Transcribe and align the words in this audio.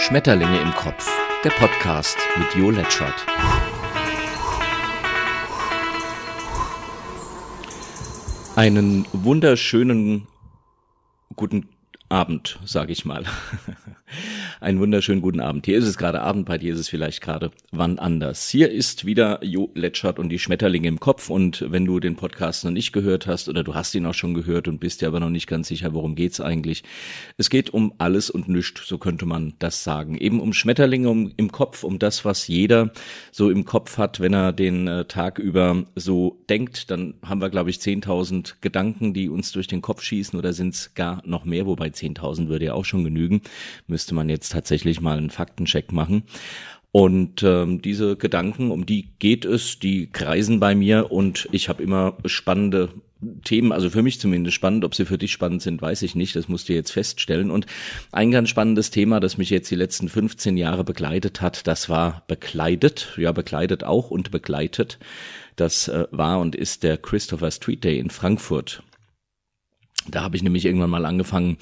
Schmetterlinge 0.00 0.58
im 0.62 0.74
Kopf, 0.74 1.06
der 1.44 1.50
Podcast 1.50 2.16
mit 2.38 2.54
Jo 2.54 2.70
Letschert. 2.70 3.26
Einen 8.56 9.06
wunderschönen 9.12 10.26
guten 11.36 11.68
Abend, 12.08 12.58
sage 12.64 12.92
ich 12.92 13.04
mal. 13.04 13.24
Einen 14.60 14.80
wunderschönen 14.80 15.22
guten 15.22 15.40
Abend. 15.40 15.66
Hier 15.66 15.78
ist 15.78 15.86
es 15.86 15.96
gerade 15.96 16.20
Abend, 16.20 16.46
bei 16.46 16.58
dir 16.58 16.74
ist 16.74 16.80
es 16.80 16.88
vielleicht 16.88 17.20
gerade 17.20 17.50
wann 17.70 17.98
anders. 17.98 18.48
Hier 18.48 18.70
ist 18.70 19.06
wieder 19.06 19.42
Jo 19.42 19.70
Letschert 19.74 20.18
und 20.18 20.28
die 20.28 20.38
Schmetterlinge 20.38 20.88
im 20.88 21.00
Kopf. 21.00 21.30
Und 21.30 21.64
wenn 21.68 21.84
du 21.84 22.00
den 22.00 22.16
Podcast 22.16 22.64
noch 22.64 22.70
nicht 22.70 22.92
gehört 22.92 23.26
hast 23.26 23.48
oder 23.48 23.62
du 23.62 23.74
hast 23.74 23.94
ihn 23.94 24.06
auch 24.06 24.14
schon 24.14 24.34
gehört 24.34 24.68
und 24.68 24.78
bist 24.78 25.00
dir 25.00 25.08
aber 25.08 25.20
noch 25.20 25.30
nicht 25.30 25.46
ganz 25.46 25.68
sicher, 25.68 25.94
worum 25.94 26.14
geht's 26.14 26.40
eigentlich? 26.40 26.82
Es 27.36 27.50
geht 27.50 27.70
um 27.70 27.94
alles 27.98 28.30
und 28.30 28.48
nichts, 28.48 28.86
so 28.86 28.98
könnte 28.98 29.26
man 29.26 29.54
das 29.58 29.84
sagen. 29.84 30.16
Eben 30.18 30.40
um 30.40 30.52
Schmetterlinge 30.52 31.08
um, 31.08 31.32
im 31.36 31.52
Kopf, 31.52 31.84
um 31.84 31.98
das, 31.98 32.24
was 32.24 32.48
jeder 32.48 32.92
so 33.32 33.50
im 33.50 33.64
Kopf 33.64 33.96
hat, 33.96 34.20
wenn 34.20 34.34
er 34.34 34.52
den 34.52 34.88
äh, 34.88 35.04
Tag 35.06 35.38
über 35.38 35.84
so 35.94 36.42
denkt. 36.48 36.90
Dann 36.90 37.14
haben 37.24 37.40
wir, 37.40 37.50
glaube 37.50 37.70
ich, 37.70 37.78
10.000 37.78 38.54
Gedanken, 38.60 39.14
die 39.14 39.28
uns 39.28 39.52
durch 39.52 39.68
den 39.68 39.80
Kopf 39.80 40.02
schießen 40.02 40.38
oder 40.38 40.52
sind 40.52 40.74
es 40.74 40.94
gar 40.94 41.22
noch 41.24 41.44
mehr, 41.44 41.66
wobei 41.66 41.88
10.000 41.88 42.48
würde 42.48 42.66
ja 42.66 42.74
auch 42.74 42.84
schon 42.84 43.04
genügen. 43.04 43.42
Müsste 44.00 44.14
man 44.14 44.30
jetzt 44.30 44.52
tatsächlich 44.52 45.02
mal 45.02 45.18
einen 45.18 45.28
Faktencheck 45.28 45.92
machen. 45.92 46.22
Und 46.90 47.42
ähm, 47.42 47.82
diese 47.82 48.16
Gedanken, 48.16 48.70
um 48.70 48.86
die 48.86 49.10
geht 49.18 49.44
es, 49.44 49.78
die 49.78 50.06
kreisen 50.06 50.58
bei 50.58 50.74
mir 50.74 51.12
und 51.12 51.46
ich 51.52 51.68
habe 51.68 51.82
immer 51.82 52.16
spannende 52.24 52.88
Themen, 53.44 53.72
also 53.72 53.90
für 53.90 54.02
mich 54.02 54.18
zumindest 54.18 54.56
spannend, 54.56 54.86
ob 54.86 54.94
sie 54.94 55.04
für 55.04 55.18
dich 55.18 55.32
spannend 55.32 55.60
sind, 55.60 55.82
weiß 55.82 56.00
ich 56.00 56.14
nicht, 56.14 56.34
das 56.34 56.48
musst 56.48 56.70
du 56.70 56.72
jetzt 56.72 56.92
feststellen. 56.92 57.50
Und 57.50 57.66
ein 58.10 58.30
ganz 58.30 58.48
spannendes 58.48 58.90
Thema, 58.90 59.20
das 59.20 59.36
mich 59.36 59.50
jetzt 59.50 59.70
die 59.70 59.76
letzten 59.76 60.08
15 60.08 60.56
Jahre 60.56 60.82
begleitet 60.82 61.42
hat, 61.42 61.66
das 61.66 61.90
war 61.90 62.24
bekleidet, 62.26 63.12
ja 63.18 63.32
bekleidet 63.32 63.84
auch 63.84 64.10
und 64.10 64.30
begleitet. 64.30 64.98
Das 65.56 65.88
äh, 65.88 66.06
war 66.10 66.40
und 66.40 66.56
ist 66.56 66.84
der 66.84 66.96
Christopher 66.96 67.50
Street 67.50 67.84
Day 67.84 67.98
in 67.98 68.08
Frankfurt. 68.08 68.82
Da 70.08 70.22
habe 70.22 70.36
ich 70.36 70.42
nämlich 70.42 70.64
irgendwann 70.64 70.90
mal 70.90 71.04
angefangen, 71.04 71.58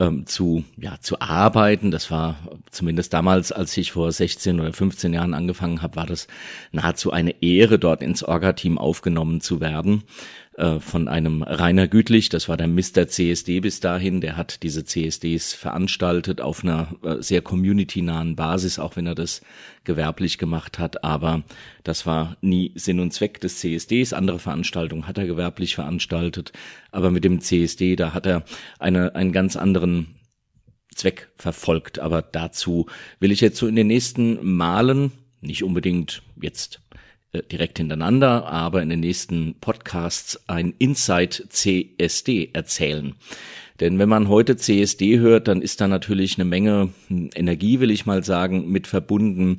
ähm, 0.00 0.26
zu, 0.26 0.64
ja, 0.76 1.00
zu 1.00 1.20
arbeiten. 1.20 1.90
Das 1.90 2.10
war 2.10 2.36
zumindest 2.70 3.12
damals, 3.12 3.52
als 3.52 3.76
ich 3.76 3.92
vor 3.92 4.10
16 4.10 4.60
oder 4.60 4.72
15 4.72 5.12
Jahren 5.12 5.34
angefangen 5.34 5.82
habe, 5.82 5.96
war 5.96 6.06
das 6.06 6.26
nahezu 6.72 7.12
eine 7.12 7.42
Ehre, 7.42 7.78
dort 7.78 8.02
ins 8.02 8.22
Orga-Team 8.22 8.78
aufgenommen 8.78 9.40
zu 9.40 9.60
werden. 9.60 10.02
Äh, 10.56 10.78
von 10.78 11.08
einem 11.08 11.42
Rainer 11.42 11.88
Gütlich, 11.88 12.28
das 12.28 12.48
war 12.48 12.56
der 12.56 12.68
Mr. 12.68 13.08
CSD 13.08 13.58
bis 13.58 13.80
dahin, 13.80 14.20
der 14.20 14.36
hat 14.36 14.62
diese 14.62 14.84
CSDs 14.84 15.52
veranstaltet 15.52 16.40
auf 16.40 16.62
einer 16.62 16.94
äh, 17.02 17.20
sehr 17.20 17.42
community-nahen 17.42 18.36
Basis, 18.36 18.78
auch 18.78 18.94
wenn 18.94 19.06
er 19.06 19.16
das 19.16 19.42
gewerblich 19.82 20.38
gemacht 20.38 20.78
hat, 20.78 21.02
aber 21.02 21.42
das 21.82 22.06
war 22.06 22.36
nie 22.40 22.70
Sinn 22.76 23.00
und 23.00 23.12
Zweck 23.12 23.40
des 23.40 23.58
CSDs. 23.58 24.12
Andere 24.12 24.38
Veranstaltungen 24.38 25.08
hat 25.08 25.18
er 25.18 25.26
gewerblich 25.26 25.74
veranstaltet, 25.74 26.52
aber 26.92 27.10
mit 27.10 27.24
dem 27.24 27.40
CSD, 27.40 27.96
da 27.96 28.14
hat 28.14 28.24
er 28.24 28.44
eine, 28.78 29.16
einen 29.16 29.32
ganz 29.32 29.56
anderen 29.56 30.14
Zweck 30.94 31.32
verfolgt. 31.36 31.98
Aber 31.98 32.22
dazu 32.22 32.86
will 33.18 33.32
ich 33.32 33.40
jetzt 33.40 33.58
so 33.58 33.66
in 33.66 33.74
den 33.74 33.88
nächsten 33.88 34.54
Malen, 34.56 35.10
nicht 35.40 35.64
unbedingt 35.64 36.22
jetzt 36.40 36.80
direkt 37.42 37.78
hintereinander, 37.78 38.46
aber 38.46 38.82
in 38.82 38.88
den 38.88 39.00
nächsten 39.00 39.54
Podcasts 39.60 40.40
ein 40.46 40.74
Insight 40.78 41.46
CSD 41.48 42.50
erzählen. 42.52 43.14
Denn 43.80 43.98
wenn 43.98 44.08
man 44.08 44.28
heute 44.28 44.56
CSD 44.56 45.18
hört, 45.18 45.48
dann 45.48 45.60
ist 45.60 45.80
da 45.80 45.88
natürlich 45.88 46.38
eine 46.38 46.44
Menge 46.44 46.90
hm, 47.08 47.30
Energie, 47.34 47.80
will 47.80 47.90
ich 47.90 48.06
mal 48.06 48.22
sagen, 48.22 48.70
mit 48.70 48.86
verbunden. 48.86 49.58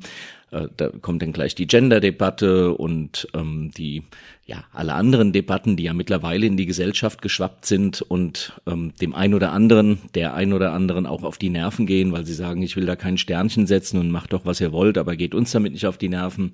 Äh, 0.50 0.68
da 0.76 0.88
kommt 0.88 1.20
dann 1.20 1.32
gleich 1.32 1.54
die 1.54 1.66
Gender-Debatte 1.66 2.72
und 2.72 3.28
ähm, 3.34 3.72
die 3.76 4.04
ja 4.46 4.64
alle 4.72 4.94
anderen 4.94 5.32
Debatten, 5.32 5.76
die 5.76 5.82
ja 5.82 5.92
mittlerweile 5.92 6.46
in 6.46 6.56
die 6.56 6.66
Gesellschaft 6.66 7.20
geschwappt 7.20 7.66
sind 7.66 8.00
und 8.00 8.52
ähm, 8.66 8.92
dem 9.00 9.14
ein 9.14 9.34
oder 9.34 9.52
anderen, 9.52 9.98
der 10.14 10.34
ein 10.34 10.52
oder 10.52 10.72
anderen 10.72 11.04
auch 11.04 11.22
auf 11.22 11.36
die 11.36 11.50
Nerven 11.50 11.84
gehen, 11.84 12.12
weil 12.12 12.24
sie 12.24 12.34
sagen, 12.34 12.62
ich 12.62 12.76
will 12.76 12.86
da 12.86 12.96
kein 12.96 13.18
Sternchen 13.18 13.66
setzen 13.66 13.98
und 13.98 14.10
macht 14.10 14.32
doch 14.32 14.46
was 14.46 14.60
ihr 14.60 14.72
wollt, 14.72 14.98
aber 14.98 15.16
geht 15.16 15.34
uns 15.34 15.50
damit 15.50 15.72
nicht 15.72 15.86
auf 15.86 15.98
die 15.98 16.08
Nerven. 16.08 16.52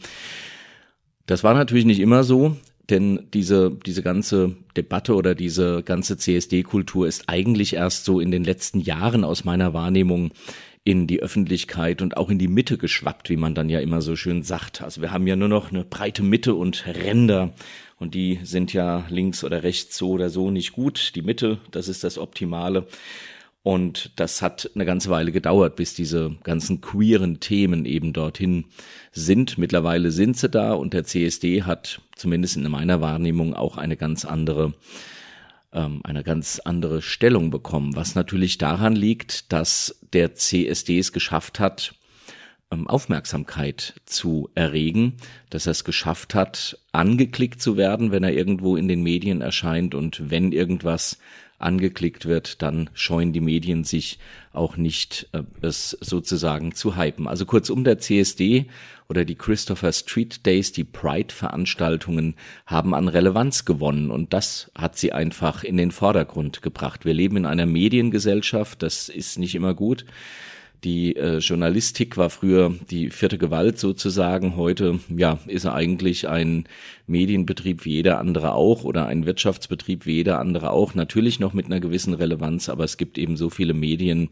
Das 1.26 1.44
war 1.44 1.54
natürlich 1.54 1.84
nicht 1.84 2.00
immer 2.00 2.24
so, 2.24 2.56
denn 2.90 3.28
diese, 3.32 3.70
diese 3.86 4.02
ganze 4.02 4.56
Debatte 4.76 5.14
oder 5.14 5.34
diese 5.34 5.82
ganze 5.82 6.16
CSD-Kultur 6.16 7.06
ist 7.06 7.24
eigentlich 7.28 7.74
erst 7.74 8.04
so 8.04 8.20
in 8.20 8.30
den 8.30 8.44
letzten 8.44 8.80
Jahren 8.80 9.24
aus 9.24 9.44
meiner 9.44 9.72
Wahrnehmung 9.72 10.32
in 10.84 11.06
die 11.06 11.22
Öffentlichkeit 11.22 12.02
und 12.02 12.16
auch 12.16 12.28
in 12.28 12.38
die 12.38 12.48
Mitte 12.48 12.76
geschwappt, 12.76 13.30
wie 13.30 13.36
man 13.36 13.54
dann 13.54 13.68
ja 13.68 13.78
immer 13.78 14.02
so 14.02 14.16
schön 14.16 14.42
sagt. 14.42 14.82
Also 14.82 15.00
wir 15.00 15.12
haben 15.12 15.28
ja 15.28 15.36
nur 15.36 15.48
noch 15.48 15.70
eine 15.70 15.84
breite 15.84 16.24
Mitte 16.24 16.54
und 16.54 16.84
Ränder 16.86 17.52
und 17.98 18.14
die 18.14 18.40
sind 18.42 18.72
ja 18.72 19.04
links 19.08 19.44
oder 19.44 19.62
rechts 19.62 19.96
so 19.96 20.10
oder 20.10 20.28
so 20.28 20.50
nicht 20.50 20.72
gut. 20.72 21.12
Die 21.14 21.22
Mitte, 21.22 21.58
das 21.70 21.86
ist 21.86 22.02
das 22.02 22.18
Optimale. 22.18 22.88
Und 23.62 24.12
das 24.16 24.42
hat 24.42 24.70
eine 24.74 24.84
ganze 24.84 25.08
Weile 25.10 25.30
gedauert, 25.30 25.76
bis 25.76 25.94
diese 25.94 26.36
ganzen 26.42 26.80
queeren 26.80 27.38
Themen 27.38 27.84
eben 27.84 28.12
dorthin 28.12 28.64
sind. 29.12 29.56
Mittlerweile 29.56 30.10
sind 30.10 30.36
sie 30.36 30.48
da 30.48 30.72
und 30.72 30.94
der 30.94 31.04
CSD 31.04 31.62
hat 31.62 32.00
zumindest 32.16 32.56
in 32.56 32.68
meiner 32.68 33.00
Wahrnehmung 33.00 33.54
auch 33.54 33.76
eine 33.76 33.96
ganz 33.96 34.24
andere 34.24 34.74
ähm, 35.72 36.00
eine 36.04 36.22
ganz 36.22 36.58
andere 36.58 37.02
Stellung 37.02 37.50
bekommen, 37.50 37.96
was 37.96 38.14
natürlich 38.14 38.58
daran 38.58 38.94
liegt, 38.94 39.52
dass 39.52 39.98
der 40.12 40.34
CSD 40.34 40.98
es 40.98 41.12
geschafft 41.12 41.60
hat, 41.60 41.94
ähm, 42.70 42.86
Aufmerksamkeit 42.88 43.94
zu 44.04 44.50
erregen, 44.54 45.18
dass 45.50 45.66
er 45.66 45.72
es 45.72 45.84
geschafft 45.84 46.34
hat, 46.34 46.78
angeklickt 46.92 47.60
zu 47.62 47.76
werden, 47.76 48.12
wenn 48.12 48.24
er 48.24 48.32
irgendwo 48.32 48.76
in 48.76 48.88
den 48.88 49.02
Medien 49.02 49.40
erscheint 49.40 49.94
und 49.94 50.30
wenn 50.30 50.52
irgendwas 50.52 51.18
angeklickt 51.62 52.26
wird, 52.26 52.62
dann 52.62 52.90
scheuen 52.94 53.32
die 53.32 53.40
Medien 53.40 53.84
sich 53.84 54.18
auch 54.52 54.76
nicht, 54.76 55.28
äh, 55.32 55.42
es 55.60 55.96
sozusagen 56.00 56.74
zu 56.74 56.96
hypen. 56.96 57.26
Also 57.26 57.46
kurzum, 57.46 57.84
der 57.84 57.98
CSD 57.98 58.66
oder 59.08 59.24
die 59.24 59.34
Christopher 59.34 59.92
Street 59.92 60.46
Days, 60.46 60.72
die 60.72 60.84
Pride-Veranstaltungen 60.84 62.34
haben 62.66 62.94
an 62.94 63.08
Relevanz 63.08 63.64
gewonnen 63.64 64.10
und 64.10 64.32
das 64.32 64.70
hat 64.76 64.96
sie 64.96 65.12
einfach 65.12 65.64
in 65.64 65.76
den 65.76 65.90
Vordergrund 65.90 66.62
gebracht. 66.62 67.04
Wir 67.04 67.14
leben 67.14 67.36
in 67.36 67.46
einer 67.46 67.66
Mediengesellschaft, 67.66 68.82
das 68.82 69.08
ist 69.08 69.38
nicht 69.38 69.54
immer 69.54 69.74
gut. 69.74 70.04
Die 70.84 71.14
äh, 71.14 71.38
Journalistik 71.38 72.16
war 72.16 72.28
früher 72.28 72.74
die 72.90 73.10
vierte 73.10 73.38
Gewalt 73.38 73.78
sozusagen. 73.78 74.56
Heute, 74.56 74.98
ja, 75.08 75.38
ist 75.46 75.64
er 75.64 75.74
eigentlich 75.74 76.28
ein 76.28 76.64
Medienbetrieb 77.06 77.84
wie 77.84 77.92
jeder 77.92 78.18
andere 78.18 78.54
auch 78.54 78.82
oder 78.82 79.06
ein 79.06 79.24
Wirtschaftsbetrieb 79.24 80.06
wie 80.06 80.14
jeder 80.14 80.40
andere 80.40 80.70
auch. 80.70 80.94
Natürlich 80.96 81.38
noch 81.38 81.52
mit 81.52 81.66
einer 81.66 81.78
gewissen 81.78 82.14
Relevanz, 82.14 82.68
aber 82.68 82.82
es 82.82 82.96
gibt 82.96 83.16
eben 83.16 83.36
so 83.36 83.48
viele 83.48 83.74
Medien, 83.74 84.30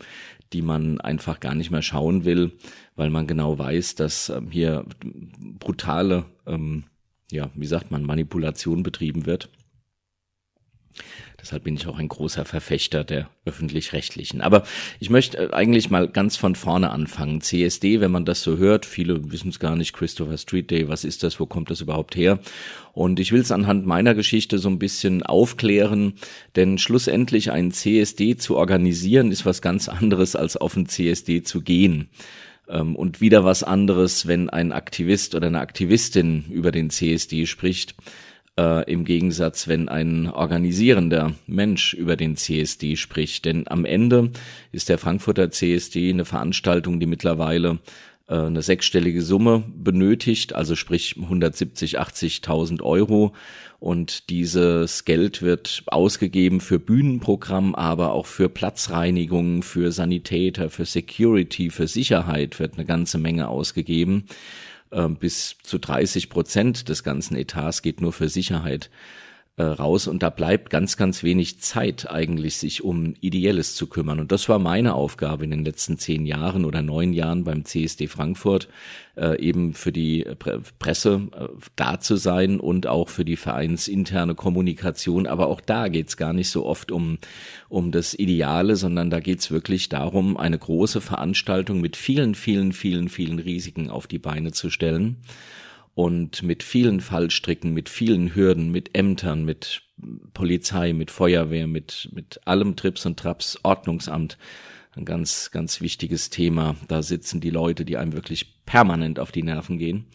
die 0.53 0.63
man 0.63 1.01
einfach 1.01 1.39
gar 1.39 1.55
nicht 1.55 1.71
mehr 1.71 1.83
schauen 1.83 2.25
will, 2.25 2.51
weil 2.97 3.11
man 3.11 3.29
genau 3.29 3.57
weiß, 3.57 3.95
dass 3.95 4.29
ähm, 4.29 4.51
hier 4.51 4.85
brutale, 5.61 6.25
ähm, 6.49 6.83
ja, 7.31 7.51
wie 7.55 7.67
sagt 7.67 7.93
man, 7.93 8.03
Manipulation 8.03 8.83
betrieben 8.83 9.25
wird. 9.25 9.51
Deshalb 11.41 11.65
bin 11.65 11.75
ich 11.75 11.87
auch 11.87 11.99
ein 11.99 12.09
großer 12.09 12.45
Verfechter 12.45 13.05
der 13.05 13.29
öffentlich-rechtlichen. 13.45 14.41
Aber 14.41 14.65
ich 14.99 15.11
möchte 15.11 15.39
äh, 15.39 15.53
eigentlich 15.53 15.91
mal 15.91 16.09
ganz 16.09 16.37
von 16.37 16.55
vorne 16.55 16.91
anfangen. 16.91 17.41
CSD, 17.41 18.01
wenn 18.01 18.11
man 18.11 18.25
das 18.25 18.43
so 18.43 18.59
hört, 18.59 18.87
viele 18.87 19.33
wissen 19.33 19.49
es 19.49 19.59
gar 19.59 19.77
nicht, 19.77 19.93
Christopher 19.93 20.39
Street 20.39 20.71
Day, 20.71 20.89
was 20.89 21.05
ist 21.05 21.23
das, 21.23 21.41
wo 21.41 21.47
kommt 21.47 21.71
das 21.71 21.81
überhaupt 21.81 22.17
her? 22.17 22.41
Und 22.93 23.21
ich 23.21 23.33
will 23.33 23.41
es 23.41 23.53
anhand 23.53 23.87
meiner 23.87 24.15
Geschichte 24.15 24.59
so 24.59 24.69
ein 24.69 24.79
bisschen 24.79 25.23
aufklären, 25.23 26.15
denn 26.57 26.79
schlussendlich 26.79 27.51
einen 27.51 27.73
CSD 27.73 28.37
zu 28.37 28.57
organisieren, 28.57 29.33
ist 29.33 29.47
was 29.47 29.63
ganz 29.63 29.89
anderes, 29.89 30.37
als 30.37 30.57
auf 30.57 30.77
einen 30.77 30.87
CSD 30.87 31.43
zu 31.43 31.63
gehen 31.63 32.11
ähm, 32.69 32.97
und 32.97 33.21
wieder 33.21 33.45
was 33.45 33.63
anderes, 33.63 34.27
wenn 34.27 34.51
ein 34.51 34.73
Aktivist 34.73 35.35
oder 35.35 35.47
eine 35.47 35.61
Aktivistin 35.61 36.45
über 36.51 36.73
den 36.73 36.91
CSD 36.91 37.47
spricht 37.47 37.95
äh, 38.59 38.91
im 38.91 39.05
Gegensatz, 39.05 39.69
wenn 39.69 39.89
ein 39.89 40.29
organisierender 40.29 41.35
Mensch 41.47 41.95
über 41.95 42.17
den 42.17 42.37
CSD 42.37 42.97
spricht. 42.97 43.45
Denn 43.45 43.69
am 43.69 43.85
Ende 43.85 44.31
ist 44.73 44.89
der 44.89 44.99
Frankfurter 44.99 45.51
CSD 45.51 46.11
eine 46.11 46.25
Veranstaltung, 46.25 47.01
die 47.01 47.07
mittlerweile 47.07 47.79
äh, 48.31 48.35
eine 48.35 48.63
sechsstellige 48.63 49.23
Summe 49.23 49.65
benötigt, 49.77 50.55
also 50.55 50.77
sprich 50.77 51.17
170, 51.17 52.01
80.000 52.01 52.83
Euro. 52.83 53.35
Und 53.81 54.29
dieses 54.29 55.07
Geld 55.07 55.41
wird 55.41 55.85
ausgegeben 55.87 56.61
für 56.61 56.79
Bühnenprogramm, 56.79 57.75
aber 57.75 58.13
auch 58.13 58.27
für 58.27 58.49
Platzreinigung, 58.49 59.63
für 59.63 59.91
Sanitäter, 59.91 60.69
für 60.69 60.85
Security, 60.85 61.71
für 61.71 61.89
Sicherheit 61.89 62.61
wird 62.61 62.75
eine 62.75 62.85
ganze 62.85 63.19
Menge 63.19 63.49
ausgegeben. 63.49 64.25
Ähm, 64.93 65.17
bis 65.17 65.57
zu 65.63 65.79
30 65.79 66.31
Prozent 66.31 66.89
des 66.89 67.05
ganzen 67.05 67.37
Etats 67.37 67.83
geht 67.83 68.01
nur 68.01 68.13
für 68.13 68.29
Sicherheit 68.29 68.91
äh, 69.57 69.63
raus 69.63 70.07
und 70.07 70.23
da 70.23 70.31
bleibt 70.31 70.71
ganz, 70.71 70.97
ganz 70.97 71.23
wenig 71.23 71.61
Zeit 71.61 72.11
eigentlich, 72.11 72.57
sich 72.57 72.83
um 72.83 73.15
Ideelles 73.21 73.75
zu 73.75 73.89
kümmern. 73.89 74.19
Und 74.19 74.33
das 74.33 74.49
war 74.49 74.59
meine 74.59 74.95
Aufgabe 74.95 75.45
in 75.45 75.51
den 75.51 75.65
letzten 75.65 75.99
zehn 75.99 76.25
Jahren 76.25 76.65
oder 76.65 76.83
neun 76.83 77.13
Jahren 77.13 77.45
beim 77.45 77.65
CSD 77.65 78.07
Frankfurt, 78.07 78.69
äh, 79.17 79.39
eben 79.39 79.75
für 79.75 79.93
die 79.93 80.25
Presse 80.79 81.29
äh, 81.37 81.49
da 81.77 82.01
zu 82.01 82.17
sein 82.17 82.59
und 82.59 82.87
auch 82.87 83.09
für 83.11 83.25
die 83.25 83.37
vereinsinterne 83.37 84.35
Kommunikation. 84.35 85.27
Aber 85.27 85.49
auch 85.49 85.61
da 85.61 85.89
geht's 85.89 86.17
gar 86.17 86.33
nicht 86.33 86.49
so 86.49 86.65
oft 86.65 86.91
um, 86.91 87.19
um 87.69 87.91
das 87.93 88.15
Ideale, 88.15 88.77
sondern 88.77 89.11
da 89.11 89.21
geht's 89.21 89.51
wirklich 89.51 89.91
darum, 89.91 90.37
eine 90.37 90.59
große 90.59 91.03
Veranstaltung 91.03 91.81
mit 91.81 91.97
vielen, 91.97 92.35
vielen, 92.35 92.73
vielen, 92.73 93.09
vielen 93.09 93.39
Risiken 93.39 93.91
auf 93.91 94.07
die 94.07 94.19
Beine 94.19 94.53
zu 94.53 94.71
stellen 94.71 95.19
und 95.95 96.43
mit 96.43 96.63
vielen 96.63 97.01
Fallstricken, 97.01 97.75
mit 97.75 97.89
vielen 97.89 98.35
Hürden, 98.35 98.71
mit 98.71 98.97
Ämtern, 98.97 99.45
mit 99.45 99.83
Polizei, 100.33 100.93
mit 100.93 101.11
Feuerwehr, 101.11 101.67
mit, 101.67 102.09
mit 102.13 102.41
allem 102.47 102.77
Trips 102.77 103.07
und 103.07 103.19
Traps, 103.19 103.59
Ordnungsamt. 103.63 104.39
Ein 104.97 105.05
ganz, 105.05 105.51
ganz 105.51 105.81
wichtiges 105.81 106.31
Thema. 106.31 106.77
Da 106.89 107.03
sitzen 107.03 107.41
die 107.41 107.51
Leute, 107.51 107.85
die 107.85 107.97
einem 107.97 108.13
wirklich 108.13 108.65
permanent 108.65 109.19
auf 109.19 109.31
die 109.31 109.43
Nerven 109.43 109.79
gehen. 109.79 110.07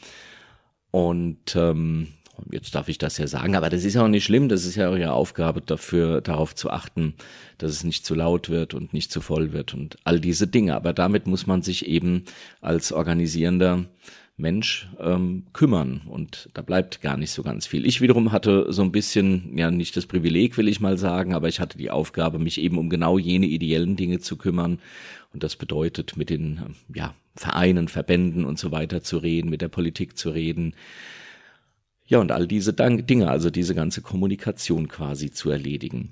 Und 0.92 1.56
ähm, 1.56 2.08
jetzt 2.52 2.76
darf 2.76 2.90
ich 2.90 2.98
das 2.98 3.18
ja 3.18 3.28
sagen, 3.28 3.56
aber 3.56 3.70
das 3.70 3.84
ist 3.84 3.94
ja 3.94 4.04
auch 4.04 4.10
nicht 4.10 4.26
schlimm. 4.26 4.50
Das 4.50 4.66
ist 4.66 4.76
ja 4.76 4.90
eure 4.90 5.14
Aufgabe 5.14 5.62
dafür, 5.62 6.22
darauf 6.22 6.56
zu 6.56 6.72
achten, 6.72 7.16
dass 7.58 7.72
es 7.72 7.84
nicht 7.84 8.06
zu 8.06 8.16
laut 8.16 8.50
wird 8.50 8.74
und 8.74 8.94
nicht 8.94 9.12
zu 9.12 9.22
voll 9.22 9.54
wird 9.54 9.74
und 9.74 9.98
all 10.04 10.20
diese 10.20 10.48
Dinge. 10.48 10.76
Aber 10.76 10.94
damit 10.94 11.28
muss 11.28 11.48
man 11.48 11.62
sich 11.62 11.86
eben 11.86 12.26
als 12.62 12.92
organisierender 12.92 13.86
Mensch 14.38 14.90
ähm, 15.00 15.44
kümmern 15.54 16.02
und 16.08 16.50
da 16.54 16.62
bleibt 16.62 17.02
gar 17.02 17.16
nicht 17.16 17.32
so 17.32 17.42
ganz 17.42 17.68
viel. 17.68 17.86
Ich 17.86 18.02
wiederum 18.02 18.34
hatte 18.34 18.66
so 18.70 18.82
ein 18.82 18.92
bisschen, 18.92 19.58
ja 19.58 19.72
nicht 19.72 19.96
das 19.96 20.08
Privileg, 20.08 20.58
will 20.58 20.68
ich 20.68 20.82
mal 20.82 20.98
sagen, 20.98 21.34
aber 21.34 21.48
ich 21.48 21.62
hatte 21.62 21.78
die 21.78 21.90
Aufgabe, 21.90 22.38
mich 22.38 22.60
eben 22.60 22.78
um 22.78 22.90
genau 22.90 23.18
jene 23.18 23.46
ideellen 23.46 23.96
Dinge 23.96 24.20
zu 24.20 24.36
kümmern 24.36 24.80
und 25.34 25.44
das 25.44 25.56
bedeutet, 25.56 26.18
mit 26.18 26.30
den 26.30 26.76
ja, 26.94 27.16
Vereinen, 27.36 27.88
Verbänden 27.88 28.46
und 28.46 28.60
so 28.60 28.72
weiter 28.72 29.02
zu 29.02 29.18
reden, 29.18 29.50
mit 29.50 29.62
der 29.62 29.70
Politik 29.70 30.18
zu 30.18 30.32
reden. 30.32 30.74
Ja, 32.06 32.20
und 32.20 32.32
all 32.32 32.48
diese 32.48 32.74
Dinge, 32.74 33.30
also 33.30 33.50
diese 33.50 33.74
ganze 33.74 34.02
Kommunikation 34.02 34.90
quasi 34.90 35.32
zu 35.32 35.50
erledigen. 35.50 36.12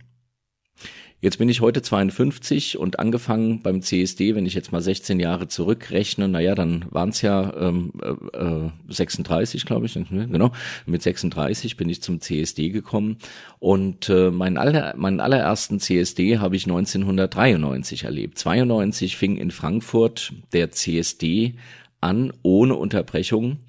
Jetzt 1.24 1.38
bin 1.38 1.48
ich 1.48 1.62
heute 1.62 1.82
52 1.82 2.78
und 2.78 3.00
angefangen 3.00 3.62
beim 3.62 3.82
CSD, 3.82 4.36
wenn 4.36 4.46
ich 4.46 4.56
jetzt 4.56 4.74
mal 4.74 4.82
16 4.82 5.22
Jahre 5.22 5.48
zurückrechne, 5.48 6.28
naja, 6.28 6.54
dann 6.54 6.84
waren 6.90 7.12
es 7.12 7.22
ja 7.22 7.54
ähm, 7.58 7.94
äh, 8.34 8.92
36, 8.94 9.66
glaube 9.66 9.86
ich, 9.86 9.96
ne, 9.96 10.28
genau. 10.28 10.52
Mit 10.86 11.02
36 11.02 11.78
bin 11.78 11.88
ich 11.88 12.02
zum 12.02 12.20
CSD 12.20 12.72
gekommen 12.72 13.20
und 13.60 14.10
äh, 14.10 14.32
meinen, 14.32 14.58
aller, 14.58 14.96
meinen 14.98 15.22
allerersten 15.22 15.80
CSD 15.80 16.40
habe 16.40 16.58
ich 16.58 16.66
1993 16.66 18.04
erlebt. 18.04 18.38
92 18.38 19.16
fing 19.16 19.38
in 19.38 19.52
Frankfurt 19.52 20.34
der 20.52 20.72
CSD 20.72 21.54
an, 22.02 22.34
ohne 22.42 22.76
Unterbrechung 22.76 23.60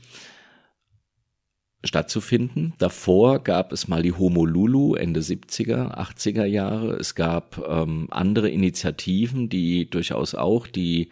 stattzufinden. 1.85 2.73
Davor 2.79 3.43
gab 3.43 3.73
es 3.73 3.89
mal 3.89 4.03
die 4.03 4.13
Homolulu 4.13 4.95
Ende 4.95 5.21
70er, 5.21 5.97
80er 5.97 6.45
Jahre. 6.45 6.97
Es 6.97 7.15
gab 7.15 7.63
ähm, 7.69 8.09
andere 8.11 8.49
Initiativen, 8.51 9.49
die 9.49 9.89
durchaus 9.89 10.35
auch 10.35 10.67
die 10.67 11.11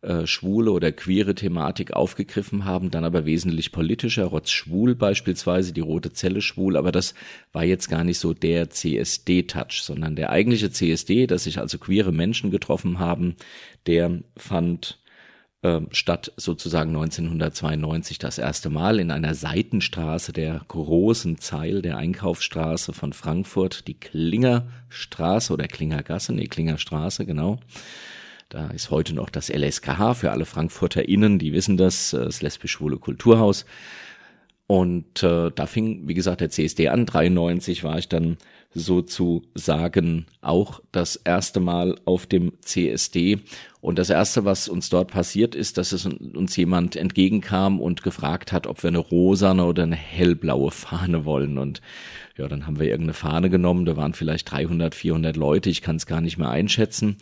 äh, 0.00 0.28
schwule 0.28 0.70
oder 0.70 0.92
queere 0.92 1.34
Thematik 1.34 1.92
aufgegriffen 1.92 2.64
haben, 2.64 2.92
dann 2.92 3.04
aber 3.04 3.26
wesentlich 3.26 3.72
politischer, 3.72 4.26
Rotz 4.26 4.50
Schwul 4.50 4.94
beispielsweise, 4.94 5.72
die 5.72 5.80
Rote 5.80 6.12
Zelle 6.12 6.40
Schwul, 6.40 6.76
aber 6.76 6.92
das 6.92 7.14
war 7.52 7.64
jetzt 7.64 7.88
gar 7.88 8.04
nicht 8.04 8.20
so 8.20 8.32
der 8.32 8.70
CSD-Touch, 8.70 9.82
sondern 9.82 10.14
der 10.14 10.30
eigentliche 10.30 10.70
CSD, 10.70 11.26
dass 11.26 11.44
sich 11.44 11.58
also 11.58 11.78
queere 11.78 12.12
Menschen 12.12 12.52
getroffen 12.52 13.00
haben, 13.00 13.34
der 13.88 14.20
fand 14.36 15.00
statt 15.90 16.32
sozusagen 16.36 16.90
1992 16.90 18.18
das 18.18 18.38
erste 18.38 18.70
Mal 18.70 19.00
in 19.00 19.10
einer 19.10 19.34
Seitenstraße 19.34 20.32
der 20.32 20.60
großen 20.68 21.38
Zeil 21.38 21.82
der 21.82 21.96
Einkaufsstraße 21.96 22.92
von 22.92 23.12
Frankfurt, 23.12 23.88
die 23.88 23.98
Klingerstraße 23.98 25.52
oder 25.52 25.66
Klingergasse, 25.66 26.32
nee, 26.32 26.46
Klingerstraße, 26.46 27.26
genau. 27.26 27.58
Da 28.48 28.68
ist 28.68 28.90
heute 28.90 29.14
noch 29.14 29.28
das 29.28 29.50
LSKH 29.50 30.14
für 30.14 30.30
alle 30.30 30.46
FrankfurterInnen, 30.46 31.38
die 31.38 31.52
wissen 31.52 31.76
das, 31.76 32.14
äh, 32.14 32.24
das 32.24 32.40
lesbisch-schwule 32.40 32.96
Kulturhaus. 32.98 33.66
Und 34.66 35.22
äh, 35.22 35.50
da 35.54 35.66
fing, 35.66 36.08
wie 36.08 36.14
gesagt, 36.14 36.40
der 36.40 36.50
CSD 36.50 36.88
an. 36.88 37.06
93 37.06 37.84
war 37.84 37.98
ich 37.98 38.08
dann 38.08 38.36
sozusagen 38.74 40.26
auch 40.40 40.82
das 40.92 41.16
erste 41.16 41.58
Mal 41.60 41.96
auf 42.04 42.26
dem 42.26 42.52
CSD. 42.60 43.40
Und 43.80 43.98
das 43.98 44.10
erste, 44.10 44.44
was 44.44 44.68
uns 44.68 44.88
dort 44.88 45.10
passiert 45.10 45.54
ist, 45.54 45.78
dass 45.78 45.92
es 45.92 46.04
uns 46.04 46.56
jemand 46.56 46.96
entgegenkam 46.96 47.80
und 47.80 48.02
gefragt 48.02 48.52
hat, 48.52 48.66
ob 48.66 48.82
wir 48.82 48.88
eine 48.88 48.98
rosane 48.98 49.64
oder 49.64 49.84
eine 49.84 49.96
hellblaue 49.96 50.72
Fahne 50.72 51.24
wollen. 51.24 51.58
Und 51.58 51.80
ja, 52.36 52.48
dann 52.48 52.66
haben 52.66 52.80
wir 52.80 52.86
irgendeine 52.86 53.14
Fahne 53.14 53.50
genommen. 53.50 53.84
Da 53.84 53.96
waren 53.96 54.14
vielleicht 54.14 54.50
300, 54.50 54.94
400 54.94 55.36
Leute. 55.36 55.70
Ich 55.70 55.80
kann 55.80 55.96
es 55.96 56.06
gar 56.06 56.20
nicht 56.20 56.38
mehr 56.38 56.50
einschätzen. 56.50 57.18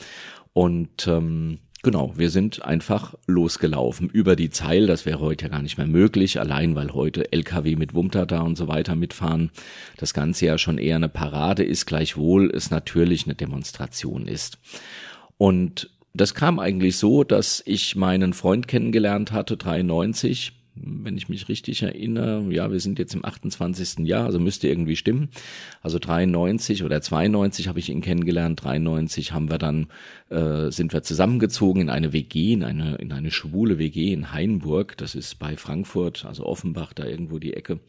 Und 0.55 1.07
ähm, 1.07 1.59
Genau, 1.87 2.13
wir 2.17 2.31
sind 2.31 2.65
einfach 2.65 3.15
losgelaufen 3.29 4.09
über 4.09 4.35
die 4.35 4.51
Zeil. 4.51 4.89
Das 4.89 5.07
wäre 5.07 5.21
heute 5.21 5.45
ja 5.45 5.51
gar 5.51 5.63
nicht 5.63 5.79
mehr 5.79 5.87
möglich, 5.87 6.41
allein 6.41 6.75
weil 6.75 6.93
heute 6.95 7.33
LKW 7.33 7.77
mit 7.77 7.95
Wumter 7.95 8.27
da 8.27 8.41
und 8.41 8.57
so 8.57 8.67
weiter 8.67 8.97
mitfahren. 8.97 9.53
Das 9.97 10.13
Ganze 10.13 10.47
ja 10.47 10.59
schon 10.59 10.79
eher 10.79 10.97
eine 10.97 11.09
Parade 11.09 11.63
ist, 11.63 11.87
gleichwohl 11.87 12.51
es 12.51 12.73
natürlich 12.73 13.27
eine 13.27 13.37
Demonstration 13.37 14.27
ist. 14.27 14.59
Und 15.39 15.96
das 16.17 16.35
kam 16.35 16.59
eigentlich 16.59 16.97
so, 16.97 17.25
dass 17.25 17.63
ich 17.67 17.97
meinen 17.97 18.33
Freund 18.33 18.69
kennengelernt 18.69 19.33
hatte, 19.33 19.57
93, 19.57 20.53
wenn 20.77 21.17
ich 21.17 21.29
mich 21.29 21.49
richtig 21.49 21.83
erinnere, 21.83 22.45
ja, 22.53 22.71
wir 22.71 22.81
sind 22.81 22.99
jetzt 22.99 23.15
im 23.15 23.25
28. 23.25 24.07
Jahr, 24.07 24.27
also 24.27 24.39
müsste 24.39 24.69
irgendwie 24.69 24.97
stimmen. 24.97 25.31
Also 25.81 25.99
93 25.99 26.85
oder 26.85 27.01
92 27.01 27.69
habe 27.69 27.79
ich 27.79 27.89
ihn 27.89 28.03
kennengelernt, 28.03 28.63
93 28.63 29.33
haben 29.33 29.51
wir 29.51 29.59
dann, 29.59 29.87
äh, 30.29 30.71
sind 30.71 30.93
wir 30.93 31.03
zusammengezogen 31.03 31.83
in 31.83 31.91
eine 31.91 32.13
WG, 32.13 32.53
in 32.53 32.63
eine, 32.63 32.97
in 32.97 33.13
eine 33.13 33.31
schwule 33.31 33.79
WG 33.79 34.13
in 34.13 34.33
Hainburg, 34.33 34.97
das 34.99 35.15
ist 35.15 35.39
bei 35.39 35.57
Frankfurt, 35.57 36.25
also 36.27 36.45
Offenbach, 36.45 36.93
da 36.93 37.05
irgendwo 37.07 37.39
die 37.39 37.55
Ecke 37.55 37.81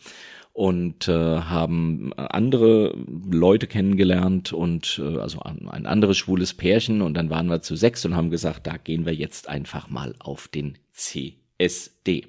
und 0.57 1.07
äh, 1.07 1.12
haben 1.13 2.13
andere 2.13 2.98
Leute 3.30 3.68
kennengelernt 3.68 4.54
und 4.54 5.00
äh, 5.00 5.19
also 5.19 5.42
ein 5.42 5.86
anderes 5.86 6.18
schwules 6.18 6.56
Pärchen 6.56 7.04
und 7.04 7.13
dann 7.13 7.30
waren 7.30 7.45
wir 7.45 7.62
zu 7.62 7.75
sechs 7.75 8.04
und 8.06 8.15
haben 8.15 8.31
gesagt, 8.31 8.65
da 8.65 8.77
gehen 8.77 9.06
wir 9.06 9.13
jetzt 9.13 9.50
einfach 9.50 9.88
mal 9.92 10.15
auf 10.18 10.48
den 10.48 10.80
CSD. 10.94 12.26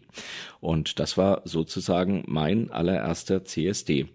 Und 0.60 0.98
das 0.98 1.16
war 1.16 1.40
sozusagen 1.46 2.24
mein 2.26 2.70
allererster 2.70 3.46
CSD. 3.46 4.08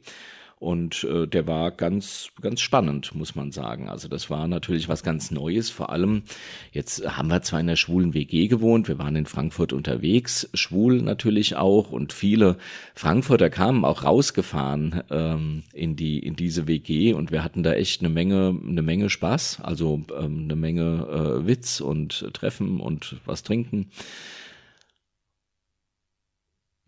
Und 0.64 1.04
äh, 1.04 1.28
der 1.28 1.46
war 1.46 1.72
ganz, 1.72 2.30
ganz 2.40 2.62
spannend, 2.62 3.14
muss 3.14 3.36
man 3.36 3.52
sagen. 3.52 3.90
Also 3.90 4.08
das 4.08 4.30
war 4.30 4.48
natürlich 4.48 4.88
was 4.88 5.04
ganz 5.04 5.30
Neues. 5.30 5.70
Vor 5.70 5.90
allem, 5.90 6.24
jetzt 6.72 7.06
haben 7.18 7.28
wir 7.28 7.42
zwar 7.42 7.60
in 7.60 7.68
der 7.68 7.76
schwulen 7.76 8.14
WG 8.14 8.48
gewohnt, 8.48 8.88
wir 8.88 8.98
waren 8.98 9.18
in 9.18 9.26
Frankfurt 9.26 9.74
unterwegs, 9.74 10.50
schwul 10.54 11.02
natürlich 11.02 11.58
auch. 11.58 11.92
Und 11.92 12.14
viele 12.14 12.56
Frankfurter 12.96 13.50
kamen 13.50 13.84
auch 13.84 14.06
rausgefahren 14.06 15.04
ähm, 15.10 15.64
in 15.74 15.98
die 15.98 16.20
in 16.20 16.38
diese 16.38 16.66
WG 16.66 17.12
und 17.12 17.30
wir 17.30 17.44
hatten 17.44 17.64
da 17.64 17.74
echt 17.74 18.00
eine 18.00 18.10
Menge, 18.10 18.58
eine 18.66 18.84
Menge 18.84 19.10
Spaß, 19.10 19.60
also 19.62 20.02
ähm, 20.18 20.44
eine 20.46 20.56
Menge 20.56 21.42
äh, 21.42 21.46
Witz 21.46 21.82
und 21.82 22.34
Treffen 22.34 22.80
und 22.80 23.18
was 23.26 23.44
trinken. 23.44 23.90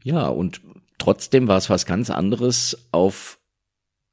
Ja, 0.02 0.30
und 0.30 0.62
trotzdem 0.98 1.50
war 1.50 1.58
es 1.58 1.70
was 1.70 1.86
ganz 1.86 2.10
anderes, 2.10 2.88
auf 2.94 3.38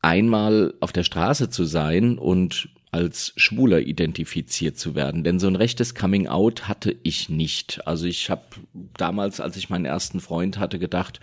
einmal 0.03 0.75
auf 0.81 0.93
der 0.93 1.05
Straße 1.05 1.49
zu 1.49 1.65
sein 1.65 2.19
und 2.19 2.69
als 2.91 3.33
Schwuler 3.37 3.81
identifiziert 3.81 4.79
zu 4.79 4.95
werden. 4.95 5.25
Denn 5.25 5.39
so 5.39 5.47
ein 5.47 5.57
rechtes 5.57 5.95
Coming 5.95 6.27
Out 6.27 6.69
hatte 6.69 6.95
ich 7.03 7.31
nicht. 7.31 7.81
Also 7.87 8.07
ich 8.07 8.29
habe 8.29 8.43
damals, 8.99 9.41
als 9.41 9.57
ich 9.57 9.71
meinen 9.71 9.87
ersten 9.87 10.21
Freund 10.21 10.59
hatte, 10.59 10.79
gedacht, 10.79 11.21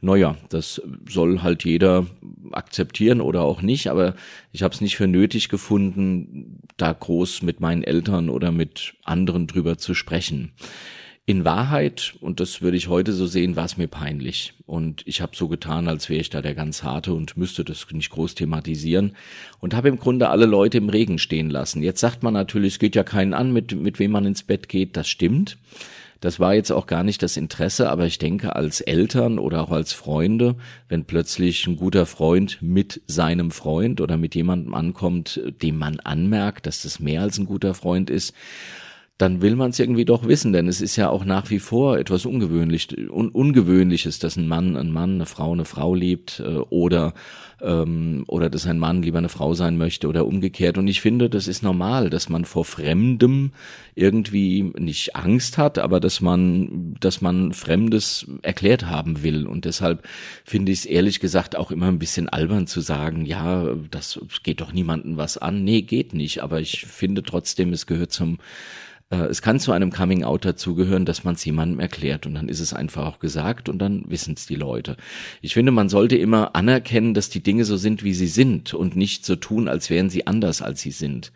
naja, 0.00 0.36
das 0.48 0.80
soll 1.08 1.42
halt 1.42 1.64
jeder 1.64 2.06
akzeptieren 2.52 3.20
oder 3.20 3.42
auch 3.42 3.62
nicht, 3.62 3.90
aber 3.90 4.14
ich 4.52 4.62
habe 4.62 4.72
es 4.72 4.80
nicht 4.80 4.96
für 4.96 5.08
nötig 5.08 5.48
gefunden, 5.48 6.60
da 6.76 6.92
groß 6.92 7.42
mit 7.42 7.58
meinen 7.58 7.82
Eltern 7.82 8.28
oder 8.28 8.52
mit 8.52 8.94
anderen 9.02 9.48
drüber 9.48 9.76
zu 9.76 9.94
sprechen. 9.94 10.52
In 11.28 11.44
Wahrheit, 11.44 12.14
und 12.22 12.40
das 12.40 12.62
würde 12.62 12.78
ich 12.78 12.88
heute 12.88 13.12
so 13.12 13.26
sehen, 13.26 13.54
war 13.54 13.66
es 13.66 13.76
mir 13.76 13.86
peinlich. 13.86 14.54
Und 14.64 15.02
ich 15.06 15.20
habe 15.20 15.36
so 15.36 15.46
getan, 15.46 15.86
als 15.86 16.08
wäre 16.08 16.22
ich 16.22 16.30
da 16.30 16.40
der 16.40 16.54
ganz 16.54 16.82
harte 16.82 17.12
und 17.12 17.36
müsste 17.36 17.64
das 17.64 17.86
nicht 17.92 18.08
groß 18.08 18.34
thematisieren. 18.34 19.14
Und 19.60 19.74
habe 19.74 19.90
im 19.90 19.98
Grunde 19.98 20.30
alle 20.30 20.46
Leute 20.46 20.78
im 20.78 20.88
Regen 20.88 21.18
stehen 21.18 21.50
lassen. 21.50 21.82
Jetzt 21.82 22.00
sagt 22.00 22.22
man 22.22 22.32
natürlich, 22.32 22.72
es 22.72 22.78
geht 22.78 22.96
ja 22.96 23.04
keinen 23.04 23.34
an, 23.34 23.52
mit, 23.52 23.78
mit 23.78 23.98
wem 23.98 24.12
man 24.12 24.24
ins 24.24 24.42
Bett 24.42 24.70
geht. 24.70 24.96
Das 24.96 25.06
stimmt. 25.06 25.58
Das 26.20 26.40
war 26.40 26.54
jetzt 26.54 26.70
auch 26.72 26.86
gar 26.86 27.02
nicht 27.02 27.22
das 27.22 27.36
Interesse, 27.36 27.90
aber 27.90 28.06
ich 28.06 28.18
denke, 28.18 28.56
als 28.56 28.80
Eltern 28.80 29.38
oder 29.38 29.64
auch 29.64 29.70
als 29.70 29.92
Freunde, 29.92 30.56
wenn 30.88 31.04
plötzlich 31.04 31.66
ein 31.66 31.76
guter 31.76 32.06
Freund 32.06 32.56
mit 32.62 33.02
seinem 33.06 33.50
Freund 33.50 34.00
oder 34.00 34.16
mit 34.16 34.34
jemandem 34.34 34.72
ankommt, 34.72 35.42
dem 35.60 35.76
man 35.76 36.00
anmerkt, 36.00 36.64
dass 36.64 36.84
das 36.84 37.00
mehr 37.00 37.20
als 37.20 37.36
ein 37.36 37.44
guter 37.44 37.74
Freund 37.74 38.08
ist, 38.08 38.32
dann 39.18 39.42
will 39.42 39.56
man 39.56 39.70
es 39.70 39.80
irgendwie 39.80 40.04
doch 40.04 40.28
wissen, 40.28 40.52
denn 40.52 40.68
es 40.68 40.80
ist 40.80 40.94
ja 40.94 41.10
auch 41.10 41.24
nach 41.24 41.50
wie 41.50 41.58
vor 41.58 41.98
etwas 41.98 42.24
ungewöhnlich, 42.24 42.96
un 43.10 43.28
ungewöhnliches, 43.30 44.20
dass 44.20 44.36
ein 44.36 44.46
Mann 44.46 44.76
ein 44.76 44.92
Mann, 44.92 45.16
eine 45.16 45.26
Frau 45.26 45.52
eine 45.52 45.64
Frau 45.64 45.94
liebt 45.94 46.40
äh, 46.40 46.58
oder 46.70 47.14
ähm, 47.60 48.22
oder 48.28 48.48
dass 48.48 48.66
ein 48.66 48.78
Mann 48.78 49.02
lieber 49.02 49.18
eine 49.18 49.28
Frau 49.28 49.54
sein 49.54 49.76
möchte 49.76 50.06
oder 50.06 50.24
umgekehrt. 50.24 50.78
Und 50.78 50.86
ich 50.86 51.00
finde, 51.00 51.28
das 51.28 51.48
ist 51.48 51.64
normal, 51.64 52.10
dass 52.10 52.28
man 52.28 52.44
vor 52.44 52.64
Fremdem 52.64 53.50
irgendwie 53.96 54.72
nicht 54.78 55.16
Angst 55.16 55.58
hat, 55.58 55.78
aber 55.78 55.98
dass 55.98 56.20
man, 56.20 56.94
dass 57.00 57.20
man 57.20 57.52
Fremdes 57.52 58.26
erklärt 58.42 58.86
haben 58.86 59.24
will. 59.24 59.48
Und 59.48 59.64
deshalb 59.64 60.06
finde 60.44 60.70
ich 60.70 60.80
es 60.80 60.86
ehrlich 60.86 61.18
gesagt 61.18 61.56
auch 61.56 61.72
immer 61.72 61.88
ein 61.88 61.98
bisschen 61.98 62.28
albern 62.28 62.68
zu 62.68 62.80
sagen, 62.80 63.26
ja, 63.26 63.74
das 63.90 64.20
geht 64.44 64.60
doch 64.60 64.72
niemandem 64.72 65.16
was 65.16 65.38
an. 65.38 65.64
Nee, 65.64 65.82
geht 65.82 66.14
nicht. 66.14 66.44
Aber 66.44 66.60
ich 66.60 66.86
finde 66.86 67.24
trotzdem, 67.24 67.72
es 67.72 67.86
gehört 67.86 68.12
zum 68.12 68.38
es 69.10 69.40
kann 69.40 69.58
zu 69.58 69.72
einem 69.72 69.90
Coming 69.90 70.22
Out 70.22 70.44
dazugehören, 70.44 71.06
dass 71.06 71.24
man 71.24 71.34
es 71.34 71.44
jemandem 71.44 71.80
erklärt 71.80 72.26
und 72.26 72.34
dann 72.34 72.48
ist 72.48 72.60
es 72.60 72.74
einfach 72.74 73.06
auch 73.06 73.18
gesagt 73.18 73.68
und 73.68 73.78
dann 73.78 74.04
wissen 74.08 74.34
es 74.36 74.46
die 74.46 74.54
Leute. 74.54 74.96
Ich 75.40 75.54
finde, 75.54 75.72
man 75.72 75.88
sollte 75.88 76.16
immer 76.16 76.54
anerkennen, 76.54 77.14
dass 77.14 77.30
die 77.30 77.42
Dinge 77.42 77.64
so 77.64 77.78
sind, 77.78 78.04
wie 78.04 78.12
sie 78.12 78.26
sind 78.26 78.74
und 78.74 78.96
nicht 78.96 79.24
so 79.24 79.36
tun, 79.36 79.68
als 79.68 79.88
wären 79.88 80.10
sie 80.10 80.26
anders, 80.26 80.60
als 80.60 80.82
sie 80.82 80.90
sind. 80.90 81.32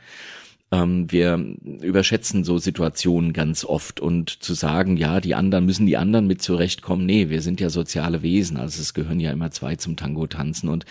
Ähm, 0.72 1.12
wir 1.12 1.38
überschätzen 1.82 2.44
so 2.44 2.56
Situationen 2.56 3.34
ganz 3.34 3.64
oft 3.64 4.00
und 4.00 4.42
zu 4.42 4.54
sagen, 4.54 4.96
ja, 4.96 5.20
die 5.20 5.34
anderen 5.34 5.66
müssen 5.66 5.86
die 5.86 5.98
anderen 5.98 6.26
mit 6.26 6.40
zurechtkommen. 6.40 7.04
Nee, 7.04 7.28
wir 7.28 7.42
sind 7.42 7.60
ja 7.60 7.68
soziale 7.68 8.22
Wesen, 8.22 8.56
also 8.56 8.80
es 8.80 8.94
gehören 8.94 9.20
ja 9.20 9.30
immer 9.30 9.50
zwei 9.50 9.76
zum 9.76 9.96
Tango 9.96 10.26
tanzen 10.26 10.70
und 10.70 10.86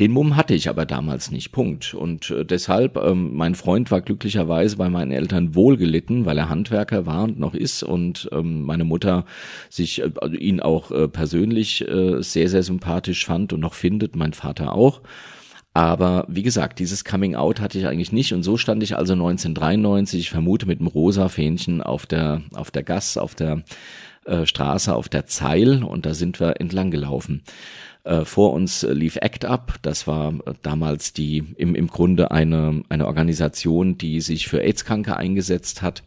den 0.00 0.12
Mumm 0.12 0.34
hatte 0.36 0.54
ich 0.54 0.70
aber 0.70 0.86
damals 0.86 1.30
nicht. 1.30 1.52
Punkt. 1.52 1.92
Und 1.92 2.30
äh, 2.30 2.44
deshalb, 2.44 2.96
ähm, 2.96 3.36
mein 3.36 3.54
Freund 3.54 3.90
war 3.90 4.00
glücklicherweise 4.00 4.78
bei 4.78 4.88
meinen 4.88 5.12
Eltern 5.12 5.54
wohlgelitten, 5.54 6.24
weil 6.24 6.38
er 6.38 6.48
Handwerker 6.48 7.04
war 7.04 7.24
und 7.24 7.38
noch 7.38 7.54
ist 7.54 7.82
und 7.82 8.28
ähm, 8.32 8.62
meine 8.62 8.84
Mutter 8.84 9.26
sich 9.68 10.00
äh, 10.00 10.10
also 10.20 10.36
ihn 10.36 10.60
auch 10.60 10.90
äh, 10.90 11.06
persönlich 11.06 11.86
äh, 11.86 12.22
sehr, 12.22 12.48
sehr 12.48 12.62
sympathisch 12.62 13.26
fand 13.26 13.52
und 13.52 13.60
noch 13.60 13.74
findet, 13.74 14.16
mein 14.16 14.32
Vater 14.32 14.72
auch. 14.72 15.02
Aber 15.78 16.24
wie 16.26 16.42
gesagt, 16.42 16.80
dieses 16.80 17.04
Coming 17.04 17.36
Out 17.36 17.60
hatte 17.60 17.78
ich 17.78 17.86
eigentlich 17.86 18.10
nicht 18.10 18.34
und 18.34 18.42
so 18.42 18.56
stand 18.56 18.82
ich 18.82 18.96
also 18.96 19.12
1993, 19.12 20.18
ich 20.18 20.30
vermute 20.30 20.66
mit 20.66 20.80
einem 20.80 20.88
rosa 20.88 21.28
Fähnchen 21.28 21.82
auf 21.82 22.04
der 22.04 22.42
auf 22.52 22.72
der 22.72 22.82
Gas, 22.82 23.16
auf 23.16 23.36
der 23.36 23.62
äh, 24.24 24.44
Straße, 24.44 24.92
auf 24.92 25.08
der 25.08 25.26
Zeil 25.26 25.84
und 25.84 26.04
da 26.04 26.14
sind 26.14 26.40
wir 26.40 26.60
entlang 26.60 26.90
gelaufen. 26.90 27.44
Äh, 28.02 28.24
vor 28.24 28.54
uns 28.54 28.82
lief 28.82 29.18
ACT 29.18 29.44
Up, 29.44 29.74
das 29.82 30.08
war 30.08 30.32
äh, 30.46 30.54
damals 30.62 31.12
die 31.12 31.44
im, 31.56 31.76
im 31.76 31.86
Grunde 31.86 32.32
eine 32.32 32.82
eine 32.88 33.06
Organisation, 33.06 33.96
die 33.96 34.20
sich 34.20 34.48
für 34.48 34.60
AIDS-Kranke 34.60 35.16
eingesetzt 35.16 35.82
hat 35.82 36.02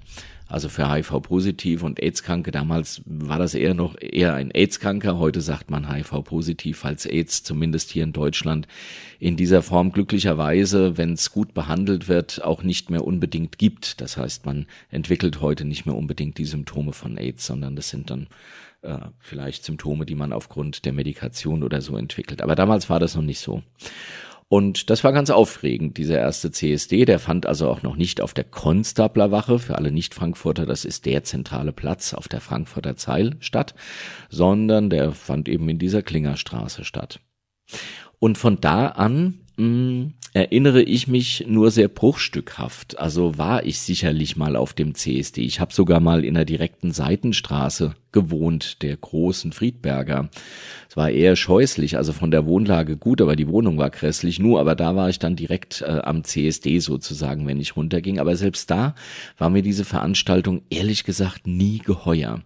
also 0.51 0.67
für 0.67 0.91
HIV-positiv 0.91 1.81
und 1.81 2.01
AIDS-Kranke. 2.01 2.51
Damals 2.51 3.01
war 3.05 3.39
das 3.39 3.55
eher 3.55 3.73
noch 3.73 3.95
eher 3.99 4.33
ein 4.33 4.51
AIDS-Kranker. 4.51 5.17
Heute 5.17 5.39
sagt 5.39 5.71
man 5.71 5.89
HIV-positiv, 5.89 6.79
falls 6.79 7.05
AIDS 7.05 7.43
zumindest 7.43 7.89
hier 7.89 8.03
in 8.03 8.11
Deutschland 8.11 8.67
in 9.19 9.37
dieser 9.37 9.61
Form 9.61 9.93
glücklicherweise, 9.93 10.97
wenn 10.97 11.13
es 11.13 11.31
gut 11.31 11.53
behandelt 11.53 12.09
wird, 12.09 12.43
auch 12.43 12.63
nicht 12.63 12.89
mehr 12.89 13.05
unbedingt 13.05 13.57
gibt. 13.59 14.01
Das 14.01 14.17
heißt, 14.17 14.45
man 14.45 14.65
entwickelt 14.89 15.39
heute 15.39 15.63
nicht 15.63 15.85
mehr 15.85 15.95
unbedingt 15.95 16.37
die 16.37 16.45
Symptome 16.45 16.91
von 16.91 17.17
AIDS, 17.17 17.45
sondern 17.45 17.77
das 17.77 17.89
sind 17.89 18.09
dann 18.09 18.27
äh, 18.81 18.97
vielleicht 19.19 19.63
Symptome, 19.63 20.05
die 20.05 20.15
man 20.15 20.33
aufgrund 20.33 20.83
der 20.83 20.91
Medikation 20.91 21.63
oder 21.63 21.81
so 21.81 21.95
entwickelt. 21.95 22.41
Aber 22.41 22.55
damals 22.55 22.89
war 22.89 22.99
das 22.99 23.15
noch 23.15 23.23
nicht 23.23 23.39
so. 23.39 23.63
Und 24.51 24.89
das 24.89 25.05
war 25.05 25.13
ganz 25.13 25.29
aufregend, 25.29 25.95
dieser 25.95 26.19
erste 26.19 26.51
CSD. 26.51 27.05
Der 27.05 27.19
fand 27.19 27.45
also 27.45 27.69
auch 27.69 27.83
noch 27.83 27.95
nicht 27.95 28.19
auf 28.19 28.33
der 28.33 28.43
Konstablerwache, 28.43 29.59
für 29.59 29.77
alle 29.77 29.93
Nicht-Frankfurter, 29.93 30.65
das 30.65 30.83
ist 30.83 31.05
der 31.05 31.23
zentrale 31.23 31.71
Platz 31.71 32.13
auf 32.13 32.27
der 32.27 32.41
Frankfurter 32.41 32.97
Zeil 32.97 33.37
statt, 33.39 33.75
sondern 34.29 34.89
der 34.89 35.13
fand 35.13 35.47
eben 35.47 35.69
in 35.69 35.79
dieser 35.79 36.01
Klingerstraße 36.01 36.83
statt. 36.83 37.21
Und 38.19 38.37
von 38.37 38.59
da 38.59 38.87
an 38.87 39.39
mh, 39.55 39.63
hm, 39.63 40.13
erinnere 40.33 40.81
ich 40.81 41.07
mich 41.07 41.45
nur 41.47 41.71
sehr 41.71 41.87
bruchstückhaft. 41.87 42.99
Also 42.99 43.37
war 43.37 43.65
ich 43.65 43.79
sicherlich 43.79 44.35
mal 44.35 44.57
auf 44.57 44.73
dem 44.73 44.95
CSD. 44.95 45.43
Ich 45.43 45.61
habe 45.61 45.73
sogar 45.73 46.01
mal 46.01 46.25
in 46.25 46.33
der 46.33 46.45
direkten 46.45 46.91
Seitenstraße 46.91 47.95
gewohnt, 48.11 48.81
der 48.81 48.97
großen 48.97 49.53
Friedberger. 49.53 50.29
Es 50.91 50.97
war 50.97 51.09
eher 51.09 51.37
scheußlich, 51.37 51.95
also 51.95 52.11
von 52.11 52.31
der 52.31 52.45
Wohnlage 52.45 52.97
gut, 52.97 53.21
aber 53.21 53.37
die 53.37 53.47
Wohnung 53.47 53.77
war 53.77 53.89
grässlich. 53.89 54.39
Nur, 54.39 54.59
aber 54.59 54.75
da 54.75 54.93
war 54.93 55.07
ich 55.07 55.19
dann 55.19 55.37
direkt 55.37 55.81
äh, 55.83 56.01
am 56.03 56.25
CSD 56.25 56.79
sozusagen, 56.79 57.47
wenn 57.47 57.61
ich 57.61 57.77
runterging. 57.77 58.19
Aber 58.19 58.35
selbst 58.35 58.69
da 58.69 58.93
war 59.37 59.49
mir 59.49 59.61
diese 59.61 59.85
Veranstaltung 59.85 60.63
ehrlich 60.69 61.05
gesagt 61.05 61.47
nie 61.47 61.77
geheuer. 61.77 62.41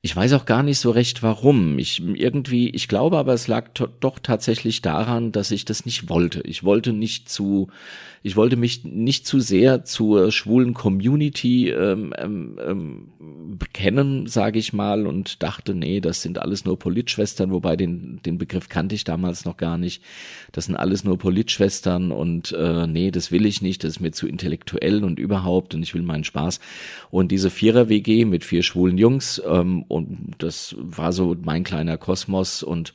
Ich 0.00 0.14
weiß 0.14 0.32
auch 0.34 0.46
gar 0.46 0.62
nicht 0.62 0.78
so 0.78 0.92
recht 0.92 1.24
warum. 1.24 1.76
Ich 1.76 2.00
irgendwie, 2.00 2.70
ich 2.70 2.86
glaube 2.86 3.18
aber, 3.18 3.32
es 3.32 3.48
lag 3.48 3.70
doch 3.74 4.20
tatsächlich 4.20 4.80
daran, 4.80 5.32
dass 5.32 5.50
ich 5.50 5.64
das 5.64 5.84
nicht 5.86 6.08
wollte. 6.08 6.40
Ich 6.42 6.62
wollte 6.62 6.92
nicht 6.92 7.28
zu, 7.28 7.66
ich 8.22 8.36
wollte 8.36 8.54
mich 8.54 8.84
nicht 8.84 9.26
zu 9.26 9.40
sehr 9.40 9.84
zur 9.84 10.30
schwulen 10.30 10.72
Community 10.72 11.70
ähm, 11.70 12.14
ähm, 12.16 12.60
ähm 12.64 13.08
bekennen, 13.58 14.26
sage 14.26 14.58
ich 14.58 14.72
mal, 14.72 15.06
und 15.06 15.42
dachte, 15.42 15.74
nee, 15.74 16.00
das 16.00 16.22
sind 16.22 16.38
alles 16.38 16.64
nur 16.64 16.78
Politschwestern, 16.78 17.50
wobei 17.50 17.76
den, 17.76 18.20
den 18.24 18.38
Begriff 18.38 18.68
kannte 18.68 18.94
ich 18.94 19.02
damals 19.04 19.44
noch 19.44 19.56
gar 19.56 19.78
nicht. 19.78 20.02
Das 20.52 20.66
sind 20.66 20.76
alles 20.76 21.02
nur 21.02 21.18
Politschwestern 21.18 22.12
und 22.12 22.52
äh, 22.52 22.86
nee, 22.86 23.10
das 23.10 23.32
will 23.32 23.46
ich 23.46 23.62
nicht, 23.62 23.82
das 23.82 23.92
ist 23.92 24.00
mir 24.00 24.12
zu 24.12 24.28
intellektuell 24.28 25.02
und 25.02 25.18
überhaupt 25.18 25.74
und 25.74 25.82
ich 25.82 25.94
will 25.94 26.02
meinen 26.02 26.24
Spaß. 26.24 26.60
Und 27.10 27.32
diese 27.32 27.50
Vierer-WG 27.50 28.24
mit 28.24 28.44
vier 28.44 28.62
schwulen 28.62 28.98
Jungs 28.98 29.42
ähm, 29.44 29.84
und 29.88 30.34
das 30.38 30.76
war 30.78 31.12
so 31.12 31.36
mein 31.42 31.64
kleiner 31.64 31.96
Kosmos 31.96 32.62
und 32.62 32.94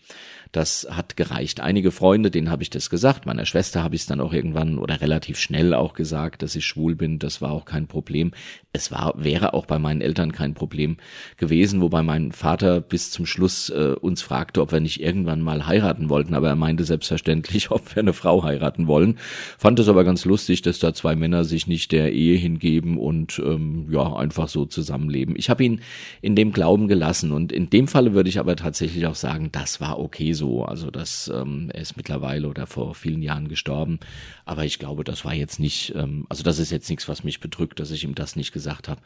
das 0.54 0.88
hat 0.90 1.18
gereicht. 1.18 1.62
Einige 1.62 1.92
Freunde, 1.92 2.30
denen 2.30 2.52
habe 2.52 2.62
ich 2.62 2.70
das 2.70 2.92
gesagt. 2.92 3.26
Meiner 3.26 3.48
Schwester 3.48 3.82
habe 3.82 3.96
ich 3.96 4.02
es 4.02 4.08
dann 4.08 4.22
auch 4.22 4.34
irgendwann 4.34 4.78
oder 4.78 5.02
relativ 5.02 5.40
schnell 5.40 5.74
auch 5.74 5.96
gesagt, 5.96 6.44
dass 6.44 6.56
ich 6.56 6.64
schwul 6.64 6.96
bin. 6.96 7.18
Das 7.18 7.42
war 7.42 7.52
auch 7.52 7.66
kein 7.66 7.88
Problem. 7.88 8.32
Es 8.72 8.92
war, 8.92 9.16
wäre 9.18 9.56
auch 9.56 9.66
bei 9.66 9.80
meinen 9.80 10.02
Eltern 10.02 10.32
kein 10.32 10.54
Problem 10.54 10.98
gewesen, 11.38 11.82
wobei 11.82 12.04
mein 12.04 12.32
Vater 12.32 12.82
bis 12.82 13.10
zum 13.10 13.26
Schluss 13.26 13.70
äh, 13.70 13.96
uns 14.00 14.22
fragte, 14.22 14.62
ob 14.62 14.72
wir 14.72 14.80
nicht 14.80 15.02
irgendwann 15.02 15.42
mal 15.42 15.66
heiraten 15.66 16.10
wollten. 16.10 16.36
Aber 16.36 16.50
er 16.50 16.56
meinte 16.56 16.84
selbstverständlich, 16.84 17.72
ob 17.72 17.96
wir 17.96 18.04
eine 18.04 18.14
Frau 18.14 18.44
heiraten 18.44 18.86
wollen. 18.86 19.18
Fand 19.58 19.80
es 19.80 19.90
aber 19.90 20.04
ganz 20.04 20.24
lustig, 20.24 20.62
dass 20.62 20.78
da 20.78 20.94
zwei 20.94 21.16
Männer 21.16 21.46
sich 21.46 21.66
nicht 21.66 21.92
der 21.92 22.14
Ehe 22.14 22.38
hingeben 22.38 23.00
und 23.00 23.42
ähm, 23.44 23.88
ja 23.90 24.16
einfach 24.16 24.48
so 24.48 24.66
zusammenleben. 24.66 25.34
Ich 25.36 25.50
habe 25.50 25.64
ihn 25.64 25.82
in 26.22 26.36
dem 26.36 26.52
Glauben 26.52 26.88
gelassen 26.88 27.32
und 27.32 27.52
in 27.52 27.72
dem 27.72 27.88
Falle 27.88 28.14
würde 28.14 28.30
ich 28.30 28.38
aber 28.38 28.56
tatsächlich 28.56 29.08
auch 29.08 29.16
sagen, 29.16 29.50
das 29.52 29.82
war 29.82 29.98
okay 29.98 30.34
so 30.34 30.43
so. 30.44 30.66
Also 30.66 30.92
das, 30.92 31.32
ähm, 31.34 31.72
er 31.74 31.82
ist 31.82 31.96
mittlerweile 31.96 32.50
oder 32.50 32.68
vor 32.68 32.96
vielen 32.96 33.22
Jahren 33.22 33.48
gestorben. 33.48 34.00
Aber 34.46 34.66
ich 34.66 34.78
glaube, 34.78 35.06
das 35.06 35.24
war 35.24 35.34
jetzt 35.34 35.60
nicht, 35.60 35.94
ähm, 35.96 36.26
also 36.30 36.44
das 36.44 36.60
ist 36.60 36.72
jetzt 36.72 36.90
nichts, 36.90 37.08
was 37.08 37.24
mich 37.24 37.40
bedrückt, 37.40 37.80
dass 37.80 37.92
ich 37.92 38.04
ihm 38.04 38.14
das 38.14 38.36
nicht 38.36 38.52
gesagt 38.52 38.90
habe. 38.90 39.02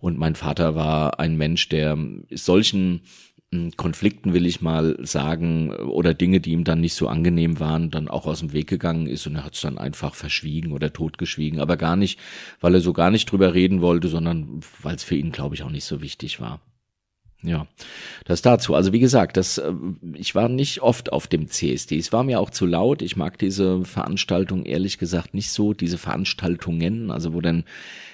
Und 0.00 0.18
mein 0.18 0.34
Vater 0.34 0.74
war 0.74 1.20
ein 1.20 1.36
Mensch, 1.36 1.68
der 1.68 1.98
solchen 2.30 3.02
hm, 3.52 3.72
Konflikten 3.76 4.32
will 4.32 4.46
ich 4.46 4.62
mal 4.62 4.96
sagen 5.04 5.72
oder 5.74 6.14
Dinge, 6.14 6.40
die 6.40 6.52
ihm 6.52 6.64
dann 6.64 6.80
nicht 6.80 6.94
so 6.94 7.06
angenehm 7.08 7.60
waren, 7.60 7.90
dann 7.90 8.08
auch 8.08 8.26
aus 8.26 8.40
dem 8.40 8.54
Weg 8.54 8.68
gegangen 8.68 9.06
ist 9.06 9.26
und 9.26 9.36
er 9.36 9.44
hat 9.44 9.54
es 9.54 9.60
dann 9.60 9.76
einfach 9.76 10.14
verschwiegen 10.14 10.72
oder 10.72 10.92
totgeschwiegen, 10.92 11.60
aber 11.60 11.76
gar 11.76 11.96
nicht, 11.96 12.18
weil 12.60 12.74
er 12.74 12.80
so 12.80 12.94
gar 12.94 13.10
nicht 13.10 13.30
drüber 13.30 13.52
reden 13.52 13.82
wollte, 13.82 14.08
sondern 14.08 14.60
weil 14.82 14.96
es 14.96 15.04
für 15.04 15.16
ihn, 15.16 15.32
glaube 15.32 15.54
ich, 15.54 15.62
auch 15.62 15.70
nicht 15.70 15.84
so 15.84 16.00
wichtig 16.00 16.40
war. 16.40 16.60
Ja, 17.42 17.68
das 18.24 18.42
dazu. 18.42 18.74
Also 18.74 18.92
wie 18.92 18.98
gesagt, 18.98 19.36
das, 19.36 19.58
äh, 19.58 19.72
ich 20.14 20.34
war 20.34 20.48
nicht 20.48 20.82
oft 20.82 21.12
auf 21.12 21.28
dem 21.28 21.48
CSD. 21.48 21.96
Es 21.96 22.12
war 22.12 22.24
mir 22.24 22.40
auch 22.40 22.50
zu 22.50 22.66
laut. 22.66 23.00
Ich 23.00 23.14
mag 23.14 23.38
diese 23.38 23.84
Veranstaltung 23.84 24.64
ehrlich 24.64 24.98
gesagt 24.98 25.34
nicht 25.34 25.52
so. 25.52 25.72
Diese 25.72 25.98
Veranstaltungen, 25.98 27.12
also 27.12 27.34
wo 27.34 27.40
dann 27.40 27.64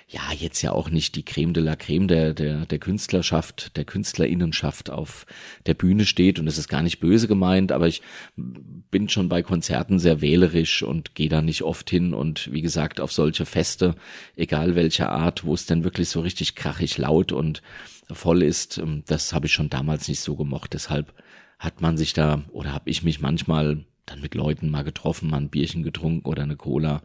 ja 0.08 0.20
jetzt 0.36 0.60
ja 0.60 0.72
auch 0.72 0.90
nicht 0.90 1.16
die 1.16 1.24
Creme 1.24 1.54
de 1.54 1.62
la 1.62 1.74
Creme 1.74 2.06
der, 2.06 2.34
der, 2.34 2.66
der 2.66 2.78
Künstlerschaft, 2.78 3.74
der 3.78 3.86
Künstlerinnenschaft 3.86 4.90
auf 4.90 5.24
der 5.64 5.72
Bühne 5.72 6.04
steht. 6.04 6.38
Und 6.38 6.46
es 6.46 6.58
ist 6.58 6.68
gar 6.68 6.82
nicht 6.82 7.00
böse 7.00 7.26
gemeint, 7.26 7.72
aber 7.72 7.88
ich 7.88 8.02
bin 8.36 9.08
schon 9.08 9.30
bei 9.30 9.42
Konzerten 9.42 9.98
sehr 9.98 10.20
wählerisch 10.20 10.82
und 10.82 11.14
gehe 11.14 11.30
da 11.30 11.40
nicht 11.40 11.62
oft 11.62 11.88
hin. 11.88 12.12
Und 12.12 12.52
wie 12.52 12.60
gesagt, 12.60 13.00
auf 13.00 13.10
solche 13.10 13.46
Feste, 13.46 13.94
egal 14.36 14.74
welcher 14.74 15.10
Art, 15.10 15.44
wo 15.44 15.54
es 15.54 15.64
denn 15.64 15.82
wirklich 15.82 16.10
so 16.10 16.20
richtig 16.20 16.54
krachig 16.56 16.98
laut 16.98 17.32
und 17.32 17.62
voll 18.10 18.42
ist. 18.42 18.78
Ähm, 18.78 19.02
das 19.06 19.32
habe 19.32 19.46
ich 19.46 19.52
schon 19.52 19.70
damals 19.70 20.08
nicht 20.08 20.20
so 20.20 20.36
gemocht. 20.36 20.74
Deshalb 20.74 21.12
hat 21.58 21.80
man 21.80 21.96
sich 21.96 22.12
da 22.12 22.42
oder 22.52 22.72
habe 22.72 22.90
ich 22.90 23.02
mich 23.02 23.20
manchmal 23.20 23.84
dann 24.06 24.20
mit 24.20 24.34
Leuten 24.34 24.70
mal 24.70 24.82
getroffen, 24.82 25.30
mal 25.30 25.38
ein 25.38 25.48
Bierchen 25.48 25.82
getrunken 25.82 26.28
oder 26.28 26.42
eine 26.42 26.56
Cola. 26.56 27.02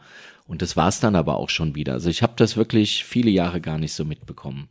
Und 0.47 0.61
das 0.61 0.75
war's 0.75 0.99
dann 0.99 1.15
aber 1.15 1.37
auch 1.37 1.49
schon 1.49 1.75
wieder. 1.75 1.93
Also 1.93 2.09
ich 2.09 2.23
habe 2.23 2.33
das 2.35 2.57
wirklich 2.57 3.05
viele 3.05 3.29
Jahre 3.29 3.61
gar 3.61 3.77
nicht 3.77 3.93
so 3.93 4.03
mitbekommen. 4.03 4.67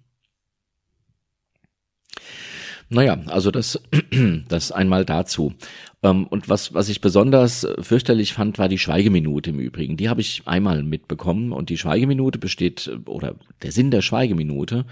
Naja, 2.90 3.18
also 3.26 3.50
das, 3.50 3.80
das 4.48 4.72
einmal 4.72 5.04
dazu. 5.04 5.54
Ähm, 6.02 6.26
und 6.26 6.48
was, 6.48 6.72
was 6.72 6.88
ich 6.88 7.00
besonders 7.00 7.66
fürchterlich 7.80 8.32
fand, 8.32 8.58
war 8.58 8.68
die 8.68 8.78
Schweigeminute 8.78 9.50
im 9.50 9.60
Übrigen. 9.60 9.96
Die 9.96 10.08
habe 10.08 10.20
ich 10.20 10.42
einmal 10.46 10.82
mitbekommen 10.82 11.52
und 11.52 11.68
die 11.68 11.76
Schweigeminute 11.76 12.38
besteht, 12.38 12.90
oder 13.06 13.34
der 13.62 13.72
Sinn 13.72 13.90
der 13.90 14.02
Schweigeminute 14.02 14.86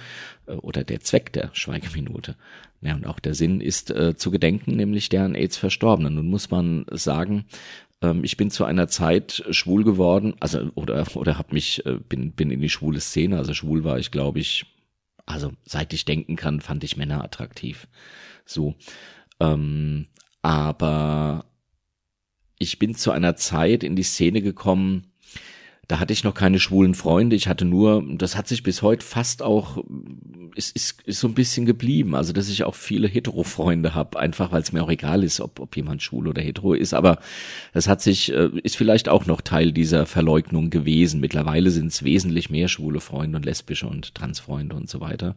oder 0.46 0.84
der 0.84 1.00
Zweck 1.00 1.32
der 1.32 1.50
Schweigeminute, 1.52 2.36
ja, 2.80 2.94
und 2.94 3.06
auch 3.06 3.18
der 3.18 3.34
Sinn 3.34 3.60
ist 3.60 3.90
äh, 3.90 4.16
zu 4.16 4.30
gedenken, 4.30 4.76
nämlich 4.76 5.08
der 5.08 5.24
an 5.24 5.34
AIDS 5.34 5.56
Verstorbenen. 5.56 6.14
Nun 6.14 6.28
muss 6.28 6.50
man 6.50 6.84
sagen, 6.90 7.46
ähm, 8.02 8.22
ich 8.22 8.36
bin 8.36 8.50
zu 8.50 8.64
einer 8.64 8.88
Zeit 8.88 9.44
schwul 9.50 9.84
geworden, 9.84 10.34
also 10.40 10.70
oder 10.74 11.06
oder 11.14 11.38
habe 11.38 11.54
mich 11.54 11.84
äh, 11.86 11.98
bin 12.08 12.32
bin 12.32 12.50
in 12.50 12.60
die 12.60 12.68
schwule 12.68 13.00
Szene, 13.00 13.38
also 13.38 13.54
schwul 13.54 13.84
war 13.84 13.98
ich, 13.98 14.10
glaube 14.10 14.40
ich, 14.40 14.66
also 15.24 15.52
seit 15.64 15.92
ich 15.92 16.04
denken 16.04 16.36
kann, 16.36 16.60
fand 16.60 16.84
ich 16.84 16.96
Männer 16.96 17.24
attraktiv. 17.24 17.88
So. 18.44 18.74
Ähm, 19.40 20.06
aber 20.42 21.46
ich 22.58 22.78
bin 22.78 22.94
zu 22.94 23.10
einer 23.10 23.36
Zeit 23.36 23.82
in 23.82 23.96
die 23.96 24.02
Szene 24.02 24.42
gekommen, 24.42 25.12
da 25.88 26.00
hatte 26.00 26.12
ich 26.12 26.24
noch 26.24 26.34
keine 26.34 26.58
schwulen 26.58 26.94
Freunde. 26.94 27.36
Ich 27.36 27.48
hatte 27.48 27.64
nur, 27.64 28.04
das 28.16 28.36
hat 28.36 28.48
sich 28.48 28.62
bis 28.62 28.82
heute 28.82 29.04
fast 29.04 29.42
auch, 29.42 29.84
ist, 30.56 30.75
ist, 30.75 31.02
ist 31.02 31.20
so 31.20 31.28
ein 31.28 31.34
bisschen 31.34 31.66
geblieben. 31.66 32.14
Also, 32.14 32.32
dass 32.32 32.48
ich 32.48 32.64
auch 32.64 32.75
viele 32.75 33.08
Hetero-Freunde 33.08 33.94
habe, 33.94 34.18
einfach 34.18 34.52
weil 34.52 34.62
es 34.62 34.72
mir 34.72 34.82
auch 34.82 34.90
egal 34.90 35.22
ist, 35.22 35.40
ob, 35.40 35.60
ob 35.60 35.76
jemand 35.76 36.02
schwul 36.02 36.28
oder 36.28 36.42
hetero 36.42 36.75
ist. 36.75 36.94
Aber 36.94 37.18
das 37.72 37.88
hat 37.88 38.02
sich, 38.02 38.32
äh, 38.32 38.50
ist 38.62 38.76
vielleicht 38.76 39.08
auch 39.08 39.26
noch 39.26 39.40
Teil 39.40 39.72
dieser 39.72 40.06
Verleugnung 40.06 40.70
gewesen. 40.70 41.20
Mittlerweile 41.20 41.70
sind 41.70 41.88
es 41.88 42.02
wesentlich 42.02 42.50
mehr 42.50 42.68
schwule 42.68 43.00
Freunde 43.00 43.36
und 43.36 43.44
lesbische 43.44 43.86
und 43.86 44.14
Transfreunde 44.14 44.75
und 44.75 44.88
so 44.88 45.00
weiter. 45.00 45.36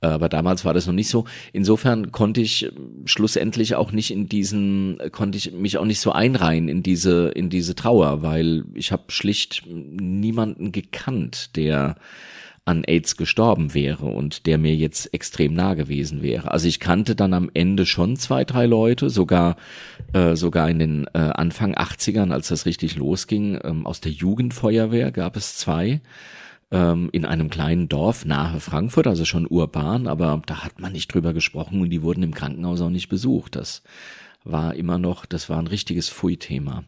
Aber 0.00 0.28
damals 0.28 0.64
war 0.64 0.74
das 0.74 0.86
noch 0.86 0.94
nicht 0.94 1.08
so. 1.08 1.24
Insofern 1.52 2.12
konnte 2.12 2.40
ich 2.40 2.66
äh, 2.66 2.70
schlussendlich 3.06 3.74
auch 3.74 3.92
nicht 3.92 4.10
in 4.10 4.28
diesen, 4.28 4.98
konnte 5.10 5.38
ich 5.38 5.52
mich 5.52 5.78
auch 5.78 5.86
nicht 5.86 6.00
so 6.00 6.12
einreihen 6.12 6.68
in 6.68 6.82
diese, 6.82 7.28
in 7.28 7.50
diese 7.50 7.74
Trauer, 7.74 8.22
weil 8.22 8.64
ich 8.74 8.92
habe 8.92 9.04
schlicht 9.08 9.64
niemanden 9.66 10.70
gekannt, 10.72 11.56
der 11.56 11.96
an 12.66 12.84
AIDS 12.84 13.16
gestorben 13.16 13.72
wäre 13.72 14.06
und 14.06 14.44
der 14.46 14.58
mir 14.58 14.74
jetzt 14.74 15.14
extrem 15.14 15.54
nah 15.54 15.74
gewesen 15.74 16.20
wäre. 16.20 16.50
Also 16.50 16.66
ich 16.66 16.80
kannte 16.80 17.14
dann 17.14 17.32
am 17.32 17.48
Ende 17.54 17.86
schon 17.86 18.16
zwei, 18.16 18.44
drei 18.44 18.66
Leute, 18.66 19.08
sogar 19.08 19.56
äh, 20.12 20.34
sogar 20.34 20.68
in 20.68 20.80
den 20.80 21.06
äh, 21.14 21.18
Anfang 21.18 21.74
80ern, 21.74 22.32
als 22.32 22.48
das 22.48 22.66
richtig 22.66 22.96
losging, 22.96 23.58
ähm, 23.62 23.86
aus 23.86 24.00
der 24.00 24.12
Jugendfeuerwehr 24.12 25.12
gab 25.12 25.36
es 25.36 25.56
zwei 25.56 26.00
ähm, 26.72 27.08
in 27.12 27.24
einem 27.24 27.50
kleinen 27.50 27.88
Dorf 27.88 28.24
nahe 28.24 28.58
Frankfurt, 28.58 29.06
also 29.06 29.24
schon 29.24 29.46
urban, 29.46 30.08
aber 30.08 30.42
da 30.46 30.64
hat 30.64 30.80
man 30.80 30.92
nicht 30.92 31.14
drüber 31.14 31.32
gesprochen 31.32 31.80
und 31.80 31.90
die 31.90 32.02
wurden 32.02 32.24
im 32.24 32.34
Krankenhaus 32.34 32.80
auch 32.80 32.90
nicht 32.90 33.08
besucht. 33.08 33.54
Das 33.54 33.82
war 34.42 34.74
immer 34.74 34.98
noch, 34.98 35.26
das 35.26 35.48
war 35.48 35.58
ein 35.58 35.68
richtiges 35.68 36.08
Pfui-Thema. 36.08 36.84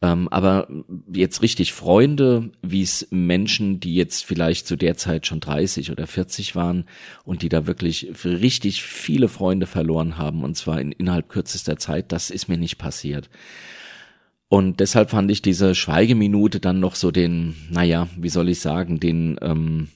Ähm, 0.00 0.28
aber 0.28 0.68
jetzt 1.12 1.42
richtig 1.42 1.72
Freunde, 1.72 2.52
wie 2.62 2.82
es 2.82 3.08
Menschen, 3.10 3.80
die 3.80 3.96
jetzt 3.96 4.24
vielleicht 4.24 4.66
zu 4.68 4.76
der 4.76 4.96
Zeit 4.96 5.26
schon 5.26 5.40
30 5.40 5.90
oder 5.90 6.06
40 6.06 6.54
waren 6.54 6.84
und 7.24 7.42
die 7.42 7.48
da 7.48 7.66
wirklich 7.66 8.08
richtig 8.24 8.84
viele 8.84 9.28
Freunde 9.28 9.66
verloren 9.66 10.16
haben 10.16 10.44
und 10.44 10.56
zwar 10.56 10.80
in, 10.80 10.92
innerhalb 10.92 11.28
kürzester 11.28 11.78
Zeit, 11.78 12.12
das 12.12 12.30
ist 12.30 12.48
mir 12.48 12.58
nicht 12.58 12.78
passiert. 12.78 13.28
Und 14.48 14.80
deshalb 14.80 15.10
fand 15.10 15.30
ich 15.30 15.42
diese 15.42 15.74
Schweigeminute 15.74 16.60
dann 16.60 16.80
noch 16.80 16.94
so 16.94 17.10
den, 17.10 17.56
naja, 17.70 18.08
wie 18.16 18.30
soll 18.30 18.48
ich 18.48 18.60
sagen, 18.60 19.00
den, 19.00 19.36
ähm, 19.42 19.88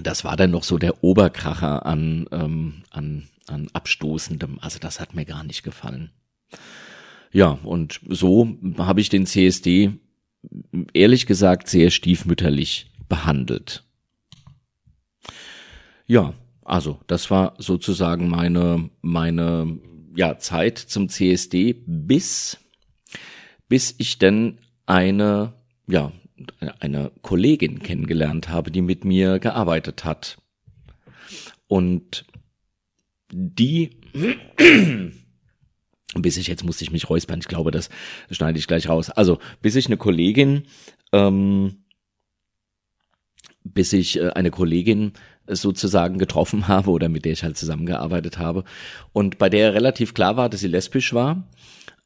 das 0.00 0.24
war 0.24 0.36
dann 0.36 0.52
noch 0.52 0.64
so 0.64 0.78
der 0.78 1.02
Oberkracher 1.02 1.84
an, 1.84 2.26
ähm, 2.30 2.84
an, 2.90 3.28
an 3.46 3.68
Abstoßendem. 3.72 4.58
Also 4.60 4.78
das 4.78 5.00
hat 5.00 5.14
mir 5.14 5.26
gar 5.26 5.44
nicht 5.44 5.64
gefallen. 5.64 6.10
Ja, 7.32 7.58
und 7.62 8.00
so 8.08 8.56
habe 8.78 9.00
ich 9.00 9.08
den 9.08 9.26
CSD 9.26 9.92
ehrlich 10.92 11.26
gesagt 11.26 11.68
sehr 11.68 11.90
stiefmütterlich 11.90 12.90
behandelt. 13.08 13.84
Ja, 16.06 16.34
also 16.64 17.00
das 17.06 17.30
war 17.30 17.54
sozusagen 17.58 18.28
meine 18.28 18.90
meine 19.00 19.78
ja 20.16 20.38
Zeit 20.38 20.78
zum 20.78 21.08
CSD 21.08 21.74
bis 21.86 22.58
bis 23.70 23.94
ich 23.98 24.18
denn 24.18 24.58
eine, 24.84 25.54
ja, 25.86 26.12
eine 26.80 27.12
Kollegin 27.22 27.78
kennengelernt 27.78 28.48
habe, 28.48 28.72
die 28.72 28.82
mit 28.82 29.04
mir 29.04 29.38
gearbeitet 29.38 30.04
hat. 30.04 30.38
Und 31.68 32.26
die, 33.32 33.90
bis 36.14 36.36
ich, 36.36 36.48
jetzt 36.48 36.64
musste 36.64 36.84
ich 36.84 36.90
mich 36.90 37.08
räuspern, 37.08 37.40
ich 37.40 37.48
glaube, 37.48 37.70
das 37.70 37.88
schneide 38.30 38.58
ich 38.58 38.66
gleich 38.66 38.88
raus. 38.88 39.10
Also, 39.10 39.38
bis 39.62 39.76
ich 39.76 39.86
eine 39.86 39.96
Kollegin, 39.96 40.64
ähm, 41.12 41.84
bis 43.62 43.92
ich 43.92 44.18
äh, 44.18 44.30
eine 44.30 44.50
Kollegin 44.50 45.12
sozusagen 45.46 46.18
getroffen 46.18 46.68
habe 46.68 46.90
oder 46.90 47.08
mit 47.08 47.24
der 47.24 47.32
ich 47.32 47.42
halt 47.42 47.56
zusammengearbeitet 47.56 48.38
habe 48.38 48.64
und 49.12 49.38
bei 49.38 49.48
der 49.48 49.74
relativ 49.74 50.14
klar 50.14 50.36
war, 50.36 50.48
dass 50.48 50.60
sie 50.60 50.68
lesbisch 50.68 51.12
war 51.12 51.48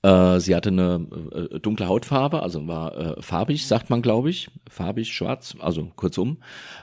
äh, 0.05 0.39
sie 0.39 0.55
hatte 0.55 0.69
eine 0.69 1.07
äh, 1.33 1.59
dunkle 1.61 1.89
Hautfarbe, 1.89 2.43
also 2.43 2.69
war 2.69 2.95
äh, 2.95 3.23
farbig, 3.23 3.67
sagt 3.67 3.89
man, 3.89 4.03
glaube 4.03 4.29
ich, 4.29 4.51
farbig, 4.69 5.15
schwarz, 5.15 5.57
also 5.59 5.91
kurzum, 5.97 6.37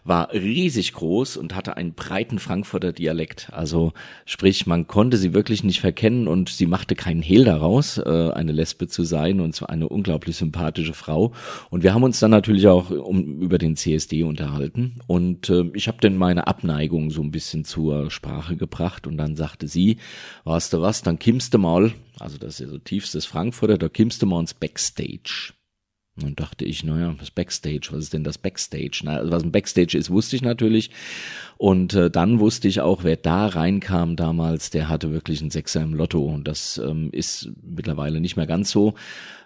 war 0.03 0.33
riesig 0.33 0.93
groß 0.93 1.37
und 1.37 1.55
hatte 1.55 1.77
einen 1.77 1.93
breiten 1.93 2.39
Frankfurter 2.39 2.93
Dialekt. 2.93 3.49
Also 3.53 3.93
sprich, 4.25 4.65
man 4.65 4.87
konnte 4.87 5.17
sie 5.17 5.35
wirklich 5.35 5.63
nicht 5.63 5.81
verkennen 5.81 6.27
und 6.27 6.49
sie 6.49 6.65
machte 6.65 6.95
keinen 6.95 7.21
Hehl 7.21 7.45
daraus, 7.45 7.99
äh, 7.99 8.31
eine 8.33 8.53
Lesbe 8.53 8.87
zu 8.87 9.03
sein 9.03 9.39
und 9.39 9.53
zwar 9.53 9.69
eine 9.69 9.87
unglaublich 9.87 10.37
sympathische 10.37 10.93
Frau. 10.93 11.31
Und 11.69 11.83
wir 11.83 11.93
haben 11.93 12.03
uns 12.03 12.19
dann 12.19 12.31
natürlich 12.31 12.67
auch 12.67 12.89
um, 12.89 13.39
über 13.39 13.59
den 13.59 13.75
CSD 13.75 14.23
unterhalten 14.23 14.95
und 15.05 15.47
äh, 15.51 15.69
ich 15.75 15.87
habe 15.87 15.99
dann 16.01 16.17
meine 16.17 16.47
Abneigung 16.47 17.11
so 17.11 17.21
ein 17.21 17.29
bisschen 17.29 17.65
zur 17.65 18.09
Sprache 18.09 18.55
gebracht 18.55 19.05
und 19.05 19.17
dann 19.17 19.35
sagte 19.35 19.67
sie, 19.67 19.97
weißt 20.45 20.73
du 20.73 20.81
was, 20.81 21.03
dann 21.03 21.19
kimmst 21.19 21.53
du 21.53 21.59
mal 21.59 21.91
also 22.21 22.37
das 22.37 22.59
ist 22.59 22.69
so 22.69 22.77
tiefstes 22.77 23.25
Frankfurter, 23.25 23.77
da 23.77 23.89
kimmst 23.89 24.21
du 24.21 24.25
mal 24.25 24.39
ins 24.39 24.53
Backstage. 24.53 25.53
Und 26.21 26.41
dachte 26.41 26.65
ich, 26.65 26.83
naja, 26.83 27.15
das 27.17 27.31
Backstage, 27.31 27.87
was 27.91 28.03
ist 28.03 28.13
denn 28.13 28.25
das 28.25 28.37
Backstage? 28.37 29.01
Na, 29.03 29.17
also 29.17 29.31
was 29.31 29.43
ein 29.43 29.51
Backstage 29.51 29.97
ist, 29.97 30.09
wusste 30.09 30.35
ich 30.35 30.41
natürlich. 30.41 30.91
Und 31.57 31.93
äh, 31.93 32.11
dann 32.11 32.39
wusste 32.39 32.67
ich 32.67 32.81
auch, 32.81 33.03
wer 33.05 33.15
da 33.15 33.47
reinkam 33.47 34.17
damals, 34.17 34.71
der 34.71 34.89
hatte 34.89 35.13
wirklich 35.13 35.39
einen 35.39 35.51
Sechser 35.51 35.81
im 35.81 35.93
Lotto. 35.93 36.25
Und 36.25 36.47
das 36.49 36.79
ähm, 36.83 37.09
ist 37.13 37.51
mittlerweile 37.63 38.19
nicht 38.19 38.35
mehr 38.35 38.45
ganz 38.45 38.71
so. 38.71 38.93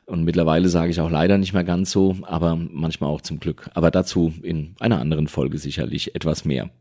Und 0.06 0.24
mittlerweile 0.24 0.68
sage 0.70 0.92
ich 0.92 1.00
auch 1.00 1.10
leider 1.10 1.38
nicht 1.38 1.54
mehr 1.54 1.64
ganz 1.64 1.92
so, 1.92 2.18
aber 2.24 2.56
manchmal 2.56 3.12
auch 3.12 3.22
zum 3.22 3.40
Glück. 3.40 3.70
Aber 3.76 3.92
dazu 3.92 4.34
in 4.42 4.76
einer 4.80 5.00
anderen 5.00 5.28
Folge 5.28 5.60
sicherlich 5.60 6.16
etwas 6.16 6.46
mehr. 6.46 6.72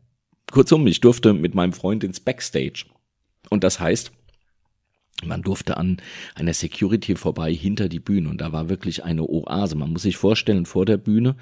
Kurzum, 0.51 0.85
ich 0.87 1.01
durfte 1.01 1.33
mit 1.33 1.53
meinem 1.53 1.73
Freund 1.73 2.03
ins 2.03 2.19
Backstage. 2.19 2.85
Und 3.49 3.63
das 3.63 3.79
heißt, 3.79 4.11
man 5.23 5.41
durfte 5.41 5.77
an 5.77 5.97
einer 6.35 6.53
Security 6.53 7.15
vorbei 7.15 7.53
hinter 7.53 7.87
die 7.87 7.99
Bühne 7.99 8.29
und 8.29 8.41
da 8.41 8.51
war 8.51 8.69
wirklich 8.69 9.03
eine 9.03 9.23
Oase. 9.23 9.75
Man 9.75 9.91
muss 9.91 10.01
sich 10.01 10.17
vorstellen, 10.17 10.65
vor 10.65 10.85
der 10.85 10.97
Bühne 10.97 11.35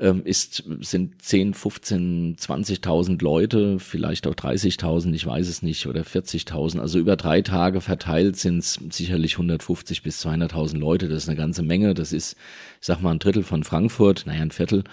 ähm, 0.00 0.22
ist, 0.24 0.64
sind 0.80 1.22
10, 1.22 1.54
15, 1.54 2.36
20.000 2.36 3.22
Leute, 3.22 3.78
vielleicht 3.78 4.26
auch 4.26 4.34
30.000, 4.34 5.12
ich 5.14 5.26
weiß 5.26 5.48
es 5.48 5.62
nicht, 5.62 5.86
oder 5.86 6.02
40.000. 6.02 6.80
Also 6.80 6.98
über 6.98 7.16
drei 7.16 7.42
Tage 7.42 7.80
verteilt 7.80 8.36
sind 8.36 8.58
es 8.58 8.78
sicherlich 8.90 9.34
150 9.34 10.02
bis 10.02 10.24
200.000 10.24 10.78
Leute. 10.78 11.08
Das 11.08 11.24
ist 11.24 11.28
eine 11.28 11.38
ganze 11.38 11.62
Menge. 11.62 11.94
Das 11.94 12.12
ist, 12.12 12.36
ich 12.80 12.86
sag 12.86 13.00
mal, 13.00 13.12
ein 13.12 13.18
Drittel 13.18 13.42
von 13.42 13.64
Frankfurt, 13.64 14.24
naja, 14.26 14.42
ein 14.42 14.50
Viertel. 14.50 14.84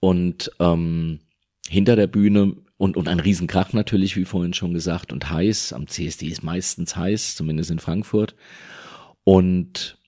Und 0.00 0.50
ähm, 0.60 1.20
hinter 1.68 1.96
der 1.96 2.06
Bühne 2.06 2.56
und, 2.76 2.96
und 2.96 3.08
ein 3.08 3.20
Riesenkrach 3.20 3.72
natürlich, 3.72 4.16
wie 4.16 4.24
vorhin 4.24 4.54
schon 4.54 4.74
gesagt, 4.74 5.12
und 5.12 5.30
heiß. 5.30 5.72
Am 5.72 5.86
CSD 5.86 6.26
ist 6.28 6.42
meistens 6.42 6.96
heiß, 6.96 7.36
zumindest 7.36 7.70
in 7.70 7.78
Frankfurt. 7.78 8.34
Und 9.22 9.98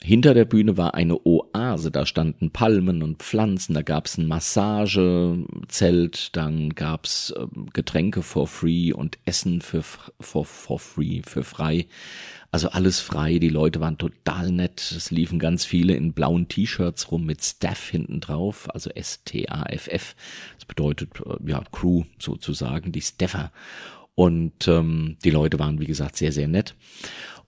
hinter 0.00 0.32
der 0.32 0.44
Bühne 0.44 0.76
war 0.76 0.94
eine 0.94 1.26
Oase, 1.26 1.90
da 1.90 2.06
standen 2.06 2.50
Palmen 2.50 3.02
und 3.02 3.22
Pflanzen, 3.22 3.74
da 3.74 3.82
gab's 3.82 4.16
ein 4.16 4.28
Massagezelt, 4.28 6.36
dann 6.36 6.76
gab's 6.76 7.34
ähm, 7.36 7.66
Getränke 7.72 8.22
for 8.22 8.46
free 8.46 8.92
und 8.92 9.18
Essen 9.24 9.60
für 9.60 9.82
for, 9.82 10.44
for 10.44 10.78
free, 10.78 11.22
für 11.26 11.42
frei. 11.42 11.86
Also 12.50 12.70
alles 12.70 13.00
frei, 13.00 13.38
die 13.38 13.50
Leute 13.50 13.80
waren 13.80 13.98
total 13.98 14.50
nett. 14.52 14.80
Es 14.96 15.10
liefen 15.10 15.38
ganz 15.38 15.66
viele 15.66 15.94
in 15.94 16.14
blauen 16.14 16.48
T-Shirts 16.48 17.10
rum 17.10 17.26
mit 17.26 17.44
Staff 17.44 17.88
hinten 17.88 18.20
drauf, 18.20 18.72
also 18.72 18.88
S-T-A-F-F. 18.90 20.16
Das 20.54 20.64
bedeutet, 20.64 21.10
äh, 21.26 21.50
ja, 21.50 21.62
Crew 21.72 22.04
sozusagen, 22.18 22.92
die 22.92 23.02
Staffer. 23.02 23.52
Und 24.14 24.66
ähm, 24.66 25.16
die 25.22 25.30
Leute 25.30 25.58
waren, 25.58 25.80
wie 25.80 25.86
gesagt, 25.86 26.16
sehr, 26.16 26.32
sehr 26.32 26.48
nett. 26.48 26.74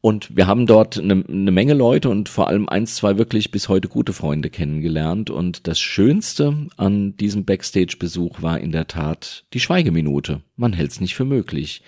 Und 0.02 0.34
wir 0.34 0.46
haben 0.46 0.66
dort 0.66 0.98
eine, 0.98 1.24
eine 1.28 1.50
Menge 1.50 1.74
Leute 1.74 2.08
und 2.08 2.30
vor 2.30 2.48
allem 2.48 2.70
eins, 2.70 2.94
zwei 2.94 3.18
wirklich 3.18 3.50
bis 3.50 3.68
heute 3.68 3.88
gute 3.88 4.14
Freunde 4.14 4.48
kennengelernt. 4.48 5.28
Und 5.28 5.66
das 5.66 5.78
Schönste 5.78 6.68
an 6.78 7.16
diesem 7.18 7.44
Backstage-Besuch 7.44 8.40
war 8.40 8.58
in 8.60 8.72
der 8.72 8.86
Tat 8.86 9.44
die 9.52 9.60
Schweigeminute. 9.60 10.40
Man 10.56 10.72
hält 10.72 10.92
es 10.92 11.00
nicht 11.00 11.14
für 11.14 11.26
möglich. 11.26 11.82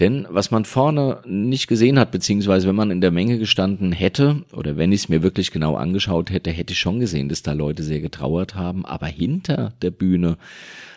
Denn 0.00 0.26
was 0.28 0.50
man 0.50 0.66
vorne 0.66 1.22
nicht 1.26 1.66
gesehen 1.66 1.98
hat, 1.98 2.10
beziehungsweise 2.10 2.68
wenn 2.68 2.76
man 2.76 2.90
in 2.90 3.00
der 3.00 3.10
Menge 3.10 3.38
gestanden 3.38 3.92
hätte, 3.92 4.44
oder 4.52 4.76
wenn 4.76 4.92
ich 4.92 5.04
es 5.04 5.08
mir 5.08 5.22
wirklich 5.22 5.50
genau 5.50 5.76
angeschaut 5.76 6.30
hätte, 6.30 6.50
hätte 6.50 6.74
ich 6.74 6.78
schon 6.78 7.00
gesehen, 7.00 7.30
dass 7.30 7.42
da 7.42 7.54
Leute 7.54 7.82
sehr 7.82 8.00
getrauert 8.00 8.54
haben. 8.54 8.84
Aber 8.84 9.06
hinter 9.06 9.72
der 9.80 9.92
Bühne 9.92 10.36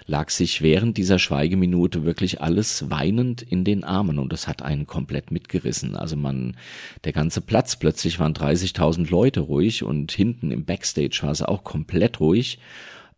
lag 0.09 0.29
sich 0.29 0.61
während 0.61 0.97
dieser 0.97 1.19
Schweigeminute 1.19 2.03
wirklich 2.03 2.41
alles 2.41 2.89
weinend 2.89 3.41
in 3.41 3.63
den 3.63 3.83
Armen 3.83 4.19
und 4.19 4.33
das 4.33 4.47
hat 4.47 4.61
einen 4.61 4.87
komplett 4.87 5.31
mitgerissen. 5.31 5.95
Also 5.95 6.17
man, 6.17 6.57
der 7.03 7.13
ganze 7.13 7.41
Platz, 7.41 7.75
plötzlich 7.75 8.19
waren 8.19 8.33
30.000 8.33 9.09
Leute 9.09 9.41
ruhig 9.41 9.83
und 9.83 10.11
hinten 10.11 10.51
im 10.51 10.65
Backstage 10.65 11.19
war 11.21 11.31
es 11.31 11.41
auch 11.41 11.63
komplett 11.63 12.19
ruhig. 12.19 12.59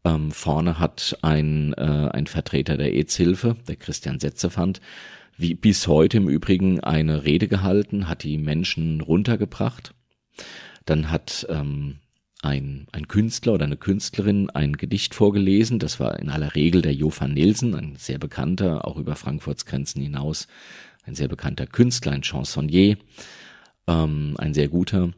Ähm, 0.03 0.31
vorne 0.31 0.79
hat 0.79 1.17
ein, 1.21 1.73
äh, 1.73 2.09
ein 2.11 2.27
Vertreter 2.27 2.75
der 2.75 2.93
AIDS-Hilfe, 2.93 3.55
der 3.67 3.77
Christian 3.77 4.19
Setzefand, 4.19 4.81
wie 5.37 5.53
bis 5.53 5.87
heute 5.87 6.17
im 6.17 6.27
Übrigen 6.27 6.81
eine 6.81 7.23
Rede 7.23 7.47
gehalten, 7.47 8.09
hat 8.09 8.23
die 8.23 8.37
Menschen 8.37 9.01
runtergebracht. 9.01 9.93
Dann 10.85 11.09
hat 11.09 11.47
ähm, 11.49 11.99
ein, 12.41 12.87
ein 12.91 13.07
Künstler 13.07 13.53
oder 13.53 13.65
eine 13.65 13.77
Künstlerin 13.77 14.49
ein 14.49 14.73
Gedicht 14.73 15.13
vorgelesen. 15.13 15.79
Das 15.79 15.99
war 15.99 16.19
in 16.19 16.29
aller 16.29 16.55
Regel 16.55 16.81
der 16.81 16.93
Jo 16.93 17.11
van 17.15 17.33
Nielsen, 17.33 17.75
ein 17.75 17.95
sehr 17.97 18.17
bekannter, 18.17 18.87
auch 18.87 18.97
über 18.97 19.15
Frankfurts 19.15 19.65
Grenzen 19.65 20.01
hinaus, 20.01 20.47
ein 21.05 21.15
sehr 21.15 21.27
bekannter 21.27 21.67
Künstler, 21.67 22.13
ein 22.13 22.23
Chansonnier, 22.23 22.97
ähm, 23.87 24.35
ein 24.37 24.53
sehr 24.53 24.69
guter 24.69 25.11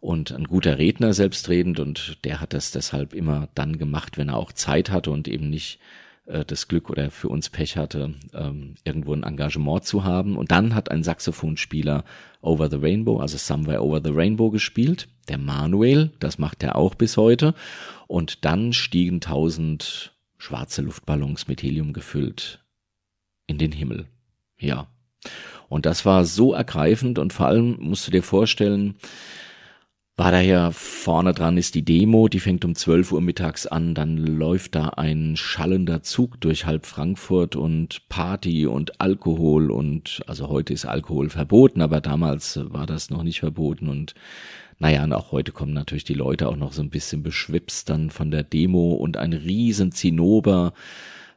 und 0.00 0.32
ein 0.32 0.44
guter 0.44 0.78
Redner 0.78 1.12
selbstredend 1.12 1.78
und 1.78 2.18
der 2.24 2.40
hat 2.40 2.54
das 2.54 2.70
deshalb 2.70 3.12
immer 3.12 3.48
dann 3.54 3.76
gemacht, 3.76 4.16
wenn 4.16 4.28
er 4.28 4.36
auch 4.36 4.52
Zeit 4.52 4.90
hatte 4.90 5.10
und 5.10 5.28
eben 5.28 5.50
nicht 5.50 5.78
äh, 6.30 6.44
das 6.44 6.68
Glück 6.68 6.88
oder 6.88 7.10
für 7.10 7.28
uns 7.28 7.50
Pech 7.50 7.76
hatte, 7.76 8.14
ähm, 8.32 8.74
irgendwo 8.84 9.12
ein 9.12 9.24
Engagement 9.24 9.84
zu 9.84 10.04
haben. 10.04 10.36
Und 10.36 10.50
dann 10.50 10.74
hat 10.74 10.90
ein 10.90 11.02
Saxophonspieler 11.02 12.04
Over 12.40 12.70
the 12.70 12.76
Rainbow, 12.76 13.18
also 13.18 13.36
Somewhere 13.36 13.82
Over 13.82 14.00
the 14.02 14.10
Rainbow 14.10 14.50
gespielt. 14.50 15.08
Der 15.30 15.38
Manuel, 15.38 16.10
das 16.18 16.38
macht 16.38 16.64
er 16.64 16.74
auch 16.74 16.96
bis 16.96 17.16
heute. 17.16 17.54
Und 18.08 18.44
dann 18.44 18.72
stiegen 18.72 19.20
tausend 19.20 20.12
schwarze 20.38 20.82
Luftballons 20.82 21.46
mit 21.46 21.62
Helium 21.62 21.92
gefüllt 21.92 22.64
in 23.46 23.56
den 23.56 23.70
Himmel. 23.70 24.06
Ja. 24.58 24.88
Und 25.68 25.86
das 25.86 26.04
war 26.04 26.24
so 26.24 26.52
ergreifend 26.52 27.20
und 27.20 27.32
vor 27.32 27.46
allem 27.46 27.76
musst 27.78 28.08
du 28.08 28.10
dir 28.10 28.24
vorstellen, 28.24 28.96
war 30.16 30.32
daher 30.32 30.72
vorne 30.72 31.32
dran 31.32 31.56
ist 31.56 31.74
die 31.74 31.84
Demo, 31.84 32.28
die 32.28 32.40
fängt 32.40 32.64
um 32.64 32.74
12 32.74 33.12
Uhr 33.12 33.20
mittags 33.20 33.66
an, 33.66 33.94
dann 33.94 34.18
läuft 34.18 34.74
da 34.74 34.88
ein 34.88 35.36
schallender 35.36 36.02
Zug 36.02 36.40
durch 36.40 36.66
halb 36.66 36.84
Frankfurt 36.84 37.54
und 37.56 38.06
Party 38.08 38.66
und 38.66 39.00
Alkohol 39.00 39.70
und 39.70 40.22
also 40.26 40.48
heute 40.48 40.74
ist 40.74 40.84
Alkohol 40.84 41.30
verboten, 41.30 41.80
aber 41.80 42.00
damals 42.00 42.60
war 42.64 42.86
das 42.86 43.08
noch 43.08 43.22
nicht 43.22 43.40
verboten 43.40 43.88
und 43.88 44.14
naja, 44.80 45.04
und 45.04 45.12
auch 45.12 45.30
heute 45.30 45.52
kommen 45.52 45.72
natürlich 45.72 46.04
die 46.04 46.14
Leute 46.14 46.48
auch 46.48 46.56
noch 46.56 46.72
so 46.72 46.82
ein 46.82 46.90
bisschen 46.90 47.22
beschwipst 47.22 47.88
dann 47.88 48.10
von 48.10 48.32
der 48.32 48.42
Demo 48.42 48.94
und 48.94 49.16
ein 49.16 49.32
riesen 49.32 49.92
Zinnober 49.92 50.72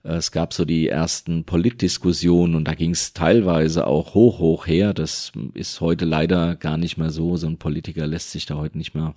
es 0.03 0.31
gab 0.33 0.53
so 0.53 0.65
die 0.65 0.89
ersten 0.89 1.45
Politdiskussionen 1.45 2.55
und 2.55 2.67
da 2.67 2.73
ging 2.73 2.91
es 2.91 3.13
teilweise 3.13 3.87
auch 3.87 4.13
hoch, 4.13 4.39
hoch 4.39 4.67
her. 4.67 4.93
Das 4.93 5.31
ist 5.53 5.79
heute 5.79 6.03
leider 6.03 6.57
gar 6.57 6.77
nicht 6.77 6.97
mehr 6.97 7.09
so. 7.09 7.37
So 7.37 7.47
ein 7.47 7.57
Politiker 7.57 8.05
lässt 8.05 8.31
sich 8.31 8.45
da 8.45 8.55
heute 8.55 8.77
nicht 8.77 8.95
mehr 8.95 9.15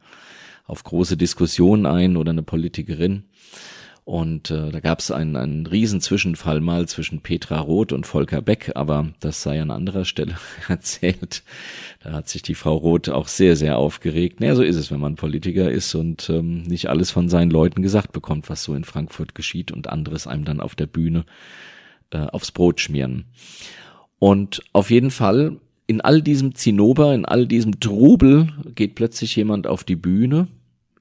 auf 0.65 0.85
große 0.85 1.17
Diskussionen 1.17 1.87
ein 1.87 2.17
oder 2.17 2.31
eine 2.31 2.45
Politikerin. 2.45 3.25
Und 4.07 4.53
äh, 4.53 4.71
da 4.71 4.79
gab 4.79 5.01
es 5.01 5.11
einen, 5.11 5.35
einen 5.35 5.66
riesen 5.66 6.01
Zwischenfall 6.01 6.61
mal 6.61 6.87
zwischen 6.87 7.23
Petra 7.23 7.59
Roth 7.59 7.90
und 7.92 8.07
Volker 8.07 8.40
Beck, 8.40 8.71
aber 8.77 9.09
das 9.19 9.42
sei 9.42 9.61
an 9.61 9.73
anderer 9.73 10.05
Stelle 10.05 10.37
erzählt. 10.69 11.42
Da 12.05 12.12
hat 12.12 12.29
sich 12.29 12.42
die 12.42 12.55
Frau 12.55 12.77
Roth 12.77 13.09
auch 13.09 13.27
sehr, 13.27 13.57
sehr 13.57 13.79
aufgeregt. 13.79 14.38
Naja, 14.38 14.55
so 14.55 14.62
ist 14.62 14.77
es, 14.77 14.92
wenn 14.92 15.01
man 15.01 15.16
Politiker 15.16 15.73
ist 15.73 15.92
und 15.97 16.31
ähm, 16.31 16.62
nicht 16.62 16.88
alles 16.88 17.11
von 17.11 17.29
seinen 17.29 17.51
Leuten 17.51 17.83
gesagt 17.83 18.12
bekommt, 18.12 18.49
was 18.49 18.62
so 18.62 18.77
in 18.77 18.85
Frankfurt 18.85 19.35
geschieht 19.35 19.73
und 19.73 19.88
anderes 19.88 20.29
einem 20.29 20.45
dann 20.45 20.61
auf 20.61 20.77
der 20.77 20.87
Bühne 20.87 21.25
äh, 22.12 22.19
aufs 22.19 22.53
Brot 22.53 22.81
schmieren. 22.81 23.25
Und 24.21 24.62
auf 24.73 24.92
jeden 24.92 25.11
Fall, 25.11 25.57
in 25.88 26.01
all 26.01 26.23
diesem 26.23 26.55
Zinnober, 26.55 27.12
in 27.12 27.25
all 27.25 27.49
diesem 27.49 27.81
Trubel 27.81 28.51
geht 28.73 28.95
plötzlich 28.95 29.35
jemand 29.35 29.66
auf 29.66 29.83
die 29.83 29.97
Bühne 29.97 30.47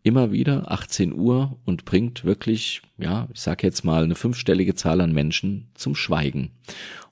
immer 0.05 0.31
wieder 0.31 0.71
18 0.71 1.13
Uhr 1.13 1.57
und 1.65 1.83
bringt 1.83 2.23
wirklich, 2.23 2.83
ja, 2.99 3.27
ich 3.33 3.41
sag 3.41 3.63
jetzt 3.63 3.83
mal 3.83 4.03
eine 4.03 4.13
fünfstellige 4.13 4.75
Zahl 4.75 5.01
an 5.01 5.11
Menschen 5.11 5.71
zum 5.73 5.95
Schweigen. 5.95 6.51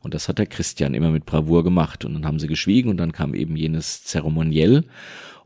Und 0.02 0.14
das 0.14 0.30
hat 0.30 0.38
der 0.38 0.46
Christian 0.46 0.94
immer 0.94 1.10
mit 1.10 1.26
Bravour 1.26 1.64
gemacht. 1.64 2.06
Und 2.06 2.14
dann 2.14 2.26
haben 2.26 2.38
sie 2.38 2.48
geschwiegen 2.48 2.92
und 2.92 2.98
dann 2.98 3.12
kam 3.12 3.34
eben 3.34 3.56
jenes 3.56 4.04
Zeremoniell. 4.04 4.86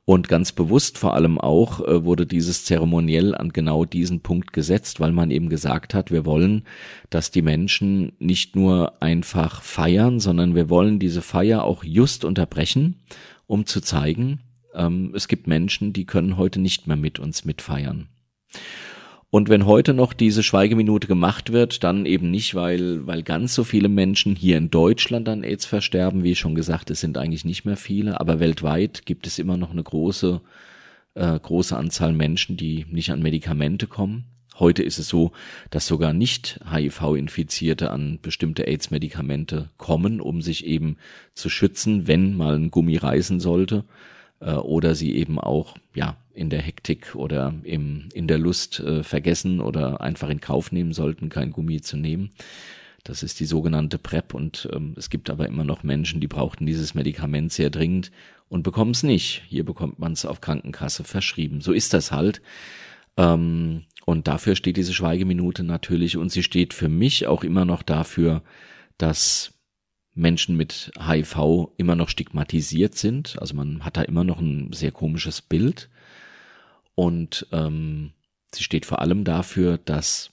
Und 0.03 0.27
ganz 0.27 0.51
bewusst 0.51 0.97
vor 0.97 1.13
allem 1.13 1.39
auch 1.39 1.79
äh, 1.85 2.03
wurde 2.03 2.25
dieses 2.25 2.65
Zeremoniell 2.65 3.33
an 3.33 3.49
genau 3.49 3.85
diesen 3.85 4.21
Punkt 4.21 4.51
gesetzt, 4.51 4.99
weil 4.99 5.13
man 5.13 5.31
eben 5.31 5.47
gesagt 5.47 5.93
hat, 5.93 6.11
wir 6.11 6.25
wollen, 6.25 6.63
dass 7.09 7.31
die 7.31 7.41
Menschen 7.41 8.11
nicht 8.19 8.57
nur 8.57 9.01
einfach 9.01 9.61
feiern, 9.61 10.19
sondern 10.19 10.53
wir 10.53 10.69
wollen 10.69 10.99
diese 10.99 11.21
Feier 11.21 11.63
auch 11.63 11.83
just 11.85 12.25
unterbrechen, 12.25 12.99
um 13.47 13.65
zu 13.65 13.79
zeigen, 13.79 14.39
ähm, 14.77 15.11
es 15.15 15.27
gibt 15.27 15.47
Menschen, 15.47 15.91
die 15.91 16.05
können 16.05 16.37
heute 16.37 16.59
nicht 16.59 16.87
mehr 16.87 16.95
mit 16.95 17.19
uns 17.19 17.43
mitfeiern. 17.43 18.07
Und 19.29 19.49
wenn 19.49 19.65
heute 19.65 19.93
noch 19.93 20.13
diese 20.13 20.41
Schweigeminute 20.41 21.05
gemacht 21.07 21.51
wird, 21.51 21.83
dann 21.83 22.05
eben 22.05 22.31
nicht, 22.31 22.55
weil, 22.55 23.05
weil 23.05 23.23
ganz 23.23 23.53
so 23.53 23.65
viele 23.65 23.89
Menschen 23.89 24.37
hier 24.37 24.57
in 24.57 24.69
Deutschland 24.69 25.27
an 25.27 25.43
AIDS 25.43 25.65
versterben, 25.65 26.23
wie 26.23 26.35
schon 26.35 26.55
gesagt, 26.55 26.89
es 26.91 27.01
sind 27.01 27.17
eigentlich 27.17 27.43
nicht 27.43 27.65
mehr 27.65 27.75
viele, 27.75 28.21
aber 28.21 28.39
weltweit 28.39 29.05
gibt 29.05 29.27
es 29.27 29.37
immer 29.37 29.57
noch 29.57 29.71
eine 29.71 29.83
große, 29.83 30.39
äh, 31.15 31.39
große 31.39 31.75
Anzahl 31.75 32.13
Menschen, 32.13 32.55
die 32.55 32.85
nicht 32.89 33.11
an 33.11 33.21
Medikamente 33.21 33.87
kommen. 33.87 34.25
Heute 34.59 34.81
ist 34.81 34.97
es 34.97 35.09
so, 35.09 35.33
dass 35.71 35.87
sogar 35.87 36.13
nicht 36.13 36.61
HIV-Infizierte 36.71 37.91
an 37.91 38.19
bestimmte 38.21 38.65
AIDS-Medikamente 38.65 39.69
kommen, 39.77 40.21
um 40.21 40.41
sich 40.41 40.65
eben 40.65 40.95
zu 41.33 41.49
schützen, 41.49 42.07
wenn 42.07 42.35
mal 42.35 42.55
ein 42.55 42.71
Gummi 42.71 42.95
reißen 42.95 43.41
sollte 43.41 43.83
äh, 44.39 44.53
oder 44.53 44.95
sie 44.95 45.15
eben 45.15 45.39
auch 45.39 45.75
ja 45.93 46.17
in 46.33 46.49
der 46.49 46.61
Hektik 46.61 47.15
oder 47.15 47.53
im, 47.63 48.09
in 48.13 48.27
der 48.27 48.37
Lust 48.37 48.79
äh, 48.79 49.03
vergessen 49.03 49.59
oder 49.59 50.01
einfach 50.01 50.29
in 50.29 50.41
Kauf 50.41 50.71
nehmen 50.71 50.93
sollten, 50.93 51.29
kein 51.29 51.51
Gummi 51.51 51.81
zu 51.81 51.97
nehmen. 51.97 52.31
Das 53.03 53.23
ist 53.23 53.39
die 53.39 53.45
sogenannte 53.45 53.97
PrEP 53.97 54.33
und 54.33 54.69
ähm, 54.73 54.93
es 54.97 55.09
gibt 55.09 55.29
aber 55.29 55.47
immer 55.47 55.63
noch 55.63 55.83
Menschen, 55.83 56.19
die 56.19 56.27
brauchten 56.27 56.65
dieses 56.65 56.93
Medikament 56.93 57.53
sehr 57.53 57.69
dringend 57.69 58.11
und 58.49 58.63
bekommen 58.63 58.91
es 58.91 59.03
nicht. 59.03 59.43
Hier 59.47 59.63
bekommt 59.63 59.97
man 59.99 60.11
es 60.11 60.25
auf 60.25 60.41
Krankenkasse 60.41 61.03
verschrieben. 61.03 61.61
So 61.61 61.71
ist 61.73 61.93
das 61.93 62.11
halt. 62.11 62.41
Ähm, 63.15 63.83
und 64.05 64.27
dafür 64.27 64.55
steht 64.55 64.77
diese 64.77 64.93
Schweigeminute 64.93 65.63
natürlich 65.63 66.17
und 66.17 66.31
sie 66.31 66.43
steht 66.43 66.73
für 66.73 66.89
mich 66.89 67.27
auch 67.27 67.43
immer 67.43 67.65
noch 67.65 67.81
dafür, 67.81 68.41
dass 68.97 69.53
Menschen 70.17 70.57
mit 70.57 70.91
HIV 70.99 71.69
immer 71.77 71.95
noch 71.95 72.09
stigmatisiert 72.09 72.95
sind. 72.95 73.39
Also 73.39 73.55
man 73.55 73.85
hat 73.85 73.97
da 73.97 74.01
immer 74.01 74.23
noch 74.23 74.39
ein 74.39 74.73
sehr 74.73 74.91
komisches 74.91 75.41
Bild. 75.41 75.89
Und 76.95 77.47
ähm, 77.51 78.11
sie 78.53 78.63
steht 78.63 78.85
vor 78.85 79.01
allem 79.01 79.23
dafür, 79.23 79.77
dass, 79.77 80.31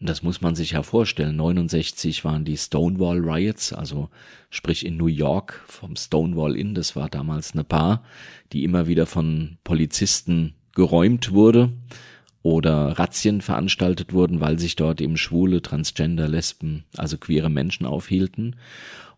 das 0.00 0.22
muss 0.22 0.40
man 0.40 0.54
sich 0.54 0.72
ja 0.72 0.82
vorstellen, 0.82 1.36
69 1.36 2.24
waren 2.24 2.44
die 2.44 2.56
Stonewall 2.56 3.18
Riots, 3.18 3.72
also 3.72 4.08
sprich 4.50 4.86
in 4.86 4.96
New 4.96 5.06
York 5.06 5.64
vom 5.66 5.96
Stonewall 5.96 6.56
Inn, 6.56 6.74
das 6.74 6.94
war 6.94 7.10
damals 7.10 7.52
eine 7.52 7.64
Bar, 7.64 8.04
die 8.52 8.62
immer 8.62 8.86
wieder 8.86 9.06
von 9.06 9.58
Polizisten 9.64 10.54
geräumt 10.72 11.32
wurde 11.32 11.72
oder 12.44 12.98
Razzien 12.98 13.40
veranstaltet 13.40 14.12
wurden, 14.12 14.38
weil 14.38 14.58
sich 14.58 14.76
dort 14.76 15.00
eben 15.00 15.16
schwule, 15.16 15.62
Transgender, 15.62 16.28
Lesben, 16.28 16.84
also 16.94 17.16
queere 17.16 17.48
Menschen 17.48 17.86
aufhielten. 17.86 18.56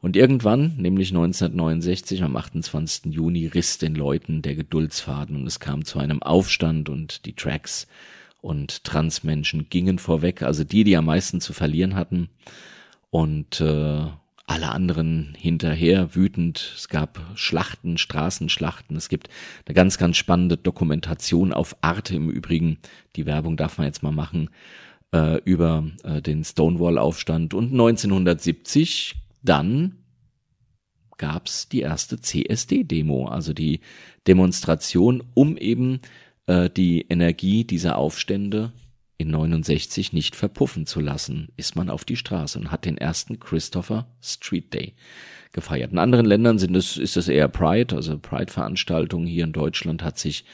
Und 0.01 0.15
irgendwann, 0.15 0.77
nämlich 0.77 1.09
1969, 1.09 2.23
am 2.23 2.37
28. 2.37 3.13
Juni, 3.13 3.49
riss 3.49 3.79
den 3.79 3.97
Leuten 3.97 4.43
der 4.43 4.55
Geduldsfaden 4.55 5.35
und 5.35 5.47
es 5.49 5.59
kam 5.59 5.85
zu 5.85 5.99
einem 5.99 6.23
Aufstand 6.23 6.89
und 6.89 7.27
die 7.27 7.33
Tracks 7.33 7.89
und 8.43 8.85
Transmenschen 8.85 9.67
gingen 9.71 9.99
vorweg, 9.99 10.43
also 10.43 10.63
die, 10.63 10.85
die 10.85 10.97
am 10.97 11.07
meisten 11.07 11.41
zu 11.41 11.53
verlieren 11.53 11.97
hatten 11.97 12.29
und 13.11 13.61
äh, 13.61 14.05
alle 14.47 14.71
anderen 14.71 15.35
hinterher 15.37 16.15
wütend. 16.15 16.73
Es 16.77 16.89
gab 16.89 17.21
Schlachten, 17.35 17.99
Straßenschlachten. 17.99 18.97
Es 18.97 19.09
gibt 19.09 19.29
eine 19.67 19.75
ganz, 19.75 19.99
ganz 19.99 20.17
spannende 20.17 20.57
Dokumentation 20.57 21.53
auf 21.53 21.77
Arte 21.81 22.15
im 22.15 22.31
Übrigen. 22.31 22.79
Die 23.17 23.27
Werbung 23.27 23.57
darf 23.57 23.79
man 23.79 23.87
jetzt 23.89 24.03
mal 24.05 24.13
machen 24.13 24.51
äh, 25.13 25.41
über 25.45 25.85
äh, 26.05 26.23
den 26.23 26.45
Stonewall-Aufstand. 26.45 27.55
Und 27.55 27.73
1970 27.73 29.17
dann 29.43 29.97
gab's 31.19 31.69
die 31.69 31.81
erste 31.81 32.21
CSD-Demo, 32.21 33.27
also 33.27 33.53
die 33.53 33.81
Demonstration, 34.27 35.25
um 35.35 35.57
eben 35.57 36.01
äh, 36.47 36.71
die 36.71 37.07
Energie 37.09 37.65
dieser 37.65 37.97
Aufstände 37.97 38.73
in 39.19 39.31
69 39.31 40.13
nicht 40.13 40.37
verpuffen 40.37 40.87
zu 40.87 41.01
lassen, 41.01 41.49
ist 41.57 41.77
man 41.77 41.89
auf 41.89 42.05
die 42.05 42.17
Straße 42.17 42.59
und 42.59 42.71
hat 42.71 42.85
den 42.85 42.99
ersten 42.99 43.41
Christopher 43.41 44.07
Street 44.21 44.75
Day 44.75 44.95
gefeiert. 45.53 45.93
In 45.93 45.99
anderen 45.99 46.27
Ländern 46.27 46.59
sind 46.59 46.77
es, 46.77 46.97
ist 46.97 47.17
es 47.17 47.29
eher 47.29 47.49
Pride, 47.49 47.97
also 47.97 48.19
Pride-Veranstaltungen. 48.19 49.27
Hier 49.27 49.45
in 49.45 49.53
Deutschland 49.53 50.03
hat 50.03 50.19
sich 50.19 50.45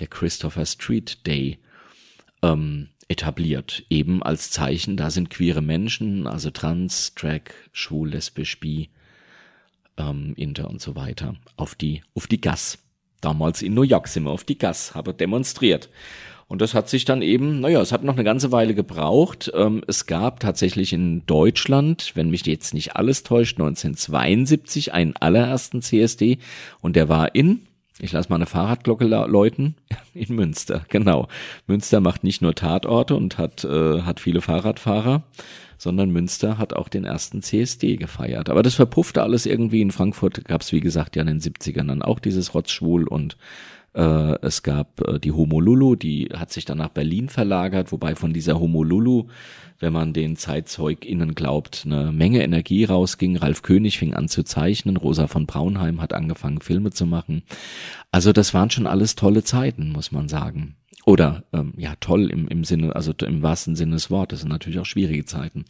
der 0.00 0.08
Christopher 0.08 0.66
Street 0.66 1.26
Day 1.26 1.58
ähm, 2.42 2.88
etabliert, 3.08 3.84
eben 3.88 4.22
als 4.22 4.50
Zeichen, 4.50 4.96
da 4.96 5.10
sind 5.10 5.30
queere 5.30 5.62
Menschen, 5.62 6.26
also 6.26 6.50
trans, 6.50 7.14
drag, 7.14 7.42
schwul, 7.72 8.10
lesbisch, 8.10 8.60
bi, 8.60 8.90
ähm, 9.96 10.34
inter 10.36 10.68
und 10.68 10.80
so 10.80 10.94
weiter, 10.94 11.36
auf 11.56 11.74
die, 11.74 12.02
auf 12.14 12.26
die 12.26 12.40
Gas. 12.40 12.78
Damals 13.20 13.62
in 13.62 13.74
New 13.74 13.82
York 13.82 14.08
sind 14.08 14.24
wir 14.24 14.30
auf 14.30 14.44
die 14.44 14.58
Gas, 14.58 14.94
habe 14.94 15.14
demonstriert. 15.14 15.88
Und 16.48 16.62
das 16.62 16.72
hat 16.72 16.88
sich 16.88 17.04
dann 17.04 17.20
eben, 17.20 17.60
naja, 17.60 17.80
es 17.82 17.92
hat 17.92 18.02
noch 18.04 18.14
eine 18.14 18.24
ganze 18.24 18.50
Weile 18.50 18.74
gebraucht. 18.74 19.52
Ähm, 19.54 19.82
es 19.86 20.06
gab 20.06 20.40
tatsächlich 20.40 20.94
in 20.94 21.26
Deutschland, 21.26 22.12
wenn 22.14 22.30
mich 22.30 22.46
jetzt 22.46 22.72
nicht 22.72 22.96
alles 22.96 23.22
täuscht, 23.22 23.58
1972 23.58 24.94
einen 24.94 25.14
allerersten 25.16 25.82
CSD 25.82 26.38
und 26.80 26.96
der 26.96 27.10
war 27.10 27.34
in, 27.34 27.60
ich 28.00 28.12
lasse 28.12 28.30
mal 28.30 28.36
eine 28.36 28.46
Fahrradglocke 28.46 29.04
läuten, 29.04 29.74
in 30.14 30.34
Münster, 30.34 30.86
genau. 30.88 31.28
Münster 31.66 32.00
macht 32.00 32.24
nicht 32.24 32.40
nur 32.40 32.54
Tatorte 32.54 33.14
und 33.14 33.36
hat, 33.36 33.64
äh, 33.64 34.00
hat 34.02 34.18
viele 34.18 34.40
Fahrradfahrer, 34.40 35.24
sondern 35.76 36.10
Münster 36.10 36.56
hat 36.56 36.72
auch 36.72 36.88
den 36.88 37.04
ersten 37.04 37.42
CSD 37.42 37.96
gefeiert. 37.96 38.48
Aber 38.48 38.62
das 38.62 38.74
verpuffte 38.74 39.22
alles 39.22 39.44
irgendwie. 39.44 39.82
In 39.82 39.92
Frankfurt 39.92 40.46
gab 40.46 40.62
es, 40.62 40.72
wie 40.72 40.80
gesagt, 40.80 41.14
ja 41.14 41.22
in 41.22 41.28
den 41.28 41.40
70ern 41.40 41.88
dann 41.88 42.02
auch 42.02 42.18
dieses 42.18 42.54
Rotzschwul 42.54 43.06
und 43.06 43.36
äh, 43.94 44.38
es 44.42 44.62
gab 44.62 45.00
äh, 45.06 45.18
die 45.18 45.32
Homolulu, 45.32 45.96
die 45.96 46.28
hat 46.34 46.52
sich 46.52 46.64
dann 46.64 46.78
nach 46.78 46.90
Berlin 46.90 47.28
verlagert, 47.28 47.92
wobei 47.92 48.14
von 48.14 48.32
dieser 48.32 48.60
Homolulu, 48.60 49.26
wenn 49.78 49.92
man 49.92 50.12
den 50.12 50.36
ZeitzeugInnen 50.36 51.34
glaubt, 51.34 51.82
eine 51.86 52.12
Menge 52.12 52.42
Energie 52.42 52.84
rausging. 52.84 53.36
Ralf 53.36 53.62
König 53.62 53.98
fing 53.98 54.14
an 54.14 54.28
zu 54.28 54.42
zeichnen, 54.42 54.96
Rosa 54.96 55.26
von 55.26 55.46
Braunheim 55.46 56.00
hat 56.00 56.12
angefangen, 56.12 56.60
Filme 56.60 56.90
zu 56.90 57.06
machen. 57.06 57.42
Also 58.10 58.32
das 58.32 58.54
waren 58.54 58.70
schon 58.70 58.86
alles 58.86 59.14
tolle 59.14 59.44
Zeiten, 59.44 59.90
muss 59.90 60.12
man 60.12 60.28
sagen. 60.28 60.76
Oder 61.04 61.44
ähm, 61.54 61.72
ja, 61.78 61.94
toll 62.00 62.30
im, 62.30 62.48
im 62.48 62.64
Sinne, 62.64 62.94
also 62.94 63.12
im 63.24 63.40
wahrsten 63.40 63.76
Sinne 63.76 63.92
des 63.92 64.10
Wortes, 64.10 64.40
sind 64.40 64.50
natürlich 64.50 64.78
auch 64.78 64.84
schwierige 64.84 65.24
Zeiten. 65.24 65.64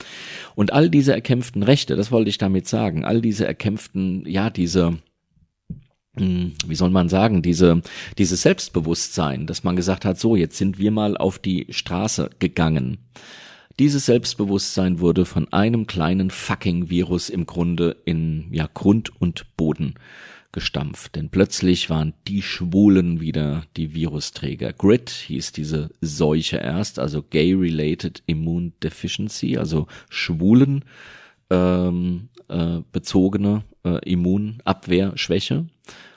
Und 0.56 0.72
all 0.72 0.90
diese 0.90 1.12
erkämpften 1.12 1.62
Rechte, 1.62 1.94
das 1.94 2.10
wollte 2.10 2.30
ich 2.30 2.38
damit 2.38 2.66
sagen, 2.66 3.04
all 3.04 3.20
diese 3.20 3.46
erkämpften, 3.46 4.24
ja, 4.26 4.50
diese 4.50 4.98
wie 6.20 6.74
soll 6.74 6.90
man 6.90 7.08
sagen, 7.08 7.42
diese, 7.42 7.82
dieses 8.18 8.42
Selbstbewusstsein, 8.42 9.46
dass 9.46 9.64
man 9.64 9.76
gesagt 9.76 10.04
hat, 10.04 10.18
so, 10.18 10.36
jetzt 10.36 10.56
sind 10.56 10.78
wir 10.78 10.90
mal 10.90 11.16
auf 11.16 11.38
die 11.38 11.66
Straße 11.70 12.30
gegangen. 12.38 12.98
Dieses 13.78 14.06
Selbstbewusstsein 14.06 14.98
wurde 14.98 15.24
von 15.24 15.52
einem 15.52 15.86
kleinen 15.86 16.30
fucking 16.30 16.90
Virus 16.90 17.30
im 17.30 17.46
Grunde 17.46 17.96
in, 18.04 18.48
ja, 18.50 18.68
Grund 18.72 19.12
und 19.20 19.56
Boden 19.56 19.94
gestampft. 20.50 21.14
Denn 21.14 21.28
plötzlich 21.28 21.88
waren 21.88 22.14
die 22.26 22.42
Schwulen 22.42 23.20
wieder 23.20 23.64
die 23.76 23.94
Virusträger. 23.94 24.72
GRID 24.72 25.10
hieß 25.10 25.52
diese 25.52 25.90
Seuche 26.00 26.56
erst, 26.56 26.98
also 26.98 27.22
Gay-Related 27.22 28.22
Immune 28.26 28.72
Deficiency, 28.82 29.56
also 29.56 29.86
Schwulen 30.10 30.84
ähm, 31.50 32.28
äh, 32.48 32.80
bezogene 32.92 33.64
äh, 33.84 33.98
Immunabwehrschwäche. 34.10 35.66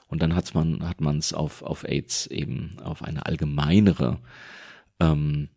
Und 0.08 0.22
dann 0.22 0.36
hat's 0.36 0.54
man, 0.54 0.88
hat 0.88 1.00
man 1.00 1.17
es 1.17 1.34
auf, 1.34 1.62
auf 1.62 1.84
AIDS 1.86 2.28
eben 2.28 2.78
auf 2.84 3.02
eine 3.04 3.26
allgemeinere 3.26 4.20
ähm, 5.00 5.50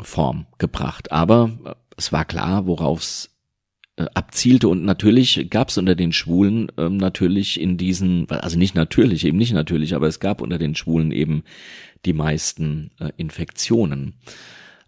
Form 0.00 0.46
gebracht. 0.58 1.12
Aber 1.12 1.50
äh, 1.64 1.74
es 1.96 2.12
war 2.12 2.24
klar, 2.24 2.66
worauf 2.66 3.00
es 3.00 3.30
äh, 3.96 4.06
abzielte 4.14 4.66
und 4.66 4.84
natürlich 4.84 5.48
gab 5.50 5.68
es 5.68 5.78
unter 5.78 5.94
den 5.94 6.12
Schwulen 6.12 6.72
ähm, 6.76 6.96
natürlich 6.96 7.60
in 7.60 7.76
diesen, 7.76 8.28
also 8.28 8.58
nicht 8.58 8.74
natürlich, 8.74 9.24
eben 9.24 9.38
nicht 9.38 9.52
natürlich, 9.52 9.94
aber 9.94 10.08
es 10.08 10.18
gab 10.18 10.40
unter 10.40 10.58
den 10.58 10.74
Schwulen 10.74 11.12
eben 11.12 11.44
die 12.04 12.12
meisten 12.12 12.90
äh, 12.98 13.10
Infektionen 13.16 14.14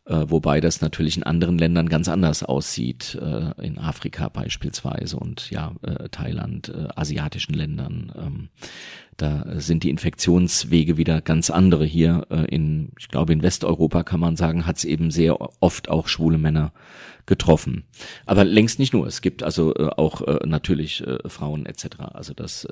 wobei 0.08 0.60
das 0.60 0.80
natürlich 0.80 1.16
in 1.16 1.24
anderen 1.24 1.58
Ländern 1.58 1.88
ganz 1.88 2.08
anders 2.08 2.42
aussieht, 2.42 3.18
äh, 3.20 3.64
in 3.64 3.78
Afrika 3.78 4.28
beispielsweise 4.28 5.16
und 5.16 5.50
ja, 5.50 5.72
äh, 5.82 6.08
Thailand, 6.10 6.68
äh, 6.68 6.88
asiatischen 6.94 7.54
Ländern. 7.54 8.48
Da 9.16 9.44
sind 9.56 9.82
die 9.82 9.90
Infektionswege 9.90 10.96
wieder 10.96 11.20
ganz 11.20 11.50
andere. 11.50 11.84
Hier 11.84 12.26
äh, 12.30 12.44
in, 12.54 12.90
ich 12.98 13.08
glaube, 13.08 13.32
in 13.32 13.42
Westeuropa 13.42 14.02
kann 14.02 14.20
man 14.20 14.36
sagen, 14.36 14.66
hat 14.66 14.76
es 14.78 14.84
eben 14.84 15.10
sehr 15.10 15.38
oft 15.60 15.88
auch 15.88 16.08
schwule 16.08 16.38
Männer 16.38 16.72
getroffen. 17.24 17.84
Aber 18.26 18.44
längst 18.44 18.78
nicht 18.78 18.92
nur. 18.92 19.06
Es 19.06 19.22
gibt 19.22 19.42
also 19.42 19.74
äh, 19.74 19.88
auch 19.96 20.20
äh, 20.22 20.46
natürlich 20.46 21.02
Frauen 21.26 21.66
etc. 21.66 21.86
Also 22.12 22.34
das 22.34 22.66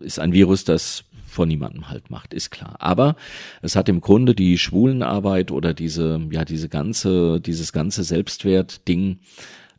ist 0.00 0.18
ein 0.18 0.32
Virus, 0.32 0.64
das 0.64 1.04
vor 1.32 1.46
niemandem 1.46 1.88
halt 1.88 2.10
macht, 2.10 2.34
ist 2.34 2.50
klar. 2.50 2.76
Aber 2.78 3.16
es 3.62 3.74
hat 3.74 3.88
im 3.88 4.00
Grunde 4.00 4.34
die 4.34 4.58
Schwulenarbeit 4.58 5.50
oder 5.50 5.74
diese, 5.74 6.20
ja, 6.30 6.44
diese 6.44 6.68
ganze, 6.68 7.40
dieses 7.40 7.72
ganze 7.72 8.04
Selbstwert-Ding 8.04 9.18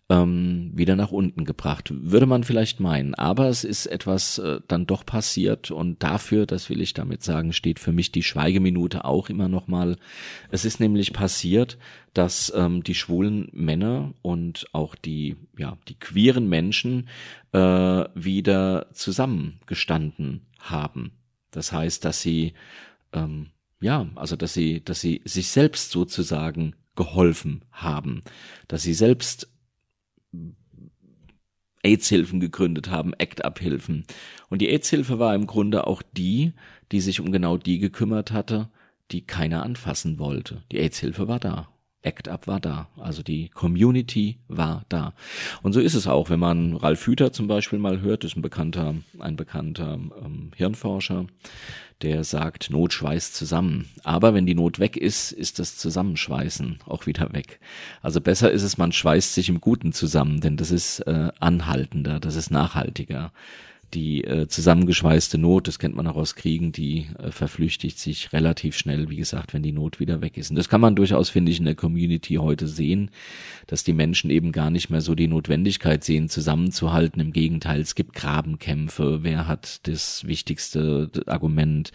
ähm, 0.09 0.71
wieder 0.73 0.95
nach 0.95 1.11
unten 1.11 1.45
gebracht. 1.45 1.91
Würde 1.93 2.25
man 2.25 2.43
vielleicht 2.43 2.79
meinen. 2.79 3.15
Aber 3.15 3.47
es 3.47 3.63
ist 3.63 3.85
etwas 3.85 4.37
äh, 4.37 4.59
dann 4.67 4.85
doch 4.85 5.05
passiert 5.05 5.71
und 5.71 6.03
dafür, 6.03 6.45
das 6.45 6.69
will 6.69 6.81
ich 6.81 6.93
damit 6.93 7.23
sagen, 7.23 7.53
steht 7.53 7.79
für 7.79 7.91
mich 7.91 8.11
die 8.11 8.23
Schweigeminute 8.23 9.05
auch 9.05 9.29
immer 9.29 9.47
noch 9.47 9.67
mal. 9.67 9.97
Es 10.51 10.65
ist 10.65 10.79
nämlich 10.79 11.13
passiert, 11.13 11.77
dass 12.13 12.51
ähm, 12.55 12.83
die 12.83 12.95
schwulen 12.95 13.49
Männer 13.53 14.13
und 14.21 14.65
auch 14.73 14.95
die, 14.95 15.37
ja, 15.57 15.77
die 15.87 15.95
queeren 15.95 16.47
Menschen 16.47 17.07
äh, 17.53 17.59
wieder 17.59 18.87
zusammengestanden 18.93 20.41
haben. 20.59 21.11
Das 21.51 21.71
heißt, 21.71 22.03
dass 22.03 22.21
sie 22.21 22.53
ähm, 23.13 23.47
ja, 23.83 24.07
also 24.15 24.35
dass 24.35 24.53
sie, 24.53 24.83
dass 24.83 25.01
sie 25.01 25.21
sich 25.25 25.49
selbst 25.49 25.91
sozusagen 25.91 26.73
geholfen 26.95 27.65
haben, 27.71 28.23
dass 28.67 28.83
sie 28.83 28.93
selbst 28.93 29.52
AIDS-Hilfen 31.83 32.39
gegründet 32.39 32.89
haben, 32.89 33.13
ACT-UP-Hilfen. 33.13 34.05
Und 34.49 34.61
die 34.61 34.69
AIDS-Hilfe 34.69 35.19
war 35.19 35.35
im 35.35 35.47
Grunde 35.47 35.85
auch 35.85 36.01
die, 36.01 36.53
die 36.91 37.01
sich 37.01 37.19
um 37.19 37.31
genau 37.31 37.57
die 37.57 37.79
gekümmert 37.79 38.31
hatte, 38.31 38.69
die 39.11 39.25
keiner 39.25 39.63
anfassen 39.63 40.17
wollte. 40.19 40.63
Die 40.71 40.79
AIDS-Hilfe 40.79 41.27
war 41.27 41.39
da. 41.39 41.72
ACT 42.03 42.27
UP 42.27 42.47
war 42.47 42.59
da. 42.59 42.87
Also 42.97 43.23
die 43.23 43.49
Community 43.49 44.37
war 44.47 44.83
da. 44.89 45.13
Und 45.61 45.73
so 45.73 45.79
ist 45.79 45.93
es 45.93 46.07
auch, 46.07 46.29
wenn 46.29 46.39
man 46.39 46.75
Ralf 46.75 47.05
Hüter 47.05 47.31
zum 47.31 47.47
Beispiel 47.47 47.79
mal 47.79 48.01
hört, 48.01 48.23
ist 48.23 48.35
ein 48.35 48.41
bekannter, 48.41 48.95
ein 49.19 49.35
bekannter 49.35 49.93
ähm, 49.93 50.51
Hirnforscher, 50.55 51.25
der 52.01 52.23
sagt, 52.23 52.69
Not 52.69 52.93
schweißt 52.93 53.35
zusammen. 53.35 53.89
Aber 54.03 54.33
wenn 54.33 54.45
die 54.45 54.55
Not 54.55 54.79
weg 54.79 54.97
ist, 54.97 55.31
ist 55.31 55.59
das 55.59 55.77
Zusammenschweißen 55.77 56.79
auch 56.85 57.05
wieder 57.05 57.31
weg. 57.33 57.59
Also 58.01 58.19
besser 58.19 58.51
ist 58.51 58.63
es, 58.63 58.77
man 58.77 58.91
schweißt 58.91 59.33
sich 59.33 59.49
im 59.49 59.61
Guten 59.61 59.93
zusammen, 59.93 60.41
denn 60.41 60.57
das 60.57 60.71
ist 60.71 60.99
äh, 61.01 61.29
anhaltender, 61.39 62.19
das 62.19 62.35
ist 62.35 62.51
nachhaltiger 62.51 63.31
die 63.93 64.23
äh, 64.23 64.47
zusammengeschweißte 64.47 65.37
Not, 65.37 65.67
das 65.67 65.79
kennt 65.79 65.95
man 65.95 66.07
auch 66.07 66.15
aus 66.15 66.35
Kriegen, 66.35 66.71
die 66.71 67.07
äh, 67.19 67.31
verflüchtigt 67.31 67.99
sich 67.99 68.33
relativ 68.33 68.77
schnell, 68.77 69.09
wie 69.09 69.17
gesagt, 69.17 69.53
wenn 69.53 69.63
die 69.63 69.71
Not 69.71 69.99
wieder 69.99 70.21
weg 70.21 70.37
ist. 70.37 70.49
Und 70.49 70.55
das 70.55 70.69
kann 70.69 70.81
man 70.81 70.95
durchaus, 70.95 71.29
finde 71.29 71.51
ich, 71.51 71.59
in 71.59 71.65
der 71.65 71.75
Community 71.75 72.35
heute 72.35 72.67
sehen, 72.67 73.11
dass 73.67 73.83
die 73.83 73.93
Menschen 73.93 74.29
eben 74.29 74.51
gar 74.51 74.69
nicht 74.69 74.89
mehr 74.89 75.01
so 75.01 75.15
die 75.15 75.27
Notwendigkeit 75.27 76.03
sehen, 76.03 76.29
zusammenzuhalten. 76.29 77.21
Im 77.21 77.33
Gegenteil, 77.33 77.81
es 77.81 77.95
gibt 77.95 78.13
Grabenkämpfe. 78.13 79.19
Wer 79.23 79.47
hat 79.47 79.87
das 79.87 80.25
wichtigste 80.25 81.09
Argument? 81.27 81.91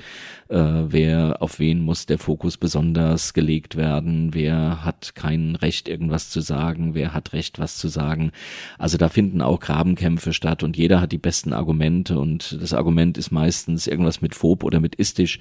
Äh, 0.49 0.57
wer, 0.57 1.43
auf 1.43 1.59
wen 1.59 1.81
muss 1.81 2.07
der 2.07 2.19
Fokus 2.19 2.57
besonders 2.57 3.35
gelegt 3.35 3.77
werden? 3.77 4.35
Wer 4.35 4.85
hat 4.85 5.15
kein 5.15 5.57
Recht, 5.57 5.89
irgendwas 5.89 6.31
zu 6.31 6.41
sagen? 6.41 6.95
Wer 6.95 7.13
hat 7.13 7.33
Recht, 7.33 7.59
was 7.59 7.77
zu 7.77 7.89
sagen? 7.89 8.31
Also 8.79 8.99
da 8.99 9.09
finden 9.09 9.43
auch 9.43 9.61
Grabenkämpfe 9.61 10.33
statt 10.33 10.63
und 10.63 10.77
jeder 10.77 11.01
hat 11.01 11.13
die 11.13 11.19
besten 11.19 11.53
Argumente 11.53 11.88
Argumente 11.88 12.18
und 12.18 12.59
das 12.61 12.74
Argument 12.74 13.16
ist 13.16 13.31
meistens 13.31 13.87
irgendwas 13.87 14.20
mit 14.20 14.35
Phob 14.35 14.62
oder 14.62 14.79
mit 14.79 14.96
istisch. 14.96 15.40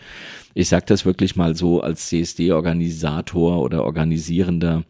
Ich 0.53 0.69
sage 0.69 0.86
das 0.88 1.05
wirklich 1.05 1.36
mal 1.36 1.55
so 1.55 1.81
als 1.81 2.07
CSD-Organisator 2.07 3.62
oder 3.62 3.83
Organisierender 3.83 4.86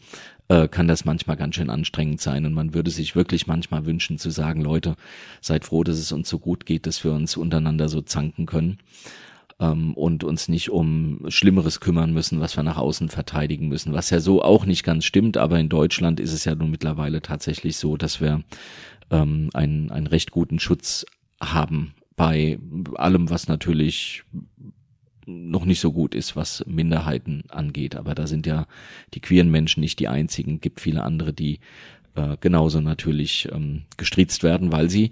äh, 0.50 0.68
kann 0.68 0.88
das 0.88 1.04
manchmal 1.04 1.36
ganz 1.36 1.56
schön 1.56 1.72
anstrengend 1.72 2.22
sein 2.22 2.46
und 2.46 2.54
man 2.54 2.76
würde 2.76 2.92
sich 2.92 3.16
wirklich 3.16 3.48
manchmal 3.48 3.88
wünschen 3.88 4.20
zu 4.20 4.30
sagen, 4.30 4.62
Leute, 4.62 4.96
seid 5.42 5.66
froh, 5.66 5.84
dass 5.84 5.98
es 5.98 6.12
uns 6.12 6.30
so 6.30 6.38
gut 6.38 6.66
geht, 6.68 6.86
dass 6.86 7.04
wir 7.04 7.12
uns 7.12 7.38
untereinander 7.38 7.90
so 7.90 8.02
zanken 8.02 8.46
können 8.46 8.78
ähm, 9.60 9.96
und 9.96 10.24
uns 10.24 10.48
nicht 10.48 10.70
um 10.70 11.26
Schlimmeres 11.28 11.80
kümmern 11.80 12.14
müssen, 12.14 12.40
was 12.40 12.56
wir 12.56 12.64
nach 12.64 12.78
außen 12.78 13.10
verteidigen 13.10 13.68
müssen, 13.68 13.94
was 13.94 14.12
ja 14.12 14.20
so 14.20 14.44
auch 14.44 14.66
nicht 14.66 14.84
ganz 14.84 15.06
stimmt, 15.06 15.38
aber 15.38 15.60
in 15.60 15.70
Deutschland 15.70 16.20
ist 16.20 16.34
es 16.34 16.46
ja 16.46 16.54
nun 16.54 16.70
mittlerweile 16.70 17.22
tatsächlich 17.24 17.78
so, 17.78 17.98
dass 17.98 18.22
wir 18.22 18.44
ähm, 19.10 19.50
einen, 19.54 19.92
einen 19.92 20.08
recht 20.08 20.32
guten 20.32 20.60
Schutz 20.60 21.06
haben 21.42 21.94
bei 22.16 22.60
allem, 22.96 23.30
was 23.30 23.48
natürlich 23.48 24.24
noch 25.26 25.66
nicht 25.66 25.82
so 25.82 25.92
gut 25.92 26.16
ist, 26.16 26.36
was 26.36 26.64
Minderheiten 26.68 27.44
angeht. 27.50 27.96
Aber 27.96 28.16
da 28.16 28.28
sind 28.28 28.48
ja 28.48 28.66
die 29.14 29.20
queeren 29.20 29.52
Menschen 29.52 29.82
nicht 29.82 30.00
die 30.00 30.08
einzigen. 30.08 30.62
Gibt 30.62 30.80
viele 30.80 31.04
andere, 31.04 31.34
die 31.34 31.60
äh, 32.16 32.38
genauso 32.40 32.82
natürlich 32.82 33.48
ähm, 33.52 33.84
gestriezt 33.98 34.44
werden, 34.44 34.72
weil 34.72 34.90
sie 34.90 35.12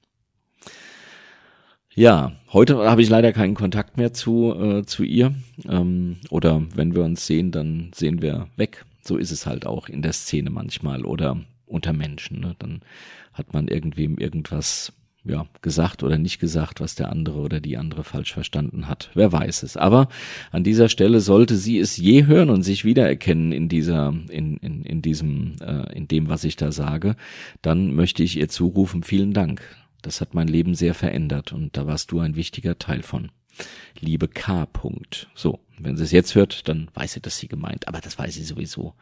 Ja, 1.97 2.33
heute 2.53 2.91
habe 2.91 3.03
ich 3.03 3.09
leider 3.09 3.33
keinen 3.33 3.55
Kontakt 3.55 3.97
mehr 3.97 4.13
zu, 4.13 4.53
äh, 4.53 4.85
zu 4.85 5.05
ihr. 5.05 5.33
Ähm, 5.65 6.17
oder 6.29 6.63
wenn 6.75 6.95
wir 6.95 7.05
uns 7.05 7.25
sehen, 7.25 7.53
dann 7.53 7.93
sehen 7.95 8.21
wir 8.21 8.49
weg. 8.57 8.85
So 9.03 9.17
ist 9.17 9.31
es 9.31 9.47
halt 9.47 9.65
auch 9.65 9.89
in 9.89 10.03
der 10.03 10.13
Szene 10.13 10.51
manchmal 10.51 11.05
oder 11.05 11.41
unter 11.67 11.93
Menschen. 11.93 12.41
Ne? 12.41 12.57
Dann 12.59 12.81
hat 13.33 13.53
man 13.53 13.69
irgendwem 13.69 14.19
irgendwas 14.19 14.93
ja, 15.25 15.47
gesagt 15.63 16.03
oder 16.03 16.19
nicht 16.19 16.39
gesagt, 16.39 16.81
was 16.81 16.95
der 16.95 17.11
andere 17.11 17.39
oder 17.39 17.61
die 17.61 17.79
andere 17.79 18.05
falsch 18.05 18.33
verstanden 18.33 18.89
hat. 18.89 19.11
Wer 19.15 19.33
weiß 19.33 19.63
es. 19.63 19.77
Aber 19.77 20.09
an 20.51 20.65
dieser 20.65 20.89
Stelle 20.89 21.21
sollte 21.21 21.57
sie 21.57 21.79
es 21.79 21.97
je 21.97 22.27
hören 22.27 22.51
und 22.51 22.63
sich 22.63 22.85
wiedererkennen 22.85 23.53
in 23.53 23.69
dieser, 23.69 24.15
in, 24.29 24.59
in, 24.59 24.83
in 24.83 25.01
diesem, 25.03 25.57
äh, 25.61 25.97
in 25.97 26.09
dem, 26.09 26.29
was 26.29 26.45
ich 26.45 26.57
da 26.57 26.73
sage, 26.73 27.17
dann 27.63 27.95
möchte 27.95 28.23
ich 28.23 28.37
ihr 28.37 28.49
zurufen, 28.49 29.03
vielen 29.03 29.33
Dank. 29.33 29.63
Das 30.03 30.21
hat 30.21 30.35
mein 30.35 30.49
Leben 30.49 30.75
sehr 30.75 30.93
verändert 30.93 31.53
und 31.53 31.77
da 31.77 31.87
warst 31.87 32.13
du 32.13 32.21
ein 32.21 32.37
wichtiger 32.37 32.79
Teil 32.79 33.03
von. 33.03 33.31
Liebe 34.01 34.29
K. 34.29 34.65
-Punkt. 34.65 35.29
So, 35.35 35.61
wenn 35.79 35.97
sie 35.97 36.05
es 36.05 36.11
jetzt 36.11 36.35
hört, 36.35 36.69
dann 36.69 36.89
weiß 36.93 37.15
sie, 37.15 37.21
dass 37.21 37.39
sie 37.39 37.49
gemeint, 37.49 37.89
aber 37.89 38.01
das 38.01 38.19
weiß 38.19 38.35
sie 38.35 38.45
sowieso. 38.45 38.95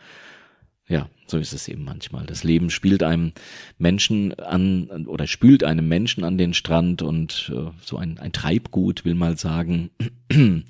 Ja, 0.93 1.09
so 1.27 1.39
ist 1.39 1.55
es 1.55 1.69
eben 1.69 1.85
manchmal. 1.85 2.27
Das 2.27 2.45
Leben 2.45 2.69
spielt 2.69 3.03
einem 3.03 3.33
Menschen 3.79 4.39
an 4.39 5.07
oder 5.07 5.27
spült 5.27 5.65
einem 5.65 5.89
Menschen 5.89 6.23
an 6.23 6.37
den 6.37 6.53
Strand 6.53 7.01
und 7.01 7.51
äh, 7.57 7.71
so 7.83 7.97
ein, 7.97 8.19
ein 8.19 8.33
Treibgut 8.33 9.07
will 9.07 9.15
mal 9.15 9.39
sagen. 9.39 9.89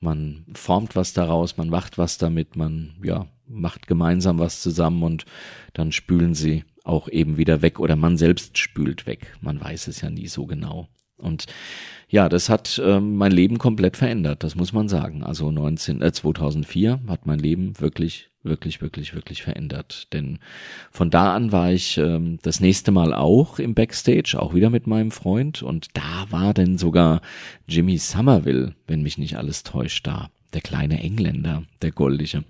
man 0.00 0.44
formt 0.52 0.96
was 0.96 1.12
daraus, 1.12 1.58
man 1.58 1.68
macht 1.68 1.96
was 1.96 2.18
damit, 2.18 2.56
man 2.56 2.94
ja 3.04 3.28
macht 3.46 3.86
gemeinsam 3.86 4.40
was 4.40 4.62
zusammen 4.62 5.04
und 5.04 5.26
dann 5.74 5.92
spülen 5.92 6.34
sie 6.34 6.64
auch 6.82 7.08
eben 7.08 7.36
wieder 7.36 7.62
weg 7.62 7.78
oder 7.78 7.94
man 7.94 8.16
selbst 8.16 8.58
spült 8.58 9.06
weg. 9.06 9.36
Man 9.40 9.60
weiß 9.60 9.86
es 9.86 10.00
ja 10.00 10.10
nie 10.10 10.26
so 10.26 10.46
genau. 10.46 10.88
Und 11.18 11.46
ja, 12.10 12.28
das 12.30 12.48
hat 12.48 12.80
äh, 12.82 13.00
mein 13.00 13.32
Leben 13.32 13.58
komplett 13.58 13.96
verändert, 13.96 14.42
das 14.42 14.54
muss 14.54 14.72
man 14.72 14.88
sagen. 14.88 15.22
Also 15.22 15.50
19, 15.50 16.00
äh, 16.00 16.10
2004 16.10 17.00
hat 17.06 17.26
mein 17.26 17.38
Leben 17.38 17.78
wirklich, 17.80 18.30
wirklich, 18.42 18.80
wirklich, 18.80 19.14
wirklich 19.14 19.42
verändert. 19.42 20.12
Denn 20.14 20.38
von 20.90 21.10
da 21.10 21.34
an 21.34 21.52
war 21.52 21.70
ich 21.70 21.98
ähm, 21.98 22.38
das 22.42 22.60
nächste 22.60 22.92
Mal 22.92 23.12
auch 23.12 23.58
im 23.58 23.74
Backstage, 23.74 24.38
auch 24.40 24.54
wieder 24.54 24.70
mit 24.70 24.86
meinem 24.86 25.10
Freund. 25.10 25.62
Und 25.62 25.88
da 25.92 26.26
war 26.30 26.54
denn 26.54 26.78
sogar 26.78 27.20
Jimmy 27.66 27.98
Somerville, 27.98 28.74
wenn 28.86 29.02
mich 29.02 29.18
nicht 29.18 29.36
alles 29.36 29.62
täuscht, 29.62 30.06
da. 30.06 30.30
Der 30.54 30.62
kleine 30.62 31.02
Engländer, 31.02 31.64
der 31.82 31.90
goldige 31.90 32.42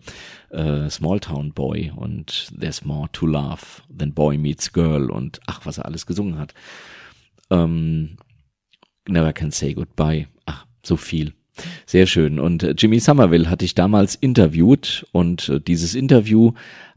äh, 0.50 0.88
Smalltown 0.88 1.52
Boy 1.52 1.90
und 1.96 2.52
There's 2.57 2.85
More 2.85 3.09
to 3.11 3.26
Love 3.26 3.83
Than 3.96 4.14
Boy 4.14 4.38
Meets 4.38 4.72
Girl 4.72 5.11
und 5.11 5.40
ach, 5.46 5.66
was 5.66 5.78
er 5.78 5.87
alles 5.87 6.07
gesungen 6.07 6.38
hat. 6.38 6.54
Ähm, 7.50 8.18
Never 9.09 9.33
Can 9.33 9.51
Say 9.51 9.75
Goodbye. 9.75 10.27
Ach, 10.47 10.66
so 10.83 10.97
viel. 10.97 11.33
Sehr 11.87 12.07
schön. 12.07 12.38
Und 12.38 12.62
äh, 12.62 12.75
Jimmy 12.77 13.01
Somerville 13.01 13.51
hatte 13.51 13.64
ich 13.64 13.75
damals 13.75 14.14
interviewt 14.14 15.07
und 15.12 15.49
äh, 15.49 15.61
dieses 15.61 15.94
Interview, 15.94 16.53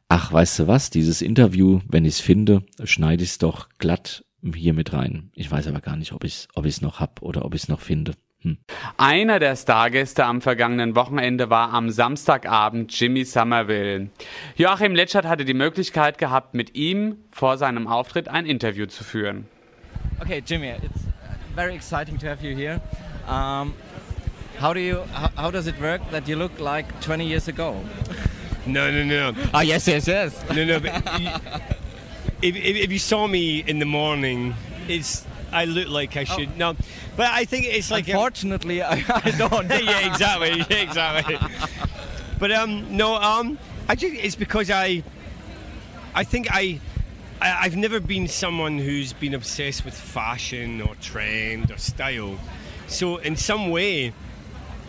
ach, 0.07 0.31
weißt 0.31 0.59
du 0.59 0.67
was, 0.67 0.89
dieses 0.89 1.21
Interview, 1.21 1.79
wenn 1.87 2.05
ich 2.05 2.15
es 2.15 2.19
finde, 2.19 2.63
schneide 2.83 3.23
ich 3.23 3.31
es 3.31 3.37
doch 3.37 3.69
glatt 3.77 4.23
hier 4.55 4.73
mit 4.73 4.93
rein. 4.93 5.31
Ich 5.35 5.51
weiß 5.51 5.67
aber 5.67 5.81
gar 5.81 5.95
nicht, 5.95 6.13
ob 6.13 6.23
ich 6.23 6.33
es 6.33 6.47
ob 6.55 6.65
ich's 6.65 6.81
noch 6.81 6.99
hab 6.99 7.21
oder 7.21 7.45
ob 7.45 7.53
ich 7.53 7.63
es 7.63 7.69
noch 7.69 7.79
finde. 7.79 8.13
Hm. 8.41 8.57
Einer 8.97 9.37
der 9.37 9.55
Stargäste 9.55 10.25
am 10.25 10.41
vergangenen 10.41 10.95
Wochenende 10.95 11.51
war 11.51 11.73
am 11.73 11.91
Samstagabend 11.91 12.99
Jimmy 12.99 13.23
Somerville. 13.23 14.09
Joachim 14.55 14.95
Letschert 14.95 15.25
hatte 15.25 15.45
die 15.45 15.53
Möglichkeit 15.53 16.17
gehabt, 16.17 16.55
mit 16.55 16.75
ihm 16.75 17.17
vor 17.29 17.59
seinem 17.59 17.87
Auftritt 17.87 18.29
ein 18.29 18.47
Interview 18.47 18.87
zu 18.87 19.03
führen. 19.03 19.45
Okay, 20.19 20.41
Jimmy, 20.45 20.71
it's 20.71 21.10
very 21.55 21.75
exciting 21.75 22.17
to 22.19 22.27
have 22.27 22.41
you 22.41 22.55
here. 22.55 22.81
Um, 23.27 23.73
how 24.57 24.73
do 24.73 24.79
you? 24.79 25.01
How, 25.13 25.29
how, 25.35 25.51
does 25.51 25.67
it 25.67 25.79
work 25.81 26.01
that 26.11 26.27
you 26.27 26.35
look 26.35 26.59
like 26.59 27.01
20 27.01 27.25
years 27.25 27.47
ago? 27.47 27.79
No, 28.67 28.91
no, 28.91 29.03
no. 29.03 29.33
Oh 29.55 29.61
yes, 29.61 29.87
yes, 29.87 30.07
yes. 30.07 30.39
No, 30.53 30.63
no. 30.63 30.79
But 30.79 31.01
if, 32.43 32.55
if, 32.55 32.75
if, 32.75 32.91
you 32.91 32.99
saw 32.99 33.25
me 33.25 33.63
in 33.65 33.79
the 33.79 33.87
morning, 33.87 34.53
it's 34.87 35.25
I 35.51 35.65
look 35.65 35.87
like 35.87 36.15
I 36.15 36.25
should. 36.25 36.47
Oh. 36.49 36.57
No, 36.57 36.75
but 37.17 37.31
I 37.31 37.45
think 37.45 37.65
it's 37.65 37.89
like. 37.89 38.07
Unfortunately, 38.07 38.83
I 38.83 39.01
don't. 39.35 39.67
yeah, 39.83 40.07
exactly, 40.11 40.63
Yeah, 40.69 40.83
exactly. 40.83 41.39
but 42.37 42.51
um, 42.51 42.95
no, 42.95 43.15
um, 43.15 43.57
I 43.89 43.95
just 43.95 44.13
it's 44.13 44.35
because 44.35 44.69
I. 44.69 45.01
I 46.13 46.23
think 46.23 46.47
I 46.51 46.79
I, 47.41 47.63
have 47.63 47.75
never 47.75 47.99
been 47.99 48.27
someone 48.27 48.77
who's 48.77 49.13
been 49.13 49.33
obsessed 49.33 49.83
with 49.83 49.95
fashion 49.95 50.79
or 50.79 50.93
trend 51.01 51.71
or 51.71 51.77
style. 51.77 52.37
So 52.85 53.17
in 53.17 53.35
some 53.35 53.71
way, 53.71 54.13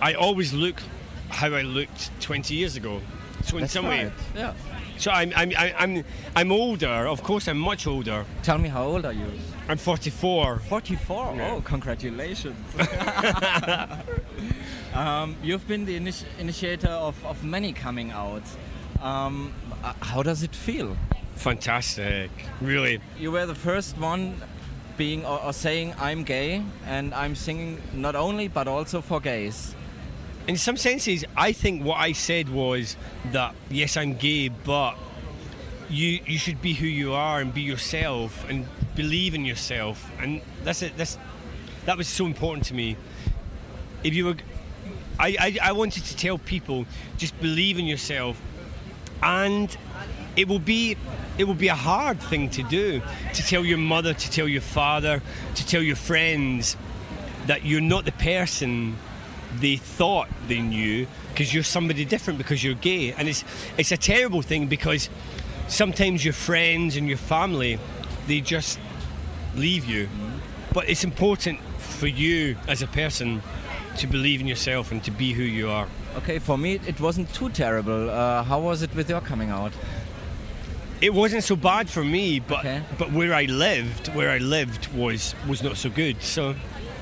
I 0.03 0.13
always 0.13 0.53
look 0.53 0.83
how 1.31 1.55
I 1.55 1.63
looked 1.63 2.11
20 2.21 2.55
years 2.55 2.77
ago. 2.77 3.01
So 3.45 3.57
in 3.57 3.63
That's 3.63 3.73
some 3.73 3.87
right. 3.87 4.09
way, 4.09 4.13
yeah. 4.37 4.53
So 4.99 5.11
I'm, 5.11 5.33
I'm, 5.35 5.53
I'm, 5.57 6.05
I'm 6.37 6.53
older. 6.53 7.09
Of 7.09 7.23
course, 7.23 7.49
I'm 7.49 7.59
much 7.59 7.87
older. 7.87 8.27
Tell 8.43 8.59
me, 8.59 8.69
how 8.69 8.85
old 8.85 9.07
are 9.07 9.15
you? 9.15 9.27
I'm 9.69 9.79
44. 9.79 10.59
44. 10.59 11.35
Yeah. 11.35 11.55
Oh, 11.55 11.63
congratulations. 11.63 12.57
um, 14.95 15.37
you've 15.43 15.67
been 15.67 15.87
the 15.87 15.99
initi 15.99 16.25
initiator 16.39 16.89
of, 16.89 17.25
of 17.25 17.43
many 17.43 17.73
coming 17.73 18.11
outs. 18.11 18.59
Um, 19.01 19.55
uh, 19.83 19.95
how 20.01 20.23
does 20.23 20.43
it 20.43 20.55
feel? 20.55 20.95
Fantastic. 21.43 22.31
Really. 22.61 23.01
You 23.19 23.33
were 23.33 23.47
the 23.47 23.55
first 23.55 23.99
one 23.99 24.41
being 24.97 25.25
or, 25.27 25.43
or, 25.43 25.53
saying 25.53 25.95
I'm 25.99 26.23
gay 26.23 26.63
and 26.87 27.13
I'm 27.15 27.35
singing 27.35 27.81
not 27.93 28.15
only 28.15 28.49
but 28.49 28.69
also 28.69 29.01
for 29.01 29.21
gays. 29.21 29.75
In 30.47 30.57
some 30.57 30.77
senses, 30.77 31.25
I 31.37 31.53
think 31.53 31.85
what 31.85 31.99
I 31.99 32.13
said 32.13 32.49
was 32.49 32.97
that 33.33 33.55
yes, 33.71 33.97
I'm 33.97 34.15
gay, 34.15 34.49
but 34.49 34.97
you 35.89 36.21
you 36.27 36.39
should 36.39 36.61
be 36.63 36.73
who 36.73 36.87
you 36.87 37.13
are 37.13 37.41
and 37.41 37.53
be 37.53 37.63
yourself 37.63 38.49
and 38.49 38.67
believe 38.95 39.35
in 39.35 39.45
yourself. 39.45 40.11
And 40.19 40.41
that's 40.65 40.83
it. 40.83 40.97
That's 40.97 41.19
that 41.87 41.97
was 41.97 42.09
so 42.09 42.27
important 42.27 42.67
to 42.67 42.75
me. 42.75 42.97
If 44.05 44.15
you 44.15 44.27
were, 44.27 44.37
I, 45.19 45.37
I, 45.39 45.59
I 45.71 45.73
wanted 45.73 46.05
to 46.05 46.17
tell 46.17 46.39
people 46.39 46.87
just 47.19 47.39
believe 47.41 47.79
in 47.79 47.87
yourself, 47.87 48.41
and 49.23 49.77
it 50.37 50.49
will 50.49 50.59
be 50.59 50.97
it 51.39 51.45
will 51.45 51.55
be 51.55 51.69
a 51.69 51.75
hard 51.75 52.21
thing 52.21 52.51
to 52.51 52.63
do 52.63 53.01
to 53.35 53.43
tell 53.43 53.65
your 53.65 53.79
mother, 53.79 54.15
to 54.15 54.31
tell 54.31 54.49
your 54.49 54.61
father, 54.61 55.23
to 55.55 55.67
tell 55.67 55.83
your 55.83 55.97
friends 55.97 56.77
that 57.47 57.65
you're 57.65 57.81
not 57.81 58.05
the 58.05 58.13
person 58.13 58.97
they 59.61 59.77
thought 59.77 60.29
they 60.49 60.61
knew 60.61 61.07
because 61.31 61.53
you're 61.53 61.63
somebody 61.63 62.05
different 62.05 62.39
because 62.39 62.63
you're 62.63 62.75
gay. 62.75 63.13
And 63.13 63.29
it's 63.29 63.45
it's 63.77 63.93
a 63.93 63.97
terrible 63.97 64.43
thing 64.43 64.67
because 64.67 65.09
sometimes 65.69 66.25
your 66.25 66.35
friends 66.35 66.97
and 66.97 67.09
your 67.09 67.19
family 67.19 67.79
they 68.27 68.41
just 68.41 68.79
leave 69.55 69.85
you. 69.85 70.09
But 70.73 70.89
it's 70.89 71.05
important 71.05 71.61
for 71.79 72.07
you 72.07 72.57
as 72.69 72.83
a 72.83 72.87
person 72.87 73.43
to 73.99 74.07
believe 74.07 74.41
in 74.41 74.47
yourself 74.47 74.91
and 74.91 75.05
to 75.05 75.11
be 75.11 75.33
who 75.33 75.43
you 75.43 75.69
are. 75.69 75.87
Okay, 76.17 76.39
for 76.39 76.57
me 76.57 76.81
it 76.87 77.01
wasn't 77.01 77.33
too 77.35 77.51
terrible. 77.51 78.11
Uh, 78.11 78.43
how 78.43 78.61
was 78.61 78.83
it 78.83 78.95
with 78.95 79.09
your 79.09 79.21
coming 79.21 79.51
out? 79.51 79.73
It 81.03 81.13
wasn't 81.13 81.43
so 81.43 81.57
bad 81.57 81.91
for 81.91 82.05
me, 82.05 82.39
but 82.39 82.61
okay. 82.61 82.81
but 82.97 83.13
where 83.13 83.35
I 83.35 83.45
lived, 83.47 84.09
where 84.15 84.31
I 84.31 84.39
lived 84.39 84.87
was 84.95 85.35
was 85.49 85.63
not 85.63 85.77
so 85.77 85.91
good. 85.91 86.23
So, 86.23 86.55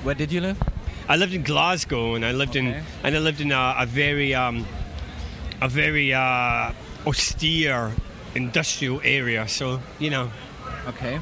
where 0.02 0.14
did 0.14 0.32
you 0.32 0.40
live? 0.40 0.58
I 1.06 1.16
lived 1.16 1.34
in 1.34 1.42
Glasgow, 1.42 2.14
and 2.14 2.24
I 2.24 2.32
lived 2.32 2.56
okay. 2.56 2.66
in 2.66 2.82
and 3.04 3.14
I 3.14 3.18
lived 3.18 3.40
in 3.40 3.52
a, 3.52 3.74
a 3.78 3.86
very 3.86 4.34
um, 4.34 4.66
a 5.60 5.68
very 5.68 6.14
uh, 6.14 6.72
austere 7.06 7.92
industrial 8.34 9.00
area. 9.04 9.46
So 9.46 9.80
you 9.98 10.10
know. 10.10 10.30
Okay. 10.88 11.18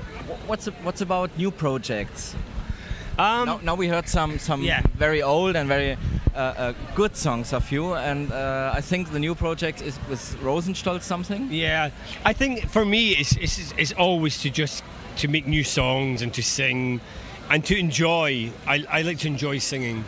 What's 0.46 0.66
what's 0.84 1.00
about 1.00 1.36
new 1.36 1.50
projects? 1.50 2.36
Um, 3.18 3.46
now, 3.46 3.60
now 3.62 3.74
we 3.74 3.88
heard 3.88 4.08
some 4.08 4.38
some 4.38 4.62
Yeah. 4.62 4.82
very 4.98 5.22
old 5.22 5.56
and 5.56 5.68
very 5.68 5.96
uh, 6.34 6.38
uh, 6.38 6.72
good 6.94 7.16
songs 7.16 7.52
of 7.52 7.72
you, 7.72 7.94
and 7.94 8.30
uh, 8.32 8.72
I 8.78 8.80
think 8.80 9.10
the 9.10 9.18
new 9.18 9.34
project 9.34 9.82
is 9.82 9.98
with 10.08 10.36
Rosenstolz 10.42 11.02
something. 11.02 11.48
Yeah, 11.50 11.90
I 12.24 12.32
think 12.32 12.68
for 12.70 12.84
me, 12.84 13.10
it's, 13.16 13.32
it's 13.36 13.74
it's 13.76 13.92
always 13.98 14.38
to 14.42 14.50
just 14.50 14.84
to 15.16 15.28
make 15.28 15.46
new 15.48 15.64
songs 15.64 16.22
and 16.22 16.32
to 16.34 16.42
sing, 16.42 17.00
and 17.50 17.64
to 17.64 17.74
enjoy. 17.76 18.50
I, 18.68 18.84
I 18.88 19.02
like 19.02 19.18
to 19.18 19.26
enjoy 19.26 19.58
singing. 19.58 20.04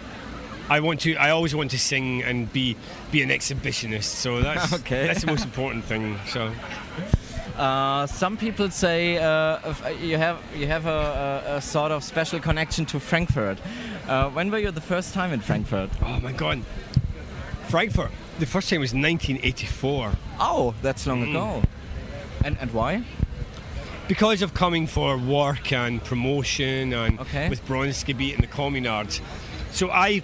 I 0.68 0.78
want 0.80 1.00
to. 1.00 1.16
I 1.16 1.30
always 1.30 1.52
want 1.52 1.70
to 1.72 1.78
sing 1.78 2.22
and 2.22 2.52
be 2.52 2.76
be 3.10 3.22
an 3.22 3.30
exhibitionist. 3.30 4.04
So 4.22 4.40
that's 4.40 4.72
Okay. 4.80 5.06
that's 5.06 5.20
the 5.22 5.26
most 5.26 5.44
important 5.44 5.84
thing. 5.84 6.16
So 6.28 6.52
Uh, 7.56 8.06
some 8.06 8.36
people 8.36 8.70
say 8.70 9.18
uh, 9.18 9.22
uh, 9.24 9.74
you 10.00 10.16
have 10.16 10.38
you 10.56 10.66
have 10.66 10.86
a, 10.86 11.42
a, 11.46 11.56
a 11.56 11.60
sort 11.60 11.92
of 11.92 12.02
special 12.02 12.40
connection 12.40 12.86
to 12.86 12.98
Frankfurt. 13.00 13.58
Uh, 14.08 14.30
when 14.30 14.50
were 14.50 14.58
you 14.58 14.70
the 14.70 14.80
first 14.80 15.12
time 15.14 15.32
in 15.32 15.40
Frankfurt? 15.40 15.90
oh 16.02 16.20
my 16.20 16.32
god, 16.32 16.62
Frankfurt. 17.68 18.10
The 18.38 18.46
first 18.46 18.70
time 18.70 18.80
was 18.80 18.94
1984 18.94 20.12
Oh, 20.40 20.74
that's 20.82 21.06
long 21.06 21.22
Mm. 21.26 21.30
ago. 21.30 21.62
And 22.44 22.56
and 22.60 22.70
why? 22.72 23.02
because 24.08 24.42
of 24.42 24.52
coming 24.54 24.88
for 24.88 25.16
work 25.16 25.70
and 25.72 26.02
promotion 26.02 26.92
and 26.92 27.20
Okay. 27.20 27.48
with 27.48 27.64
Bronski 27.66 28.12
Beat 28.16 28.34
and 28.34 28.42
the 28.42 28.48
Communards. 28.48 29.20
So 29.72 29.90
I 29.90 30.22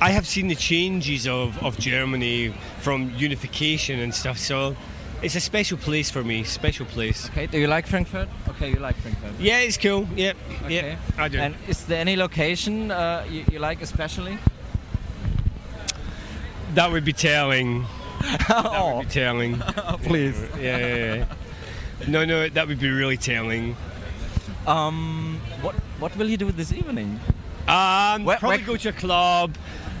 I 0.00 0.10
have 0.12 0.26
seen 0.26 0.48
the 0.48 0.54
changes 0.54 1.26
of, 1.26 1.58
of 1.62 1.76
Germany 1.78 2.54
from 2.80 3.10
unification 3.16 3.98
and 3.98 4.14
stuff. 4.14 4.38
So 4.38 4.76
it's 5.22 5.34
a 5.34 5.40
special 5.40 5.78
place 5.78 6.10
for 6.10 6.22
me. 6.22 6.44
Special 6.44 6.86
place. 6.86 7.28
Okay, 7.30 7.46
do 7.46 7.58
you 7.58 7.66
like 7.66 7.86
Frankfurt? 7.86 8.28
Okay, 8.48 8.70
you 8.70 8.76
like 8.76 8.96
Frankfurt. 8.96 9.32
Yeah, 9.40 9.60
it's 9.60 9.76
cool. 9.76 10.06
Yeah, 10.16 10.32
Okay. 10.64 10.74
yeah, 10.74 10.96
I 11.16 11.28
do. 11.28 11.38
And 11.38 11.54
is 11.68 11.84
there 11.86 12.00
any 12.00 12.16
location 12.16 12.90
uh, 12.90 13.24
you, 13.28 13.44
you 13.50 13.58
like 13.58 13.82
especially? 13.82 14.38
that 16.74 16.90
would 16.90 17.04
be 17.04 17.12
telling. 17.12 17.86
That 18.48 18.66
oh, 18.66 18.96
would 18.96 19.06
be 19.08 19.12
telling. 19.14 19.58
please. 20.02 20.40
Yeah, 20.60 20.78
yeah, 20.78 21.14
yeah. 21.14 21.24
No, 22.08 22.24
no, 22.24 22.48
that 22.48 22.66
would 22.66 22.80
be 22.80 22.90
really 22.90 23.16
telling. 23.16 23.76
Um, 24.66 25.40
what 25.62 25.74
what 26.00 26.16
will 26.16 26.28
you 26.28 26.36
do 26.36 26.50
this 26.52 26.72
evening? 26.72 27.20
Um, 27.68 28.24
Where- 28.24 28.38
probably 28.38 28.58
where- 28.58 28.66
go 28.66 28.76
to 28.76 28.88
a 28.88 28.92
club. 28.92 29.56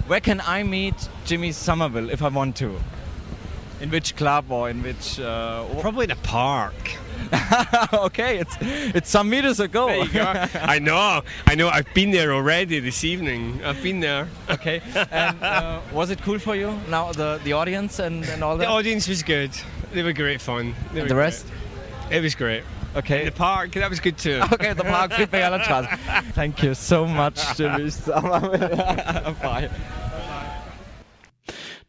Where 0.08 0.20
can 0.20 0.40
I 0.40 0.62
meet 0.62 0.94
Jimmy 1.26 1.52
Somerville 1.52 2.10
if 2.10 2.22
I 2.22 2.28
want 2.28 2.56
to? 2.56 2.80
In 3.80 3.90
which 3.90 4.16
club 4.16 4.50
or 4.50 4.68
in 4.70 4.82
which? 4.82 5.20
Uh, 5.20 5.64
Probably 5.80 6.04
in 6.04 6.10
a 6.10 6.16
park. 6.16 6.74
okay, 7.92 8.38
it's 8.38 8.56
it's 8.60 9.10
some 9.10 9.28
meters 9.28 9.60
ago. 9.60 9.86
There 9.86 10.04
you 10.04 10.12
go. 10.12 10.22
I 10.54 10.78
know, 10.78 11.22
I 11.46 11.54
know. 11.54 11.68
I've 11.68 11.92
been 11.94 12.10
there 12.10 12.32
already 12.32 12.80
this 12.80 13.04
evening. 13.04 13.60
I've 13.64 13.82
been 13.82 14.00
there. 14.00 14.28
okay, 14.50 14.80
and 15.10 15.42
uh, 15.42 15.80
was 15.92 16.10
it 16.10 16.22
cool 16.22 16.38
for 16.38 16.56
you? 16.56 16.78
Now 16.88 17.12
the 17.12 17.40
the 17.44 17.52
audience 17.52 17.98
and, 17.98 18.24
and 18.24 18.42
all 18.42 18.56
The 18.56 18.66
audience 18.66 19.08
was 19.08 19.22
good. 19.22 19.50
They 19.92 20.02
were 20.02 20.12
great 20.12 20.40
fun. 20.40 20.74
Were 20.94 21.04
the 21.04 21.14
rest? 21.14 21.46
great. 21.46 22.18
It 22.18 22.22
was 22.22 22.34
great. 22.34 22.64
Okay. 22.96 23.24
The 23.26 23.32
park, 23.32 23.72
that 23.72 23.90
was 23.90 24.00
good 24.00 24.18
too. 24.18 24.40
Okay, 24.52 24.72
the 24.72 24.84
Park. 24.84 25.12
Thank 26.32 26.62
you 26.62 26.74
so 26.74 27.06
much, 27.06 27.56
Jimmy. 27.56 27.90
Bye. 28.06 29.70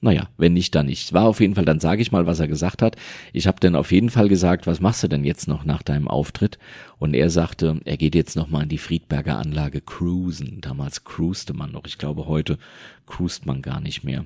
Naja, 0.02 0.30
wenn 0.38 0.54
nicht, 0.54 0.76
dann 0.76 0.86
nicht. 0.86 1.12
War 1.12 1.26
auf 1.26 1.42
jeden 1.42 1.56
Fall, 1.56 1.66
dann 1.66 1.82
sage 1.82 2.02
ich 2.02 2.12
mal, 2.12 2.26
was 2.26 2.40
er 2.40 2.48
gesagt 2.48 2.82
hat. 2.82 2.96
Ich 3.34 3.48
habe 3.48 3.60
dann 3.60 3.76
auf 3.76 3.92
jeden 3.92 4.10
Fall 4.10 4.30
gesagt, 4.30 4.66
was 4.66 4.80
machst 4.80 5.04
du 5.04 5.10
denn 5.10 5.26
jetzt 5.26 5.50
noch 5.50 5.66
nach 5.66 5.84
deinem 5.84 6.08
Auftritt? 6.08 6.58
Und 7.00 7.14
er 7.14 7.30
sagte, 7.30 7.82
er 7.84 7.98
geht 7.98 8.16
jetzt 8.16 8.38
noch 8.38 8.50
mal 8.50 8.64
in 8.64 8.70
die 8.70 8.78
Friedberger 8.78 9.38
Anlage 9.38 9.82
cruisen. 9.82 10.62
Damals 10.62 11.04
cruiste 11.04 11.54
man 11.54 11.74
noch. 11.74 11.86
Ich 11.86 11.98
glaube, 11.98 12.28
heute 12.28 12.58
cruist 13.08 13.46
man 13.46 13.62
gar 13.62 13.82
nicht 13.82 14.06
mehr. 14.06 14.26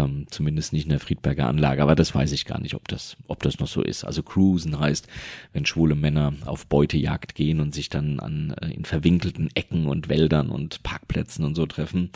Ähm, 0.00 0.26
zumindest 0.30 0.72
nicht 0.72 0.84
in 0.84 0.90
der 0.90 1.00
Friedberger 1.00 1.46
Anlage, 1.46 1.82
aber 1.82 1.94
das 1.94 2.14
weiß 2.14 2.32
ich 2.32 2.44
gar 2.44 2.60
nicht, 2.60 2.74
ob 2.74 2.88
das, 2.88 3.16
ob 3.28 3.42
das 3.42 3.58
noch 3.58 3.68
so 3.68 3.82
ist. 3.82 4.04
Also 4.04 4.22
cruisen 4.22 4.78
heißt, 4.78 5.06
wenn 5.52 5.66
schwule 5.66 5.94
Männer 5.94 6.32
auf 6.44 6.66
Beutejagd 6.66 7.34
gehen 7.34 7.60
und 7.60 7.74
sich 7.74 7.88
dann 7.88 8.20
an 8.20 8.54
äh, 8.60 8.70
in 8.72 8.84
verwinkelten 8.84 9.50
Ecken 9.54 9.86
und 9.86 10.08
Wäldern 10.08 10.50
und 10.50 10.82
Parkplätzen 10.82 11.44
und 11.44 11.54
so 11.54 11.66
treffen 11.66 12.10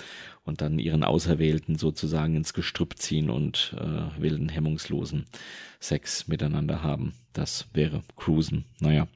und 0.45 0.61
dann 0.61 0.78
ihren 0.78 1.05
Auserwählten 1.05 1.76
sozusagen 1.76 2.35
ins 2.35 2.55
Gestrüpp 2.55 2.99
ziehen 2.99 3.30
und 3.30 3.74
äh, 3.78 4.20
wilden, 4.20 4.49
hemmungslosen 4.49 5.26
Sex 5.80 6.28
miteinander 6.28 6.82
haben. 6.82 7.12
Das 7.32 7.66
wäre 7.72 8.03
cruisen. 8.16 8.64
Naja. 8.80 9.07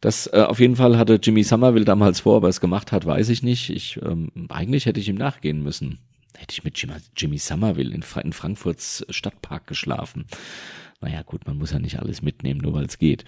Das 0.00 0.28
äh, 0.32 0.42
auf 0.42 0.60
jeden 0.60 0.76
Fall 0.76 0.98
hatte 0.98 1.18
Jimmy 1.22 1.42
Somerville 1.42 1.84
damals 1.84 2.20
vor, 2.20 2.36
ob 2.36 2.44
er 2.44 2.50
es 2.50 2.60
gemacht 2.60 2.92
hat, 2.92 3.06
weiß 3.06 3.28
ich 3.30 3.42
nicht. 3.42 3.70
Ich 3.70 3.98
ähm, 4.02 4.30
eigentlich 4.48 4.86
hätte 4.86 5.00
ich 5.00 5.08
ihm 5.08 5.16
nachgehen 5.16 5.62
müssen. 5.62 5.98
Hätte 6.36 6.52
ich 6.52 6.64
mit 6.64 6.80
Jimmy, 6.80 6.94
Jimmy 7.16 7.38
Somerville 7.38 7.94
in, 7.94 8.02
Fra 8.02 8.20
in 8.20 8.32
Frankfurts 8.32 9.06
Stadtpark 9.10 9.66
geschlafen. 9.66 10.26
Naja, 11.00 11.22
gut, 11.22 11.46
man 11.46 11.58
muss 11.58 11.72
ja 11.72 11.78
nicht 11.78 11.98
alles 11.98 12.22
mitnehmen, 12.22 12.60
nur 12.60 12.72
weil 12.72 12.86
es 12.86 12.98
geht. 12.98 13.24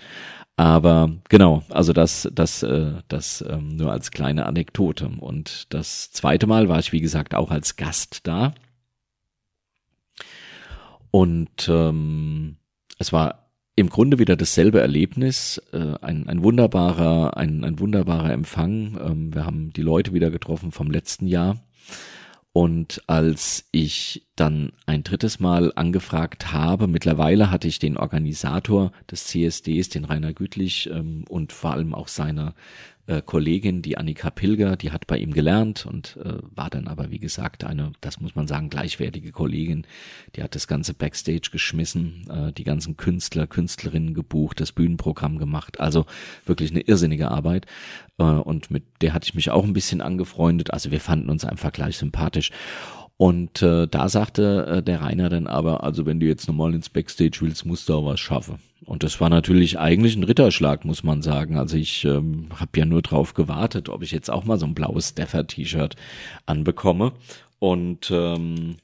Aber 0.57 1.13
genau, 1.29 1.63
also 1.69 1.93
das, 1.93 2.29
das, 2.33 2.63
äh, 2.63 2.95
das 3.09 3.45
ähm, 3.49 3.77
nur 3.77 3.93
als 3.93 4.11
kleine 4.11 4.47
Anekdote. 4.47 5.09
Und 5.09 5.73
das 5.73 6.11
zweite 6.11 6.47
Mal 6.47 6.69
war 6.69 6.79
ich, 6.79 6.93
wie 6.93 7.01
gesagt, 7.01 7.35
auch 7.35 7.51
als 7.51 7.77
Gast 7.77 8.27
da. 8.27 8.55
Und 11.11 11.69
ähm, 11.69 12.57
es 12.99 13.13
war 13.13 13.51
im 13.77 13.89
Grunde 13.89 14.19
wieder 14.19 14.35
dasselbe 14.35 14.81
Erlebnis, 14.81 15.63
äh, 15.73 15.95
ein, 16.01 16.29
ein 16.29 16.43
wunderbarer, 16.43 17.37
ein, 17.37 17.65
ein 17.65 17.79
wunderbarer 17.79 18.33
Empfang. 18.33 18.99
Ähm, 19.01 19.35
wir 19.35 19.45
haben 19.45 19.73
die 19.73 19.83
Leute 19.83 20.13
wieder 20.13 20.31
getroffen 20.31 20.73
vom 20.73 20.91
letzten 20.91 21.29
Jahr. 21.29 21.61
Und 22.59 23.05
als 23.07 23.69
ich 23.71 24.27
dann 24.35 24.73
ein 24.85 25.05
drittes 25.05 25.39
Mal 25.39 25.73
angefragt 25.77 26.53
habe, 26.53 26.89
mittlerweile 26.89 27.53
hatte 27.53 27.69
ich 27.69 27.79
den 27.79 27.97
Organisator 27.97 28.91
des 29.09 29.29
CSDs, 29.29 29.91
den 29.91 30.05
Rainer 30.05 30.33
Gütlich, 30.33 30.91
ähm, 30.91 31.23
und 31.29 31.53
vor 31.53 31.71
allem 31.71 31.95
auch 31.95 32.09
seine 32.09 32.55
äh, 33.09 33.23
Kollegin, 33.23 33.83
die 33.83 33.97
Annika 33.97 34.31
Pilger, 34.31 34.77
die 34.77 34.93
hat 34.93 35.07
bei 35.07 35.19
ihm 35.19 35.33
gelernt 35.33 35.87
und 35.87 36.19
äh, 36.23 36.35
war 36.55 36.69
dann 36.71 36.87
aber, 36.87 37.11
wie 37.11 37.19
gesagt, 37.19 37.65
eine, 37.65 37.93
das 38.01 38.21
muss 38.21 38.37
man 38.37 38.47
sagen, 38.47 38.69
gleichwertige 38.69 39.33
Kollegin. 39.33 39.87
Die 40.37 40.43
hat 40.43 40.55
das 40.55 40.69
ganze 40.69 40.93
Backstage 40.95 41.49
geschmissen, 41.51 42.29
äh, 42.31 42.53
die 42.53 42.65
ganzen 42.65 42.97
Künstler, 42.97 43.47
Künstlerinnen 43.47 44.13
gebucht, 44.13 44.61
das 44.61 44.73
Bühnenprogramm 44.73 45.39
gemacht. 45.39 45.81
Also 45.81 46.05
wirklich 46.45 46.71
eine 46.71 46.83
irrsinnige 46.83 47.31
Arbeit. 47.31 47.67
Äh, 48.19 48.25
und 48.25 48.71
mit 48.71 48.85
der 49.01 49.15
hatte 49.15 49.27
ich 49.27 49.35
mich 49.35 49.51
auch 49.51 49.65
ein 49.65 49.73
bisschen 49.73 50.03
angefreundet. 50.03 50.73
Also 50.73 50.91
wir 50.91 51.01
fanden 51.01 51.31
uns 51.31 51.45
einfach 51.45 51.73
gleich 51.73 51.97
sympathisch. 51.97 52.51
Und 53.17 53.63
äh, 53.63 53.89
da 53.89 54.09
sagte 54.09 54.67
äh, 54.67 54.83
der 54.83 55.01
Rainer 55.01 55.29
dann 55.31 55.47
aber, 55.47 55.83
also 55.83 56.07
wenn 56.07 56.21
du 56.21 56.27
jetzt 56.27 56.47
nochmal 56.47 56.75
ins 56.75 56.91
Backstage 56.91 57.39
willst, 57.41 57.65
musst 57.65 57.89
du 57.89 57.95
auch 57.95 58.05
was 58.05 58.21
schaffen. 58.21 58.59
Und 58.85 59.03
das 59.03 59.21
war 59.21 59.29
natürlich 59.29 59.79
eigentlich 59.79 60.17
ein 60.17 60.25
Ritterschlag, 60.25 60.85
muss 60.85 61.03
man 61.03 61.21
sagen. 61.23 61.57
Also 61.57 61.77
ich 61.77 62.05
ähm, 62.05 62.49
habe 62.55 62.79
ja 62.79 62.85
nur 62.85 63.03
drauf 63.03 63.35
gewartet, 63.35 63.89
ob 63.89 64.03
ich 64.03 64.13
jetzt 64.13 64.31
auch 64.31 64.45
mal 64.45 64.59
so 64.59 64.67
ein 64.67 64.75
blaues 64.75 65.11
Staffer-T-Shirt 65.11 65.97
anbekomme. 66.47 67.13
Und 67.59 68.11
ähm, 68.13 68.77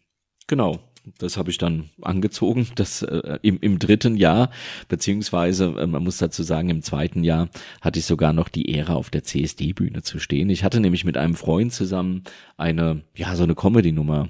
genau, 0.46 0.80
das 1.18 1.36
habe 1.36 1.50
ich 1.50 1.58
dann 1.58 1.90
angezogen, 2.02 2.68
das 2.74 3.02
äh, 3.02 3.38
im, 3.42 3.58
im 3.60 3.78
dritten 3.78 4.16
Jahr, 4.16 4.50
beziehungsweise, 4.88 5.66
äh, 5.78 5.86
man 5.86 6.02
muss 6.02 6.18
dazu 6.18 6.42
sagen, 6.42 6.70
im 6.70 6.82
zweiten 6.82 7.24
Jahr 7.24 7.48
hatte 7.80 7.98
ich 7.98 8.06
sogar 8.06 8.32
noch 8.32 8.48
die 8.48 8.70
Ehre, 8.70 8.94
auf 8.94 9.10
der 9.10 9.24
CSD-Bühne 9.24 10.02
zu 10.02 10.18
stehen. 10.18 10.50
Ich 10.50 10.64
hatte 10.64 10.80
nämlich 10.80 11.04
mit 11.04 11.16
einem 11.16 11.34
Freund 11.34 11.72
zusammen 11.72 12.24
eine, 12.56 13.02
ja, 13.14 13.34
so 13.36 13.42
eine 13.42 13.54
Comedy-Nummer, 13.54 14.28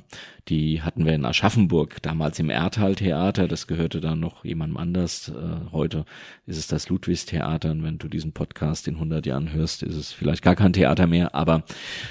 die 0.49 0.83
hatten 0.83 1.07
wir 1.07 1.15
in 1.15 1.25
Aschaffenburg, 1.25 2.03
damals 2.03 2.39
im 2.39 2.51
Erdtal-Theater, 2.51 3.49
das 3.49 3.67
gehörte 3.67 4.03
dann 4.03 4.21
noch 4.21 4.45
jemandem 4.45 4.77
anders. 4.77 5.31
Äh, 5.31 5.73
heute 5.73 6.05
ist 6.47 6.59
es 6.59 6.67
das 6.67 6.91
Ludwigstheater. 6.91 7.71
Und 7.71 7.83
wenn 7.83 7.97
du 7.97 8.09
diesen 8.09 8.33
Podcast 8.33 8.87
in 8.87 8.95
100 8.95 9.25
Jahren 9.25 9.53
hörst, 9.53 9.83
ist 9.83 9.97
es 9.97 10.13
vielleicht 10.13 10.43
gar 10.43 10.55
kein 10.55 10.75
Theater 10.75 11.07
mehr, 11.07 11.35
aber 11.35 11.65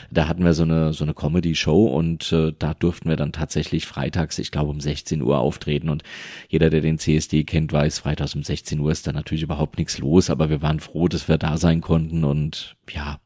da 0.10 0.28
hatten 0.28 0.44
wir 0.44 0.56
so 0.56 0.64
eine, 0.64 0.94
so 0.94 1.04
eine 1.04 1.14
Comedy-Show. 1.14 1.86
Und 1.86 2.32
äh, 2.32 2.54
da 2.58 2.74
durften 2.74 3.10
wir 3.10 3.18
dann 3.18 3.34
tatsächlich 3.34 3.86
freitags, 3.86 4.40
ich 4.40 4.50
glaube 4.54 4.72
um 4.72 4.80
16 4.80 5.22
Uhr 5.22 5.38
auftreten. 5.40 5.90
Und 5.90 6.04
jeder, 6.48 6.70
der 6.70 6.80
den 6.80 6.98
CSD 6.98 7.44
kennt, 7.44 7.74
weiß, 7.74 8.00
freitags 8.00 8.36
um 8.36 8.44
16 8.44 8.80
Uhr 8.80 8.92
ist 8.92 9.06
da 9.06 9.12
natürlich 9.12 9.44
überhaupt 9.44 9.78
nichts 9.78 9.98
los, 10.00 10.30
aber 10.30 10.50
wir 10.50 10.62
waren 10.62 10.80
froh, 10.80 11.10
dass 11.10 11.28
wir 11.28 11.38
da 11.38 11.58
sein 11.58 11.82
konnten. 11.82 12.24
Und 12.24 12.78
ja, 12.90 13.20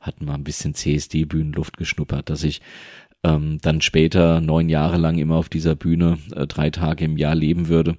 hatten 0.00 0.26
mal 0.26 0.34
ein 0.34 0.44
bisschen 0.44 0.74
CSD-Bühnenluft 0.74 1.78
geschnuppert, 1.78 2.28
dass 2.28 2.44
ich 2.44 2.60
ähm, 3.24 3.58
dann 3.62 3.80
später 3.80 4.40
neun 4.40 4.68
Jahre 4.68 4.98
lang 4.98 5.18
immer 5.18 5.36
auf 5.36 5.48
dieser 5.48 5.74
Bühne 5.74 6.18
äh, 6.34 6.46
drei 6.46 6.70
Tage 6.70 7.06
im 7.06 7.16
Jahr 7.16 7.34
leben 7.34 7.68
würde 7.68 7.96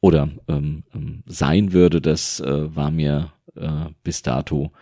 oder 0.00 0.28
ähm, 0.48 0.84
ähm, 0.94 1.22
sein 1.26 1.72
würde, 1.72 2.00
das 2.00 2.40
äh, 2.40 2.76
war 2.76 2.90
mir 2.90 3.32
äh, 3.56 3.86
bis 4.04 4.22
dato 4.22 4.72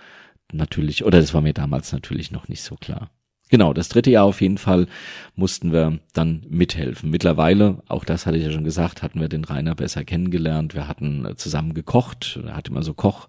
natürlich, 0.53 1.05
oder 1.05 1.21
das 1.21 1.33
war 1.33 1.41
mir 1.41 1.55
damals 1.55 1.93
natürlich 1.93 2.31
noch 2.31 2.49
nicht 2.49 2.63
so 2.63 2.75
klar. 2.75 3.11
Genau, 3.55 3.73
das 3.73 3.89
dritte 3.89 4.11
Jahr 4.11 4.25
auf 4.25 4.41
jeden 4.41 4.59
Fall 4.59 4.89
mussten 5.37 5.71
wir 5.71 6.01
dann 6.13 6.45
mithelfen. 6.49 7.09
Mittlerweile, 7.09 7.85
auch 7.87 8.05
das 8.05 8.27
hatte 8.27 8.37
ich 8.37 8.43
ja 8.43 8.51
schon 8.51 8.65
gesagt, 8.65 9.01
hatten 9.01 9.21
wir 9.21 9.29
den 9.29 9.45
Rainer 9.45 9.77
besser 9.77 10.05
kennengelernt. 10.05 10.75
Wir 10.75 10.89
hatten 10.89 11.25
äh, 11.25 11.37
zusammen 11.37 11.73
gekocht. 11.73 12.41
Er 12.45 12.57
hat 12.57 12.67
immer 12.67 12.83
so 12.83 12.95
Koch 12.95 13.29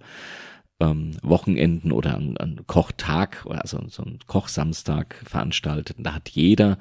ähm, 0.79 1.11
Wochenenden 1.21 1.91
oder 1.91 2.15
einen, 2.15 2.37
einen 2.37 2.65
Kochtag 2.65 3.45
also 3.47 3.83
so 3.87 4.01
einen 4.01 4.17
Kochsamstag 4.25 5.21
veranstaltet. 5.27 5.97
Da 5.99 6.15
hat 6.15 6.29
jeder 6.29 6.79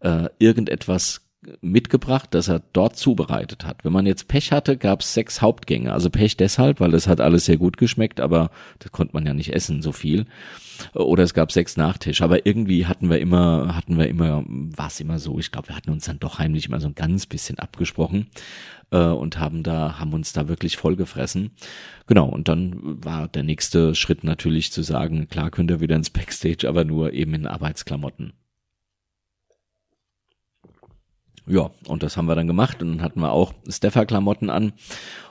äh, 0.00 0.28
irgendetwas 0.38 1.22
mitgebracht, 1.60 2.28
das 2.32 2.48
er 2.48 2.62
dort 2.72 2.96
zubereitet 2.96 3.64
hat. 3.64 3.84
Wenn 3.84 3.92
man 3.92 4.06
jetzt 4.06 4.28
Pech 4.28 4.52
hatte, 4.52 4.76
gab 4.76 5.00
es 5.00 5.12
sechs 5.12 5.42
Hauptgänge. 5.42 5.92
Also 5.92 6.08
Pech 6.08 6.36
deshalb, 6.36 6.80
weil 6.80 6.92
das 6.92 7.08
hat 7.08 7.20
alles 7.20 7.46
sehr 7.46 7.56
gut 7.56 7.76
geschmeckt, 7.76 8.20
aber 8.20 8.50
das 8.78 8.92
konnte 8.92 9.14
man 9.14 9.26
ja 9.26 9.34
nicht 9.34 9.52
essen, 9.52 9.82
so 9.82 9.92
viel. 9.92 10.26
Oder 10.94 11.24
es 11.24 11.34
gab 11.34 11.50
sechs 11.52 11.76
Nachtische. 11.76 12.22
Aber 12.22 12.46
irgendwie 12.46 12.86
hatten 12.86 13.10
wir 13.10 13.20
immer, 13.20 13.74
hatten 13.74 13.98
wir 13.98 14.08
immer, 14.08 14.44
war 14.46 14.86
es 14.86 15.00
immer 15.00 15.18
so. 15.18 15.38
Ich 15.38 15.50
glaube, 15.50 15.68
wir 15.68 15.76
hatten 15.76 15.90
uns 15.90 16.04
dann 16.04 16.20
doch 16.20 16.38
heimlich 16.38 16.66
immer 16.66 16.80
so 16.80 16.86
ein 16.86 16.94
ganz 16.94 17.26
bisschen 17.26 17.58
abgesprochen 17.58 18.28
äh, 18.90 18.98
und 18.98 19.38
haben 19.38 19.64
da, 19.64 19.98
haben 19.98 20.12
uns 20.12 20.32
da 20.32 20.48
wirklich 20.48 20.76
vollgefressen. 20.76 21.50
Genau, 22.06 22.28
und 22.28 22.48
dann 22.48 23.04
war 23.04 23.26
der 23.28 23.42
nächste 23.42 23.94
Schritt 23.94 24.22
natürlich 24.22 24.70
zu 24.72 24.82
sagen, 24.82 25.28
klar 25.28 25.50
könnt 25.50 25.70
ihr 25.70 25.80
wieder 25.80 25.96
ins 25.96 26.10
Backstage, 26.10 26.68
aber 26.68 26.84
nur 26.84 27.12
eben 27.12 27.34
in 27.34 27.46
Arbeitsklamotten. 27.46 28.32
Ja, 31.46 31.70
und 31.88 32.02
das 32.02 32.16
haben 32.16 32.26
wir 32.26 32.34
dann 32.34 32.46
gemacht 32.46 32.82
und 32.82 32.96
dann 32.96 33.02
hatten 33.02 33.20
wir 33.20 33.32
auch 33.32 33.52
Steffer-Klamotten 33.68 34.48
an. 34.48 34.72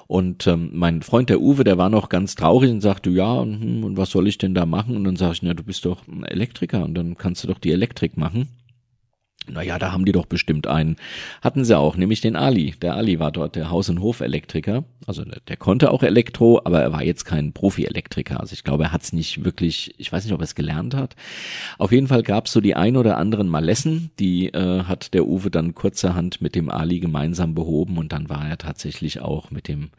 Und 0.08 0.46
ähm, 0.46 0.72
mein 0.74 1.04
Freund, 1.04 1.30
der 1.30 1.40
Uwe, 1.40 1.64
der 1.64 1.78
war 1.78 1.90
noch 1.90 2.10
ganz 2.10 2.36
traurig 2.36 2.70
und 2.70 2.82
sagte, 2.82 3.10
ja, 3.10 3.42
hm, 3.42 3.86
und 3.86 3.96
was 3.96 4.10
soll 4.10 4.28
ich 4.28 4.38
denn 4.38 4.54
da 4.54 4.66
machen? 4.66 4.98
Und 4.98 5.06
dann 5.06 5.16
sage 5.16 5.34
ich, 5.34 5.42
na, 5.42 5.54
du 5.54 5.64
bist 5.64 5.86
doch 5.86 6.04
Elektriker 6.26 6.84
und 6.84 6.96
dann 6.96 7.18
kannst 7.18 7.44
du 7.44 7.48
doch 7.48 7.60
die 7.60 7.72
Elektrik 7.72 8.18
machen. 8.18 8.50
Naja, 9.52 9.78
da 9.80 9.92
haben 9.92 10.06
die 10.06 10.12
doch 10.12 10.26
bestimmt 10.26 10.68
einen. 10.68 10.96
Hatten 11.42 11.66
sie 11.66 11.78
auch, 11.78 11.98
nämlich 11.98 12.22
den 12.22 12.36
Ali. 12.36 12.76
Der 12.82 12.96
Ali 12.96 13.20
war 13.20 13.32
dort 13.32 13.56
der 13.56 13.70
Haus- 13.70 13.90
und 13.90 14.02
Hofelektriker. 14.02 14.84
Also 15.06 15.26
der, 15.26 15.40
der, 15.48 15.58
konnte 15.58 15.92
auch 15.92 16.04
Elektro, 16.04 16.62
aber 16.64 16.82
er 16.82 16.94
war 16.94 17.04
jetzt 17.04 17.26
kein 17.26 17.54
Profi-Elektriker. 17.54 18.40
Also 18.40 18.54
ich 18.54 18.64
glaube, 18.64 18.86
er 18.86 18.92
hat 18.92 19.04
es 19.04 19.14
nicht 19.14 19.44
wirklich, 19.44 19.94
ich 19.98 20.12
weiß 20.12 20.24
nicht, 20.24 20.34
ob 20.34 20.42
er 20.42 20.46
es 20.46 20.56
gelernt 20.56 20.96
hat. 20.96 21.16
Auf 21.78 21.92
jeden 21.92 22.08
Fall 22.08 22.24
gab 22.24 22.46
es 22.46 22.54
so 22.54 22.62
die 22.62 22.76
ein 22.76 22.96
oder 22.96 23.18
anderen 23.18 23.50
Malessen, 23.50 24.12
die 24.20 24.48
äh, 24.48 24.84
hat 24.84 25.14
der 25.14 25.28
Uwe 25.28 25.52
dann 25.52 25.76
kurzerhand 25.76 26.42
mit 26.42 26.56
dem 26.56 26.70
Ali 26.70 27.00
gemeinsam 27.00 27.54
behoben 27.54 27.98
und 27.98 28.14
dann 28.14 28.30
war 28.30 28.48
er 28.48 28.58
tatsächlich 28.58 29.22
auch 29.22 29.52
mit 29.52 29.68
dem, 29.68 29.90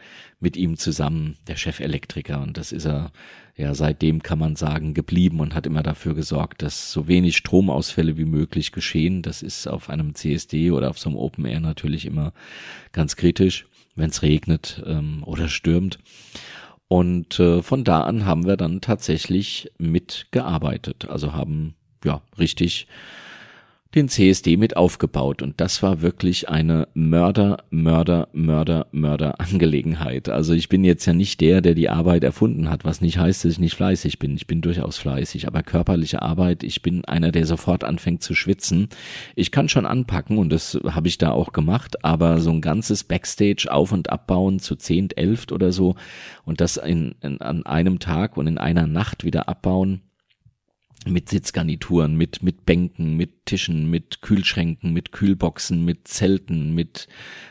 mit 0.41 0.57
ihm 0.57 0.77
zusammen 0.77 1.37
der 1.47 1.57
Chefelektriker 1.57 2.41
und 2.41 2.57
das 2.57 2.73
ist 2.73 2.87
er 2.87 3.13
ja, 3.57 3.75
seitdem 3.75 4.23
kann 4.23 4.39
man 4.39 4.57
sagen, 4.57 4.95
geblieben 4.95 5.41
und 5.41 5.55
hat 5.55 5.67
immer 5.67 5.83
dafür 5.83 6.15
gesorgt, 6.15 6.63
dass 6.63 6.91
so 6.91 7.07
wenig 7.07 7.37
Stromausfälle 7.37 8.17
wie 8.17 8.25
möglich 8.25 8.73
geschehen. 8.73 9.21
Das 9.23 9.43
ist 9.43 9.67
auf 9.67 9.91
einem 9.91 10.15
CSD 10.15 10.71
oder 10.71 10.89
auf 10.89 10.99
so 10.99 11.11
einem 11.11 11.19
Open 11.19 11.45
Air 11.45 11.61
natürlich 11.61 12.07
immer 12.07 12.33
ganz 12.93 13.17
kritisch, 13.17 13.67
wenn 13.95 14.09
es 14.09 14.23
regnet 14.23 14.83
ähm, 14.87 15.23
oder 15.25 15.49
stürmt. 15.49 15.99
Und 16.89 17.39
äh, 17.41 17.63
von 17.63 17.85
da 17.85 18.03
an 18.03 18.25
haben 18.25 18.47
wir 18.47 18.57
dann 18.57 18.81
tatsächlich 18.81 19.71
mitgearbeitet. 19.79 21.09
Also 21.09 21.33
haben 21.33 21.75
ja 22.05 22.23
richtig 22.39 22.87
den 23.95 24.09
CSD 24.09 24.57
mit 24.57 24.77
aufgebaut 24.77 25.43
und 25.43 25.61
das 25.61 25.83
war 25.83 26.01
wirklich 26.01 26.49
eine 26.49 26.89
Mörder, 26.95 27.65
Mörder, 27.71 28.29
Mörder, 28.33 28.87
Mörder 28.91 29.39
Angelegenheit. 29.39 30.31
Also 30.31 30.55
ich 30.55 30.71
bin 30.71 30.83
jetzt 30.83 31.05
ja 31.05 31.13
nicht 31.13 31.41
der, 31.43 31.61
der 31.61 31.75
die 31.75 31.91
Arbeit 31.91 32.25
erfunden 32.25 32.71
hat, 32.71 32.85
was 32.85 33.03
nicht 33.03 33.19
heißt, 33.19 33.45
dass 33.45 33.53
ich 33.53 33.59
nicht 33.59 33.75
fleißig 33.75 34.19
bin. 34.19 34.35
Ich 34.35 34.47
bin 34.47 34.63
durchaus 34.63 34.97
fleißig, 34.97 35.47
aber 35.47 35.63
körperliche 35.63 36.23
Arbeit, 36.23 36.63
ich 36.63 36.81
bin 36.81 37.05
einer, 37.05 37.33
der 37.33 37.45
sofort 37.45 37.85
anfängt 37.85 38.23
zu 38.23 38.35
schwitzen. 38.35 38.89
Ich 39.37 39.53
kann 39.53 39.69
schon 39.69 39.85
anpacken 39.85 40.39
und 40.39 40.51
das 40.51 40.79
habe 40.89 41.09
ich 41.09 41.19
da 41.19 41.31
auch 41.31 41.53
gemacht, 41.53 42.03
aber 42.03 42.41
so 42.41 42.51
ein 42.51 42.63
ganzes 42.63 43.05
Backstage 43.05 43.69
auf 43.71 43.93
und 43.93 44.11
abbauen 44.11 44.59
zu 44.59 44.75
zehnt, 44.77 45.19
elft 45.19 45.53
oder 45.53 45.71
so 45.71 45.97
und 46.45 46.63
das 46.63 46.79
in, 46.79 47.15
in, 47.21 47.43
an 47.43 47.67
einem 47.67 47.99
Tag 47.99 48.39
und 48.39 48.47
in 48.47 48.57
einer 48.57 48.87
Nacht 48.87 49.25
wieder 49.25 49.49
abbauen, 49.49 50.01
mit 51.07 51.29
Sitzgarnituren, 51.29 52.17
mit, 52.17 52.43
mit 52.43 52.65
Bänken, 52.65 53.17
mit 53.17 53.47
Tischen, 53.47 53.91
mit 53.91 54.23
Kühlschränken, 54.23 54.93
mit 54.93 55.13
Kühlboxen, 55.13 55.85
mit 55.85 56.09
Zelten, 56.09 56.75
mit 56.75 57.09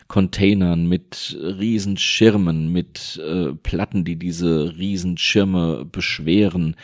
Containern, 0.07 0.87
mit 0.87 1.37
Riesenschirmen, 1.39 2.71
mit 2.71 3.21
äh, 3.25 3.53
Platten, 3.53 4.03
die 4.03 4.15
diese 4.15 4.77
Riesenschirme 4.77 5.85
beschweren. 5.85 6.75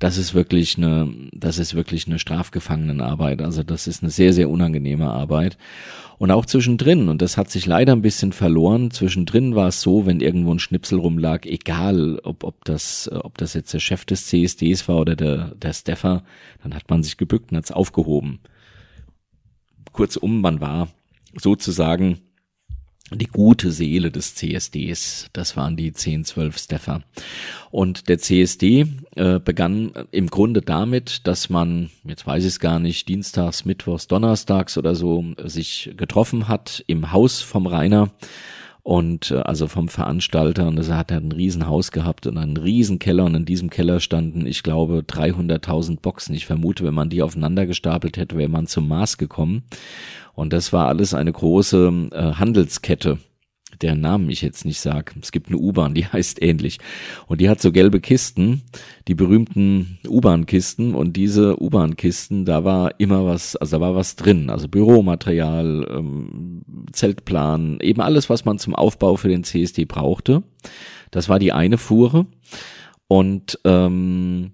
Das 0.00 0.16
ist 0.16 0.34
wirklich 0.34 0.78
eine, 0.78 1.14
das 1.32 1.58
ist 1.58 1.74
wirklich 1.74 2.06
eine 2.06 2.18
Strafgefangenenarbeit. 2.18 3.42
Also 3.42 3.62
das 3.62 3.86
ist 3.86 4.02
eine 4.02 4.10
sehr, 4.10 4.32
sehr 4.32 4.48
unangenehme 4.48 5.10
Arbeit. 5.10 5.58
Und 6.16 6.30
auch 6.30 6.46
zwischendrin, 6.46 7.10
und 7.10 7.20
das 7.20 7.36
hat 7.36 7.50
sich 7.50 7.66
leider 7.66 7.92
ein 7.92 8.00
bisschen 8.00 8.32
verloren, 8.32 8.90
zwischendrin 8.90 9.54
war 9.54 9.68
es 9.68 9.82
so, 9.82 10.06
wenn 10.06 10.20
irgendwo 10.20 10.54
ein 10.54 10.58
Schnipsel 10.58 10.98
rumlag, 10.98 11.44
egal 11.44 12.18
ob, 12.24 12.44
ob, 12.44 12.64
das, 12.64 13.10
ob 13.12 13.36
das 13.36 13.52
jetzt 13.52 13.74
der 13.74 13.78
Chef 13.78 14.06
des 14.06 14.26
CSDs 14.26 14.88
war 14.88 14.96
oder 14.96 15.16
der, 15.16 15.54
der 15.56 15.74
Steffer, 15.74 16.24
dann 16.62 16.74
hat 16.74 16.88
man 16.88 17.02
sich 17.02 17.18
gebückt 17.18 17.52
und 17.52 17.58
hat 17.58 17.64
es 17.64 17.72
aufgehoben. 17.72 18.40
Kurzum, 19.92 20.40
man 20.40 20.62
war 20.62 20.88
sozusagen 21.38 22.20
die 23.12 23.26
gute 23.26 23.72
Seele 23.72 24.10
des 24.10 24.34
CSDs. 24.34 25.28
Das 25.32 25.56
waren 25.56 25.76
die 25.76 25.92
10, 25.92 26.24
12 26.24 26.58
Steffer. 26.58 27.02
Und 27.70 28.08
der 28.08 28.18
CSD 28.18 28.86
äh, 29.16 29.38
begann 29.38 29.92
im 30.10 30.28
Grunde 30.28 30.62
damit, 30.62 31.26
dass 31.26 31.50
man, 31.50 31.90
jetzt 32.04 32.26
weiß 32.26 32.44
ich 32.44 32.50
es 32.50 32.60
gar 32.60 32.78
nicht, 32.78 33.08
dienstags, 33.08 33.64
mittwochs, 33.64 34.06
donnerstags 34.06 34.78
oder 34.78 34.94
so, 34.94 35.24
sich 35.44 35.92
getroffen 35.96 36.48
hat 36.48 36.84
im 36.86 37.12
Haus 37.12 37.40
vom 37.40 37.66
Rainer 37.66 38.10
und 38.82 39.30
äh, 39.30 39.36
also 39.36 39.66
vom 39.66 39.88
Veranstalter 39.88 40.66
und 40.66 40.78
er 40.78 40.96
hat 40.96 41.12
ein 41.12 41.32
Riesenhaus 41.32 41.90
gehabt 41.90 42.26
und 42.26 42.38
einen 42.38 42.56
Riesenkeller 42.56 43.24
und 43.24 43.34
in 43.34 43.44
diesem 43.44 43.70
Keller 43.70 44.00
standen, 44.00 44.46
ich 44.46 44.62
glaube, 44.62 45.04
300.000 45.06 46.00
Boxen. 46.00 46.34
Ich 46.34 46.46
vermute, 46.46 46.84
wenn 46.84 46.94
man 46.94 47.10
die 47.10 47.22
aufeinander 47.22 47.66
gestapelt 47.66 48.16
hätte, 48.16 48.36
wäre 48.36 48.48
man 48.48 48.66
zum 48.66 48.88
Maß 48.88 49.18
gekommen. 49.18 49.64
Und 50.34 50.52
das 50.52 50.72
war 50.72 50.86
alles 50.86 51.12
eine 51.12 51.32
große 51.32 52.08
äh, 52.12 52.32
Handelskette, 52.32 53.18
deren 53.82 54.00
Namen 54.00 54.30
ich 54.30 54.42
jetzt 54.42 54.64
nicht 54.64 54.80
sag. 54.80 55.14
Es 55.20 55.32
gibt 55.32 55.48
eine 55.48 55.58
U-Bahn, 55.58 55.94
die 55.94 56.06
heißt 56.12 56.42
ähnlich. 56.42 56.78
Und 57.26 57.40
die 57.40 57.48
hat 57.48 57.60
so 57.60 57.72
gelbe 57.72 58.00
Kisten, 58.00 58.62
die 59.08 59.14
berühmten 59.14 59.98
U-Bahn-Kisten. 60.06 60.94
Und 60.94 61.16
diese 61.16 61.60
U-Bahn-Kisten, 61.60 62.44
da 62.44 62.64
war 62.64 62.98
immer 62.98 63.24
was, 63.24 63.56
also 63.56 63.78
da 63.78 63.80
war 63.80 63.94
was 63.94 64.16
drin. 64.16 64.50
Also 64.50 64.68
Büromaterial, 64.68 65.86
ähm, 65.90 66.62
Zeltplan, 66.92 67.78
eben 67.80 68.00
alles, 68.00 68.30
was 68.30 68.44
man 68.44 68.58
zum 68.58 68.74
Aufbau 68.74 69.16
für 69.16 69.28
den 69.28 69.44
CSD 69.44 69.84
brauchte. 69.84 70.42
Das 71.10 71.28
war 71.28 71.38
die 71.38 71.52
eine 71.52 71.78
Fuhre. 71.78 72.26
Und 73.08 73.58
ähm, 73.64 74.52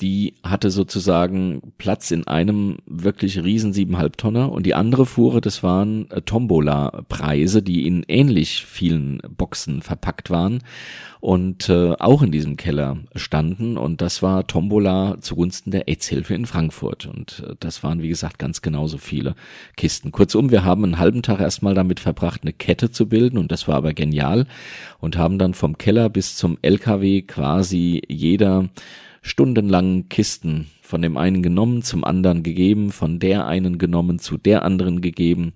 die 0.00 0.34
hatte 0.44 0.70
sozusagen 0.70 1.72
Platz 1.76 2.10
in 2.12 2.26
einem 2.26 2.76
wirklich 2.86 3.42
riesen 3.42 3.72
siebeneinhalb 3.72 4.16
Tonner 4.16 4.52
und 4.52 4.64
die 4.64 4.74
andere 4.74 5.06
Fuhre, 5.06 5.40
das 5.40 5.62
waren 5.62 6.08
äh, 6.10 6.22
Tombola-Preise, 6.22 7.62
die 7.62 7.86
in 7.86 8.04
ähnlich 8.06 8.64
vielen 8.64 9.20
Boxen 9.36 9.82
verpackt 9.82 10.30
waren 10.30 10.62
und 11.20 11.68
äh, 11.68 11.94
auch 11.98 12.22
in 12.22 12.30
diesem 12.30 12.56
Keller 12.56 12.98
standen. 13.16 13.76
Und 13.76 14.00
das 14.00 14.22
war 14.22 14.46
Tombola 14.46 15.16
zugunsten 15.20 15.72
der 15.72 15.88
AIDS-Hilfe 15.88 16.34
in 16.34 16.46
Frankfurt. 16.46 17.06
Und 17.06 17.42
äh, 17.46 17.54
das 17.58 17.82
waren 17.82 18.00
wie 18.00 18.08
gesagt 18.08 18.38
ganz 18.38 18.62
genauso 18.62 18.98
viele 18.98 19.34
Kisten. 19.76 20.12
Kurzum, 20.12 20.52
wir 20.52 20.64
haben 20.64 20.84
einen 20.84 20.98
halben 20.98 21.22
Tag 21.22 21.40
erstmal 21.40 21.74
damit 21.74 21.98
verbracht, 21.98 22.42
eine 22.42 22.52
Kette 22.52 22.92
zu 22.92 23.08
bilden. 23.08 23.38
Und 23.38 23.50
das 23.50 23.66
war 23.66 23.76
aber 23.76 23.94
genial. 23.94 24.46
Und 25.00 25.16
haben 25.16 25.38
dann 25.38 25.54
vom 25.54 25.76
Keller 25.76 26.08
bis 26.08 26.36
zum 26.36 26.56
LKW 26.62 27.22
quasi 27.22 28.02
jeder 28.08 28.68
stundenlangen 29.22 30.08
Kisten 30.08 30.68
von 30.80 31.02
dem 31.02 31.16
einen 31.16 31.42
genommen, 31.42 31.82
zum 31.82 32.04
anderen 32.04 32.42
gegeben, 32.42 32.92
von 32.92 33.18
der 33.18 33.46
einen 33.46 33.78
genommen, 33.78 34.18
zu 34.18 34.38
der 34.38 34.64
anderen 34.64 35.00
gegeben, 35.00 35.52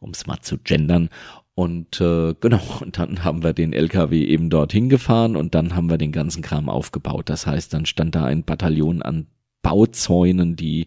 um 0.00 0.10
es 0.10 0.26
mal 0.26 0.40
zu 0.40 0.58
gendern. 0.58 1.08
Und 1.54 2.00
äh, 2.00 2.34
genau, 2.40 2.60
und 2.80 2.98
dann 2.98 3.24
haben 3.24 3.42
wir 3.42 3.52
den 3.52 3.72
LKW 3.72 4.24
eben 4.24 4.50
dorthin 4.50 4.88
gefahren 4.88 5.36
und 5.36 5.54
dann 5.54 5.74
haben 5.74 5.90
wir 5.90 5.98
den 5.98 6.12
ganzen 6.12 6.42
Kram 6.42 6.68
aufgebaut. 6.68 7.28
Das 7.28 7.46
heißt, 7.46 7.72
dann 7.74 7.86
stand 7.86 8.14
da 8.14 8.24
ein 8.24 8.44
Bataillon 8.44 9.02
an 9.02 9.26
Bauzäunen, 9.66 10.54
die 10.54 10.86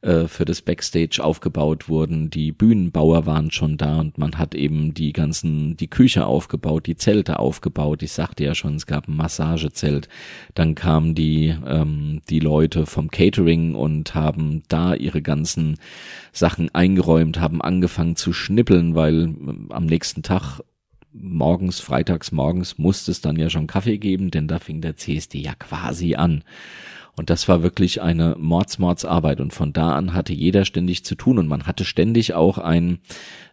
äh, 0.00 0.26
für 0.26 0.44
das 0.44 0.60
Backstage 0.60 1.22
aufgebaut 1.22 1.88
wurden. 1.88 2.28
Die 2.28 2.50
Bühnenbauer 2.50 3.24
waren 3.24 3.52
schon 3.52 3.76
da 3.76 4.00
und 4.00 4.18
man 4.18 4.36
hat 4.36 4.56
eben 4.56 4.94
die 4.94 5.12
ganzen, 5.12 5.76
die 5.76 5.86
Küche 5.86 6.26
aufgebaut, 6.26 6.88
die 6.88 6.96
Zelte 6.96 7.38
aufgebaut. 7.38 8.02
Ich 8.02 8.10
sagte 8.10 8.42
ja 8.42 8.56
schon, 8.56 8.74
es 8.74 8.86
gab 8.86 9.06
ein 9.06 9.14
Massagezelt. 9.14 10.08
Dann 10.54 10.74
kamen 10.74 11.14
die, 11.14 11.54
ähm, 11.64 12.20
die 12.28 12.40
Leute 12.40 12.84
vom 12.84 13.12
Catering 13.12 13.76
und 13.76 14.16
haben 14.16 14.64
da 14.66 14.94
ihre 14.94 15.22
ganzen 15.22 15.76
Sachen 16.32 16.74
eingeräumt, 16.74 17.38
haben 17.38 17.62
angefangen 17.62 18.16
zu 18.16 18.32
schnippeln, 18.32 18.96
weil 18.96 19.22
ähm, 19.22 19.68
am 19.70 19.86
nächsten 19.86 20.24
Tag 20.24 20.62
morgens, 21.12 21.78
freitags 21.78 22.32
morgens 22.32 22.76
musste 22.76 23.12
es 23.12 23.20
dann 23.20 23.36
ja 23.36 23.50
schon 23.50 23.68
Kaffee 23.68 23.98
geben, 23.98 24.32
denn 24.32 24.48
da 24.48 24.58
fing 24.58 24.80
der 24.80 24.96
CSD 24.96 25.38
ja 25.38 25.54
quasi 25.54 26.16
an. 26.16 26.42
Und 27.18 27.30
das 27.30 27.48
war 27.48 27.62
wirklich 27.62 28.02
eine 28.02 28.36
Mordsmordsarbeit. 28.38 29.40
Und 29.40 29.54
von 29.54 29.72
da 29.72 29.96
an 29.96 30.12
hatte 30.12 30.34
jeder 30.34 30.66
ständig 30.66 31.02
zu 31.02 31.14
tun 31.14 31.38
und 31.38 31.48
man 31.48 31.66
hatte 31.66 31.86
ständig 31.86 32.34
auch 32.34 32.58
ein, 32.58 32.98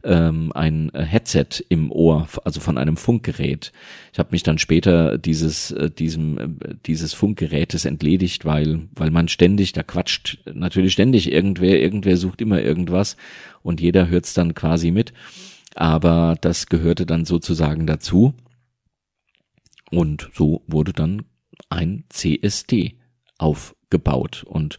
ähm, 0.03 0.51
ein 0.53 0.91
Headset 0.93 1.63
im 1.69 1.89
Ohr, 1.89 2.27
also 2.43 2.59
von 2.59 2.77
einem 2.77 2.97
Funkgerät. 2.97 3.71
Ich 4.11 4.19
habe 4.19 4.29
mich 4.31 4.43
dann 4.43 4.57
später 4.57 5.17
dieses, 5.17 5.71
äh, 5.71 5.89
diesem, 5.89 6.37
äh, 6.37 6.75
dieses 6.85 7.13
Funkgerätes 7.13 7.85
entledigt, 7.85 8.43
weil, 8.43 8.89
weil 8.95 9.11
man 9.11 9.29
ständig, 9.29 9.71
da 9.71 9.81
quatscht 9.81 10.39
natürlich 10.53 10.91
ständig 10.91 11.31
irgendwer, 11.31 11.79
irgendwer 11.79 12.17
sucht 12.17 12.41
immer 12.41 12.61
irgendwas 12.61 13.15
und 13.61 13.79
jeder 13.79 14.09
hört's 14.09 14.33
dann 14.33 14.55
quasi 14.55 14.91
mit. 14.91 15.13
Aber 15.73 16.35
das 16.41 16.67
gehörte 16.67 17.05
dann 17.05 17.23
sozusagen 17.23 17.87
dazu. 17.87 18.33
Und 19.89 20.29
so 20.33 20.63
wurde 20.67 20.91
dann 20.91 21.23
ein 21.69 22.03
CSD 22.09 22.97
aufgebaut. 23.43 24.43
Und 24.47 24.77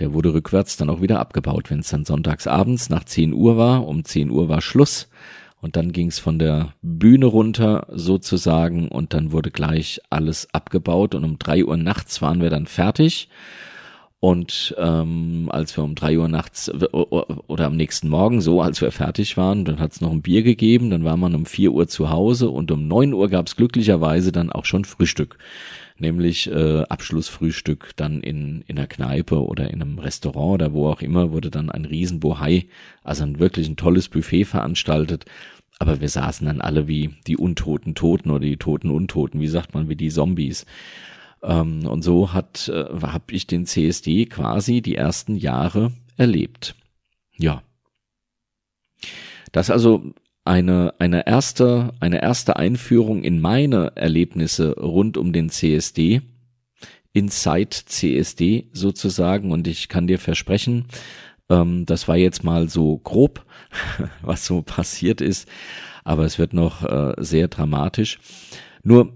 der 0.00 0.12
wurde 0.12 0.34
rückwärts 0.34 0.76
dann 0.76 0.90
auch 0.90 1.00
wieder 1.00 1.20
abgebaut, 1.20 1.70
wenn 1.70 1.80
es 1.80 1.88
dann 1.88 2.04
sonntags 2.04 2.46
abends 2.46 2.90
nach 2.90 3.04
10 3.04 3.32
Uhr 3.32 3.56
war, 3.56 3.86
um 3.86 4.04
10 4.04 4.30
Uhr 4.30 4.48
war 4.48 4.60
Schluss. 4.60 5.08
Und 5.60 5.76
dann 5.76 5.92
ging 5.92 6.08
es 6.08 6.18
von 6.18 6.38
der 6.38 6.74
Bühne 6.82 7.26
runter 7.26 7.86
sozusagen 7.90 8.88
und 8.88 9.14
dann 9.14 9.32
wurde 9.32 9.50
gleich 9.50 10.00
alles 10.10 10.48
abgebaut. 10.52 11.14
Und 11.14 11.24
um 11.24 11.38
3 11.38 11.64
Uhr 11.64 11.76
nachts 11.76 12.22
waren 12.22 12.40
wir 12.40 12.50
dann 12.50 12.66
fertig. 12.66 13.28
Und 14.18 14.74
ähm, 14.78 15.48
als 15.52 15.76
wir 15.76 15.84
um 15.84 15.94
drei 15.94 16.18
Uhr 16.18 16.28
nachts 16.28 16.70
oder 16.70 17.66
am 17.66 17.76
nächsten 17.76 18.08
Morgen, 18.08 18.40
so 18.40 18.62
als 18.62 18.80
wir 18.80 18.90
fertig 18.90 19.36
waren, 19.36 19.64
dann 19.64 19.78
hat 19.78 19.92
es 19.92 20.00
noch 20.00 20.10
ein 20.10 20.22
Bier 20.22 20.42
gegeben, 20.42 20.90
dann 20.90 21.04
war 21.04 21.18
man 21.18 21.34
um 21.34 21.44
vier 21.44 21.72
Uhr 21.72 21.86
zu 21.86 22.10
Hause 22.10 22.48
und 22.48 22.70
um 22.70 22.88
neun 22.88 23.12
Uhr 23.12 23.28
gab 23.28 23.46
es 23.46 23.56
glücklicherweise 23.56 24.32
dann 24.32 24.50
auch 24.50 24.64
schon 24.64 24.84
Frühstück. 24.84 25.38
Nämlich 25.98 26.50
äh, 26.50 26.82
Abschlussfrühstück 26.82 27.92
dann 27.96 28.20
in, 28.20 28.62
in 28.66 28.78
einer 28.78 28.86
Kneipe 28.86 29.42
oder 29.42 29.70
in 29.70 29.80
einem 29.80 29.98
Restaurant 29.98 30.54
oder 30.54 30.72
wo 30.72 30.88
auch 30.88 31.00
immer, 31.00 31.32
wurde 31.32 31.50
dann 31.50 31.70
ein 31.70 31.86
Riesenbohai, 31.86 32.66
also 33.02 33.22
ein 33.22 33.38
wirklich 33.38 33.68
ein 33.68 33.76
tolles 33.76 34.08
Buffet 34.08 34.44
veranstaltet. 34.44 35.24
Aber 35.78 36.00
wir 36.00 36.08
saßen 36.08 36.46
dann 36.46 36.60
alle 36.60 36.86
wie 36.88 37.14
die 37.26 37.36
untoten 37.36 37.94
Toten 37.94 38.30
oder 38.30 38.40
die 38.40 38.56
toten 38.56 38.90
Untoten, 38.90 39.40
wie 39.40 39.48
sagt 39.48 39.74
man, 39.74 39.88
wie 39.88 39.96
die 39.96 40.10
Zombies. 40.10 40.66
Ähm, 41.42 41.86
und 41.86 42.02
so 42.02 42.32
hat 42.32 42.68
äh, 42.68 42.84
habe 43.00 43.32
ich 43.32 43.46
den 43.46 43.66
CSD 43.66 44.26
quasi 44.26 44.82
die 44.82 44.96
ersten 44.96 45.36
Jahre 45.36 45.92
erlebt. 46.16 46.74
Ja. 47.36 47.62
Das 49.52 49.70
also 49.70 50.12
eine, 50.46 50.94
eine 50.98 51.26
erste, 51.26 51.92
eine 52.00 52.22
erste 52.22 52.56
Einführung 52.56 53.22
in 53.22 53.40
meine 53.40 53.92
Erlebnisse 53.96 54.74
rund 54.78 55.16
um 55.16 55.32
den 55.32 55.50
CSD, 55.50 56.22
Inside 57.12 57.70
CSD 57.86 58.68
sozusagen. 58.72 59.50
Und 59.50 59.66
ich 59.66 59.88
kann 59.88 60.06
dir 60.06 60.18
versprechen, 60.18 60.86
ähm, 61.48 61.86
das 61.86 62.08
war 62.08 62.16
jetzt 62.16 62.44
mal 62.44 62.68
so 62.68 62.98
grob, 62.98 63.44
was 64.22 64.46
so 64.46 64.62
passiert 64.62 65.20
ist, 65.20 65.48
aber 66.04 66.24
es 66.24 66.38
wird 66.38 66.52
noch 66.52 66.82
äh, 66.84 67.14
sehr 67.18 67.48
dramatisch. 67.48 68.18
Nur 68.82 69.12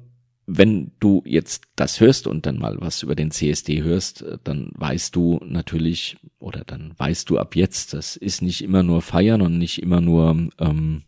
wenn 0.47 0.91
du 0.99 1.23
jetzt 1.27 1.65
das 1.77 2.01
hörst 2.01 2.27
und 2.27 2.45
dann 2.45 2.59
mal 2.59 2.81
was 2.81 3.05
über 3.05 3.15
den 3.15 3.31
CSD 3.31 3.83
hörst, 3.83 4.23
äh, 4.23 4.39
dann 4.43 4.71
weißt 4.75 5.15
du 5.15 5.41
natürlich 5.45 6.17
oder 6.39 6.65
dann 6.67 6.93
weißt 6.97 7.31
du 7.31 7.39
ab 7.39 7.55
jetzt, 7.55 7.95
das 7.95 8.17
ist 8.17 8.43
nicht 8.43 8.63
immer 8.63 8.83
nur 8.83 9.03
feiern 9.03 9.43
und 9.43 9.59
nicht 9.59 9.81
immer 9.81 10.01
nur 10.01 10.49
ähm, 10.59 11.03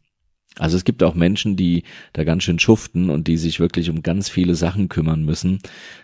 also 0.59 0.77
es 0.77 0.85
gibt 0.85 1.03
auch 1.03 1.15
Menschen, 1.15 1.57
die 1.57 1.83
da 2.13 2.25
ganz 2.25 2.43
schön 2.43 2.59
schuften 2.59 3.09
und 3.09 3.27
die 3.27 3.39
sich 3.39 3.59
wirklich 3.59 3.89
um 3.89 4.03
ganz 4.03 4.29
viele 4.29 4.55
Sachen 4.55 4.91
kümmern 4.91 5.25
müssen, 5.25 5.61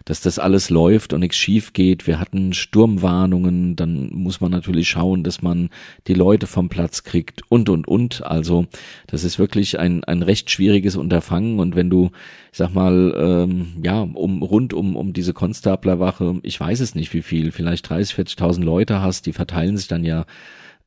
dass 0.06 0.22
das 0.22 0.38
alles 0.38 0.70
läuft 0.70 1.12
und 1.12 1.20
nichts 1.20 1.36
schief 1.36 1.74
geht. 1.74 2.06
Wir 2.06 2.18
hatten 2.18 2.54
Sturmwarnungen, 2.54 3.76
dann 3.76 4.08
muss 4.10 4.40
man 4.40 4.50
natürlich 4.50 4.88
schauen, 4.88 5.22
dass 5.22 5.42
man 5.42 5.68
die 6.06 6.14
Leute 6.14 6.46
vom 6.46 6.70
Platz 6.70 7.04
kriegt 7.04 7.42
und 7.50 7.68
und 7.68 7.86
und. 7.86 8.24
Also 8.24 8.66
das 9.06 9.22
ist 9.22 9.38
wirklich 9.38 9.78
ein, 9.78 10.02
ein 10.04 10.22
recht 10.22 10.50
schwieriges 10.50 10.96
Unterfangen 10.96 11.60
und 11.60 11.76
wenn 11.76 11.90
du, 11.90 12.10
ich 12.50 12.56
sag 12.56 12.72
mal, 12.72 13.14
ähm, 13.18 13.74
ja, 13.82 14.00
um 14.00 14.42
rund 14.42 14.72
um, 14.72 14.96
um 14.96 15.12
diese 15.12 15.34
Konstablerwache, 15.34 16.40
ich 16.42 16.58
weiß 16.58 16.80
es 16.80 16.94
nicht 16.94 17.12
wie 17.12 17.22
viel, 17.22 17.52
vielleicht 17.52 17.90
30, 17.90 18.16
40.000 18.16 18.64
Leute 18.64 19.02
hast, 19.02 19.26
die 19.26 19.34
verteilen 19.34 19.76
sich 19.76 19.88
dann 19.88 20.04
ja 20.04 20.24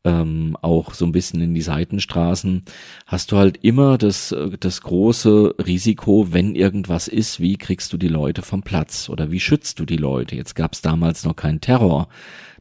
ähm, 0.04 0.58
auch 0.62 0.93
so 0.93 1.06
ein 1.06 1.12
bisschen 1.12 1.41
in 1.41 1.54
die 1.54 1.62
Seitenstraßen, 1.62 2.64
hast 3.06 3.32
du 3.32 3.38
halt 3.38 3.58
immer 3.64 3.97
das, 3.97 4.32
äh, 4.32 4.58
das 4.60 4.82
große 4.82 5.56
Risiko, 5.66 6.28
wenn 6.32 6.56
irgendwas 6.56 7.08
ist, 7.08 7.39
wie 7.39 7.58
kriegst 7.58 7.93
du 7.93 7.97
die 7.97 8.08
Leute 8.08 8.41
vom 8.41 8.64
Platz 8.64 9.10
oder 9.10 9.32
wie 9.32 9.39
schützt 9.39 9.80
du 9.80 9.86
die 9.86 9.97
Leute? 9.97 10.36
Jetzt 10.36 10.56
gab 10.56 10.74
es 10.74 10.82
damals 10.82 11.24
noch 11.24 11.36
keinen 11.36 11.62
Terror. 11.62 12.08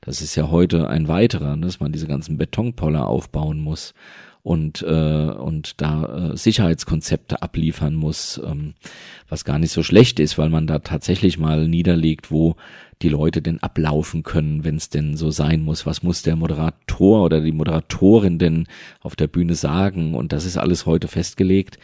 Das 0.02 0.22
ist 0.22 0.34
ja 0.34 0.50
heute 0.50 0.88
ein 0.88 1.08
weiterer, 1.08 1.56
ne, 1.56 1.66
dass 1.66 1.80
man 1.80 1.92
diese 1.92 2.06
ganzen 2.06 2.38
Betonpoller 2.38 3.06
aufbauen 3.06 3.60
muss 3.60 3.94
und, 4.42 4.82
äh, 4.82 5.30
und 5.30 5.80
da 5.80 6.32
äh, 6.32 6.36
Sicherheitskonzepte 6.36 7.42
abliefern 7.42 7.94
muss, 7.94 8.40
ähm, 8.44 8.74
was 9.28 9.44
gar 9.44 9.58
nicht 9.58 9.72
so 9.72 9.82
schlecht 9.82 10.18
ist, 10.20 10.38
weil 10.38 10.48
man 10.48 10.66
da 10.66 10.78
tatsächlich 10.78 11.38
mal 11.38 11.68
niederlegt, 11.68 12.30
wo 12.30 12.56
die 13.02 13.08
Leute 13.08 13.40
denn 13.42 13.62
ablaufen 13.62 14.22
können, 14.22 14.64
wenn 14.64 14.76
es 14.76 14.90
denn 14.90 15.16
so 15.16 15.30
sein 15.30 15.62
muss. 15.62 15.86
Was 15.86 16.02
muss 16.02 16.22
der 16.22 16.36
Moderator 16.36 17.24
oder 17.24 17.40
die 17.40 17.52
Moderatorin 17.52 18.38
denn 18.38 18.66
auf 19.00 19.16
der 19.16 19.26
Bühne 19.26 19.54
sagen? 19.54 20.14
Und 20.14 20.32
das 20.32 20.44
ist 20.44 20.56
alles 20.56 20.86
heute 20.86 21.08
festgelegt. 21.08 21.78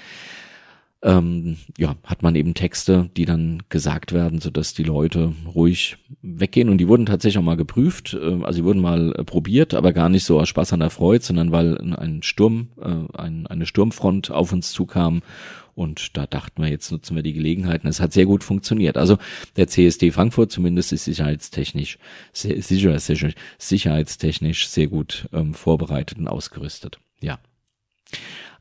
Ähm, 1.03 1.59
ja, 1.79 1.95
hat 2.05 2.23
man 2.23 2.35
eben 2.35 2.55
Texte, 2.55 3.11
die 3.17 3.27
dann 3.27 3.63
gesagt 3.69 4.13
werden, 4.13 4.41
so 4.41 4.51
dass 4.51 4.75
die 4.75 4.83
Leute 4.83 5.35
ruhig 5.55 5.99
weggehen. 6.23 6.69
Und 6.69 6.79
die 6.79 6.89
wurden 6.89 7.07
tatsächlich 7.07 7.39
auch 7.39 7.45
mal 7.47 7.57
geprüft. 7.57 8.15
Äh, 8.15 8.43
also 8.43 8.61
die 8.61 8.65
wurden 8.65 8.81
mal 8.81 9.15
äh, 9.15 9.25
probiert, 9.25 9.75
aber 9.75 9.93
gar 9.93 10.09
nicht 10.09 10.25
so 10.25 10.41
aus 10.41 10.49
Spaß 10.49 10.73
an 10.73 10.81
der 10.81 10.91
Freude, 10.91 11.25
sondern 11.25 11.53
weil 11.53 11.79
ein 11.97 12.23
Sturm, 12.23 12.69
äh, 12.81 13.19
ein, 13.19 13.47
eine 13.47 13.67
Sturmfront 13.67 14.31
auf 14.31 14.53
uns 14.53 14.73
zukam 14.73 15.23
und 15.77 16.17
da 16.17 16.27
dachten 16.27 16.63
wir, 16.63 16.71
jetzt 16.71 16.91
nutzen 16.91 17.15
wir 17.17 17.23
die 17.23 17.35
Gelegenheiten. 17.35 17.87
Es 17.87 18.01
hat 18.01 18.15
sehr 18.15 18.25
gut 18.25 18.43
funktioniert. 18.43 18.97
Also 18.97 19.19
der 19.57 19.69
CSD 19.69 20.11
Frankfurt 20.11 20.51
zumindest 20.51 20.91
ist 20.93 21.05
sicherheitstechnisch, 21.05 21.99
sehr, 22.33 22.63
sicher, 22.63 22.99
sicher, 22.99 23.31
sicherheitstechnisch 23.59 24.69
sehr 24.69 24.87
gut 24.87 25.29
ähm, 25.35 25.53
vorbereitet 25.53 26.17
und 26.17 26.29
ausgerüstet. 26.29 26.99
Ja. 27.21 27.39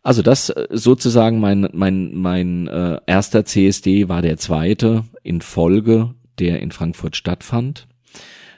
Also 0.04 0.22
das 0.24 0.50
äh, 0.50 0.68
sozusagen 0.72 1.40
mein 1.40 1.70
mein 1.72 2.14
mein 2.14 2.68
äh, 2.68 3.00
erster 3.08 3.46
CSD 3.46 4.10
war 4.10 4.22
der 4.22 4.36
zweite 4.36 5.06
in 5.24 5.40
Folge, 5.40 6.14
der 6.38 6.62
in 6.62 6.72
Frankfurt 6.72 7.16
stattfand. 7.16 7.88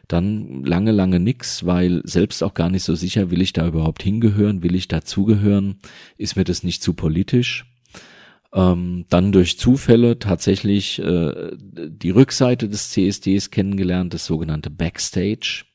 Dann 0.08 0.64
lange 0.64 0.92
lange 0.92 1.20
nix, 1.20 1.64
weil 1.66 2.02
selbst 2.06 2.42
auch 2.42 2.56
gar 2.56 2.72
nicht 2.72 2.84
so 2.84 2.96
sicher, 2.96 3.30
will 3.30 3.42
ich 3.42 3.54
da 3.54 3.68
überhaupt 3.68 4.02
hingehören, 4.02 4.64
will 4.64 4.74
ich 4.74 4.88
dazugehören, 4.88 5.78
ist 6.18 6.38
mir 6.38 6.44
das 6.44 6.64
nicht 6.64 6.82
zu 6.82 6.94
politisch 6.94 7.66
ähm, 8.58 9.06
dann 9.10 9.32
durch 9.32 9.60
Zufälle 9.60 10.18
tatsächlich 10.18 10.98
äh, 10.98 11.52
die 11.54 12.10
Rückseite 12.10 12.68
des 12.68 12.90
CSDs 12.90 13.52
kennengelernt, 13.52 14.16
das 14.16 14.26
sogenannte 14.26 14.72
Backstage. 14.72 15.66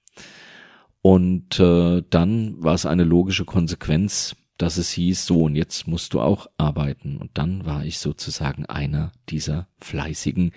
Und 1.00 1.60
äh, 1.60 2.02
dann 2.10 2.62
war 2.62 2.74
es 2.74 2.84
eine 2.84 3.04
logische 3.04 3.44
Konsequenz, 3.44 4.34
dass 4.58 4.78
es 4.78 4.90
hieß, 4.90 5.26
so 5.26 5.44
und 5.44 5.54
jetzt 5.54 5.86
musst 5.86 6.12
du 6.12 6.20
auch 6.20 6.48
arbeiten. 6.58 7.18
Und 7.18 7.30
dann 7.34 7.64
war 7.64 7.84
ich 7.84 7.98
sozusagen 7.98 8.66
einer 8.66 9.12
dieser 9.28 9.68
fleißigen, 9.78 10.50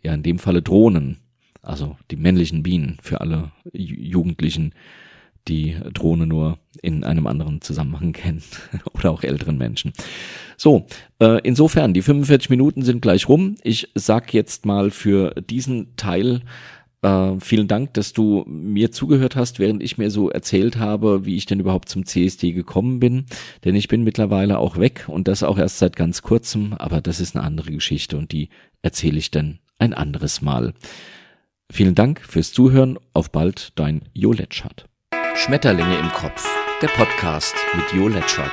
ja 0.00 0.14
in 0.14 0.22
dem 0.22 0.38
Falle 0.38 0.62
Drohnen, 0.62 1.18
also 1.60 1.96
die 2.10 2.16
männlichen 2.16 2.62
Bienen 2.62 2.98
für 3.02 3.20
alle 3.20 3.50
Jugendlichen, 3.72 4.74
die 5.48 5.76
Drohne 5.92 6.26
nur 6.26 6.58
in 6.82 7.04
einem 7.04 7.26
anderen 7.26 7.60
Zusammenhang 7.60 8.12
kennen 8.12 8.42
oder 8.94 9.10
auch 9.10 9.22
älteren 9.22 9.58
Menschen. 9.58 9.92
So, 10.56 10.86
äh, 11.20 11.40
insofern, 11.42 11.94
die 11.94 12.02
45 12.02 12.50
Minuten 12.50 12.82
sind 12.82 13.02
gleich 13.02 13.28
rum. 13.28 13.56
Ich 13.62 13.90
sag 13.94 14.32
jetzt 14.32 14.66
mal 14.66 14.90
für 14.90 15.34
diesen 15.42 15.96
Teil 15.96 16.42
äh, 17.04 17.38
vielen 17.38 17.68
Dank, 17.68 17.92
dass 17.94 18.14
du 18.14 18.44
mir 18.46 18.90
zugehört 18.90 19.36
hast, 19.36 19.58
während 19.58 19.82
ich 19.82 19.98
mir 19.98 20.10
so 20.10 20.30
erzählt 20.30 20.78
habe, 20.78 21.26
wie 21.26 21.36
ich 21.36 21.44
denn 21.44 21.60
überhaupt 21.60 21.90
zum 21.90 22.06
CSD 22.06 22.52
gekommen 22.52 22.98
bin. 22.98 23.26
Denn 23.64 23.74
ich 23.74 23.88
bin 23.88 24.04
mittlerweile 24.04 24.58
auch 24.58 24.78
weg 24.78 25.04
und 25.08 25.28
das 25.28 25.42
auch 25.42 25.58
erst 25.58 25.78
seit 25.78 25.96
ganz 25.96 26.22
kurzem, 26.22 26.72
aber 26.72 27.02
das 27.02 27.20
ist 27.20 27.36
eine 27.36 27.44
andere 27.44 27.72
Geschichte 27.72 28.16
und 28.16 28.32
die 28.32 28.48
erzähle 28.80 29.18
ich 29.18 29.30
dann 29.30 29.58
ein 29.78 29.92
anderes 29.92 30.40
Mal. 30.40 30.72
Vielen 31.70 31.94
Dank 31.94 32.20
fürs 32.20 32.52
Zuhören. 32.52 32.98
Auf 33.12 33.30
bald, 33.30 33.72
dein 33.74 34.02
Jo 34.14 34.32
Letschert. 34.32 34.86
Schmetterlinge 35.36 35.98
im 35.98 36.10
Kopf, 36.12 36.48
der 36.80 36.86
Podcast 36.88 37.54
mit 37.74 37.92
Jo 37.92 38.06
Letschert. 38.08 38.52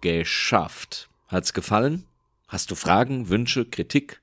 Geschafft. 0.00 1.08
Hat's 1.28 1.52
gefallen? 1.52 2.06
Hast 2.48 2.72
du 2.72 2.74
Fragen, 2.74 3.28
Wünsche, 3.28 3.64
Kritik? 3.64 4.20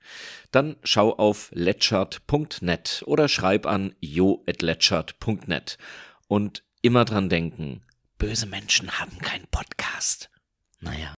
Dann 0.51 0.75
schau 0.83 1.15
auf 1.17 1.49
letschert.net 1.53 3.03
oder 3.05 3.29
schreib 3.29 3.65
an 3.65 3.95
jo.letschert.net. 4.01 5.77
Und 6.27 6.63
immer 6.81 7.05
dran 7.05 7.29
denken, 7.29 7.81
böse 8.17 8.45
Menschen 8.45 8.99
haben 8.99 9.17
keinen 9.19 9.47
Podcast. 9.47 10.29
Naja. 10.81 11.15